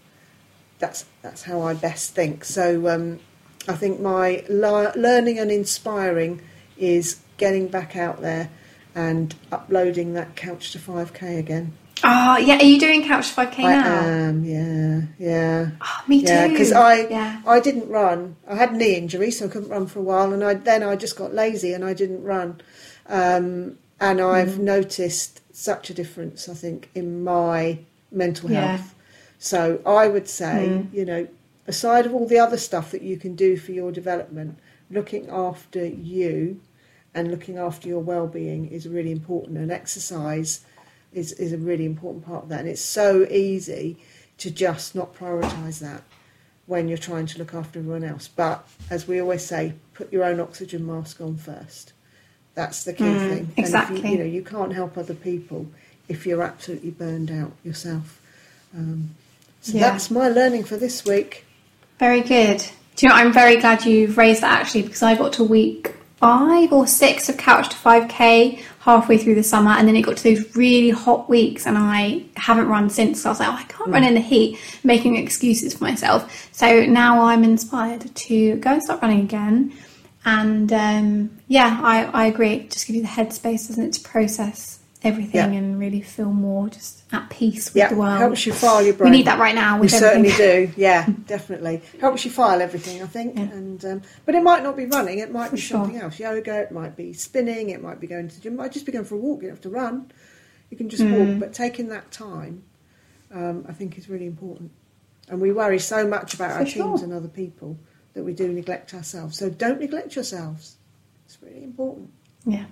that's 0.80 1.06
that's 1.22 1.44
how 1.44 1.62
I 1.62 1.74
best 1.74 2.16
think. 2.16 2.46
So 2.46 2.88
um, 2.88 3.20
I 3.68 3.74
think 3.74 4.00
my 4.00 4.44
le- 4.50 4.94
learning 4.96 5.40
and 5.40 5.52
inspiring 5.52 6.42
is 6.78 7.20
getting 7.38 7.68
back 7.68 7.96
out 7.96 8.22
there 8.22 8.50
and 8.96 9.36
uploading 9.52 10.14
that 10.14 10.36
couch 10.36 10.72
to 10.72 10.80
5k 10.80 11.38
again. 11.38 11.74
Oh, 12.04 12.38
yeah. 12.38 12.58
Are 12.58 12.64
you 12.64 12.80
doing 12.80 13.06
Couch 13.06 13.34
to 13.34 13.42
5K 13.42 13.60
I 13.60 13.76
now? 13.76 14.00
I 14.02 14.06
am, 14.06 14.46
yeah, 14.46 15.02
yeah. 15.18 15.72
Oh, 15.82 16.04
me 16.08 16.18
Yeah, 16.18 16.48
too. 16.48 16.54
because 16.54 16.72
I 16.72 17.08
yeah. 17.08 17.42
I 17.46 17.60
didn't 17.60 17.90
run. 17.90 18.38
I 18.48 18.56
had 18.56 18.72
a 18.72 18.78
knee 18.78 18.96
injury, 18.96 19.32
so 19.32 19.46
I 19.46 19.50
couldn't 19.50 19.70
run 19.70 19.88
for 19.88 20.00
a 20.00 20.04
while, 20.04 20.32
and 20.32 20.44
I 20.44 20.54
then 20.54 20.82
I 20.82 20.96
just 20.96 21.18
got 21.18 21.34
lazy 21.34 21.74
and 21.74 21.84
I 21.84 21.94
didn't 21.94 22.24
run. 22.24 22.62
Um, 23.08 23.78
and 24.00 24.22
I've 24.22 24.58
Mm. 24.58 24.60
noticed 24.60 25.42
such 25.54 25.90
a 25.90 25.94
difference, 25.94 26.48
I 26.48 26.54
think, 26.54 26.90
in 26.96 27.24
my 27.24 27.80
mental 28.12 28.50
Yeah. 28.50 28.68
health. 28.68 28.96
So 29.38 29.82
I 29.86 30.08
would 30.08 30.28
say, 30.28 30.70
Mm. 30.70 30.94
you 30.94 31.06
know, 31.06 31.28
aside 31.68 32.06
of 32.06 32.14
all 32.14 32.28
the 32.28 32.40
other 32.40 32.58
stuff 32.58 32.92
that 32.92 33.02
you 33.02 33.18
can 33.18 33.36
do 33.36 33.58
for 33.58 33.72
your 33.72 33.92
development, 33.92 34.58
looking 34.90 35.30
after 35.30 35.86
you 35.86 36.60
and 37.14 37.30
looking 37.32 37.58
after 37.58 37.88
your 37.88 38.00
well-being 38.00 38.68
is 38.68 38.88
really 38.88 39.12
important, 39.12 39.58
and 39.58 39.72
exercise 39.72 40.62
is 41.12 41.32
is 41.34 41.52
a 41.52 41.58
really 41.58 41.86
important 41.86 42.26
part 42.26 42.44
of 42.44 42.50
that. 42.50 42.62
And 42.62 42.70
it's 42.70 42.82
so 42.82 43.26
easy 43.32 43.98
to 44.38 44.52
just 44.52 44.96
not 44.96 45.16
prioritise 45.16 45.80
that 45.80 46.04
when 46.68 46.88
you're 46.88 47.00
trying 47.00 47.26
to 47.26 47.40
look 47.40 47.54
after 47.54 47.80
everyone 47.80 48.04
else. 48.04 48.28
But 48.28 48.68
as 48.90 49.08
we 49.08 49.20
always 49.20 49.44
say, 49.44 49.74
put 49.96 50.14
your 50.14 50.24
own 50.24 50.40
oxygen 50.40 50.86
mask 50.86 51.20
on 51.20 51.36
first. 51.36 51.94
That's 52.60 52.84
the 52.84 52.92
key 52.92 53.04
Mm, 53.06 53.28
thing. 53.30 53.38
And 53.40 53.58
exactly. 53.58 54.02
you, 54.02 54.08
you 54.10 54.18
know, 54.18 54.26
you 54.26 54.42
can't 54.44 54.74
help 54.74 54.98
other 54.98 55.14
people 55.14 55.66
if 56.10 56.26
you're 56.26 56.44
absolutely 56.44 56.90
burned 56.90 57.32
out 57.32 57.54
yourself. 57.64 58.20
Um, 58.76 59.12
so 59.62 59.78
Yeah. 59.78 59.92
that's 59.92 60.12
my 60.12 60.28
learning 60.28 60.66
for 60.66 60.76
this 60.76 61.06
week. 61.06 61.46
Very 62.00 62.20
good. 62.20 62.58
Do 62.98 63.06
you 63.06 63.08
know, 63.10 63.16
I'm 63.16 63.32
very 63.32 63.56
glad 63.56 63.86
you've 63.86 64.18
raised 64.18 64.42
that 64.42 64.60
actually 64.60 64.82
because 64.82 65.02
I 65.02 65.16
got 65.16 65.32
to 65.34 65.44
week 65.46 65.96
five 66.18 66.74
or 66.74 66.86
six 66.86 67.30
of 67.30 67.38
Couch 67.38 67.70
to 67.70 67.78
5K 67.78 68.60
halfway 68.82 69.18
through 69.18 69.36
the 69.36 69.44
summer 69.44 69.72
and 69.72 69.88
then 69.88 69.96
it 69.96 70.02
got 70.02 70.18
to 70.18 70.24
those 70.24 70.54
really 70.54 70.90
hot 70.90 71.30
weeks 71.30 71.66
and 71.66 71.78
I 71.78 72.24
haven't 72.36 72.68
run 72.68 72.90
since. 72.90 73.22
So 73.22 73.30
I 73.30 73.32
was 73.32 73.40
like, 73.40 73.48
oh, 73.48 73.54
I 73.54 73.64
can't 73.64 73.90
run 73.90 74.04
in 74.04 74.16
the 74.16 74.20
heat, 74.20 74.60
making 74.84 75.16
excuses 75.16 75.76
for 75.76 75.86
myself. 75.86 76.50
So 76.52 76.86
now 76.86 77.22
I'm 77.22 77.46
inspired 77.46 78.14
to 78.14 78.56
go 78.58 78.72
and 78.74 78.84
start 78.84 79.02
running 79.02 79.22
again. 79.22 79.72
And 80.26 80.72
um, 80.74 81.40
yeah, 81.48 81.80
I, 81.82 82.04
I 82.06 82.26
agree. 82.28 82.54
It 82.54 82.72
just 82.72 82.88
gives 82.88 82.98
you 82.98 83.04
the 83.04 83.08
headspace, 83.10 83.68
doesn't 83.68 83.84
it, 83.84 83.94
to 83.94 84.02
process 84.02 84.80
everything 85.02 85.54
Yeah. 85.54 85.60
and 85.60 85.80
really 85.80 86.02
feel 86.02 86.30
more 86.32 86.68
just 86.68 87.04
at 87.14 87.30
peace 87.30 87.68
with 87.70 87.78
Yeah, 87.78 87.88
the 87.88 87.96
world. 87.96 88.18
helps 88.20 88.46
you 88.46 88.52
file 88.52 88.84
your 88.84 88.94
brain. 88.94 89.12
we 89.12 89.18
need 89.20 89.28
that 89.28 89.40
right 89.40 89.56
now 89.56 89.80
We 89.80 89.88
certainly 89.88 90.32
do. 90.32 90.70
Yeah, 90.78 91.08
definitely 91.26 91.82
helps 92.02 92.26
you 92.26 92.32
file 92.32 92.62
everything. 92.62 93.02
I 93.02 93.06
think, 93.08 93.38
Yeah. 93.38 93.44
and 93.44 93.86
um, 93.86 94.02
but 94.26 94.36
it 94.36 94.44
might 94.44 94.62
not 94.62 94.76
be 94.76 94.86
running. 94.86 95.20
It 95.20 95.32
might 95.32 95.52
For 95.52 95.56
be 95.56 95.62
sure. 95.62 95.86
something 95.86 96.02
else. 96.02 96.20
Yoga. 96.20 96.60
It 96.64 96.72
might 96.72 96.98
be 96.98 97.14
spinning. 97.14 97.70
It 97.70 97.82
might 97.82 98.02
be 98.02 98.08
going 98.08 98.28
to 98.28 98.36
the 98.36 98.42
gym. 98.42 98.54
It 98.54 98.58
might 98.58 98.74
just 98.74 98.86
be 98.86 98.92
going 98.92 99.06
for 99.06 99.16
a 99.16 99.20
walk. 99.20 99.42
You 99.42 99.48
don't 99.48 99.56
have 99.56 99.62
to 99.62 99.70
run. 99.70 100.12
You 100.70 100.76
can 100.76 100.90
just 100.90 101.04
Mm. 101.04 101.18
walk. 101.32 101.40
But 101.40 101.54
taking 101.54 101.88
that 101.90 102.12
time, 102.12 102.64
um, 103.34 103.66
I 103.70 103.72
think, 103.72 103.98
is 103.98 104.10
really 104.10 104.28
important. 104.28 104.72
And 105.30 105.40
we 105.40 105.54
worry 105.54 105.80
so 105.80 106.06
much 106.06 106.34
about 106.34 106.52
For 106.52 106.60
our 106.60 106.66
sure. 106.66 106.84
teams 106.88 107.04
and 107.04 107.14
other 107.14 107.28
people 107.30 107.78
that 108.14 108.24
we 108.24 108.34
do 108.34 108.48
neglect 108.48 108.94
ourselves. 108.94 109.38
So 109.38 109.50
don't 109.50 109.80
neglect 109.80 110.16
yourselves. 110.16 110.76
It's 111.26 111.38
really 111.42 111.64
important. 111.64 112.12
Yeah. 112.46 112.66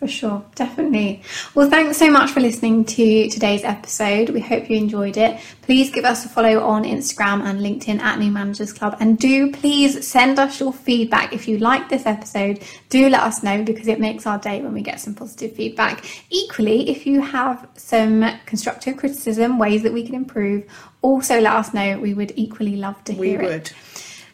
For 0.00 0.08
sure, 0.08 0.42
definitely. 0.54 1.22
Well, 1.54 1.68
thanks 1.68 1.98
so 1.98 2.10
much 2.10 2.30
for 2.30 2.40
listening 2.40 2.86
to 2.86 3.28
today's 3.28 3.64
episode. 3.64 4.30
We 4.30 4.40
hope 4.40 4.70
you 4.70 4.78
enjoyed 4.78 5.18
it. 5.18 5.38
Please 5.60 5.90
give 5.90 6.06
us 6.06 6.24
a 6.24 6.28
follow 6.30 6.60
on 6.60 6.84
Instagram 6.84 7.42
and 7.42 7.60
LinkedIn 7.60 8.00
at 8.00 8.18
New 8.18 8.30
Managers 8.30 8.72
Club. 8.72 8.96
And 8.98 9.18
do 9.18 9.52
please 9.52 10.08
send 10.08 10.38
us 10.38 10.58
your 10.58 10.72
feedback. 10.72 11.34
If 11.34 11.46
you 11.46 11.58
like 11.58 11.90
this 11.90 12.06
episode, 12.06 12.62
do 12.88 13.10
let 13.10 13.20
us 13.20 13.42
know 13.42 13.62
because 13.62 13.88
it 13.88 14.00
makes 14.00 14.26
our 14.26 14.38
day 14.38 14.62
when 14.62 14.72
we 14.72 14.80
get 14.80 15.00
some 15.00 15.14
positive 15.14 15.52
feedback. 15.54 16.02
Equally, 16.30 16.88
if 16.88 17.04
you 17.06 17.20
have 17.20 17.68
some 17.74 18.24
constructive 18.46 18.96
criticism, 18.96 19.58
ways 19.58 19.82
that 19.82 19.92
we 19.92 20.02
can 20.02 20.14
improve, 20.14 20.64
also 21.02 21.42
let 21.42 21.52
us 21.52 21.74
know. 21.74 21.98
We 21.98 22.14
would 22.14 22.32
equally 22.36 22.76
love 22.76 23.04
to 23.04 23.12
hear 23.12 23.22
it. 23.22 23.42
We 23.42 23.46
hear 23.48 23.52
it. 23.58 23.74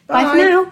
Would. 0.09 0.13
Bye 0.13 0.31
for 0.31 0.37
now. 0.37 0.71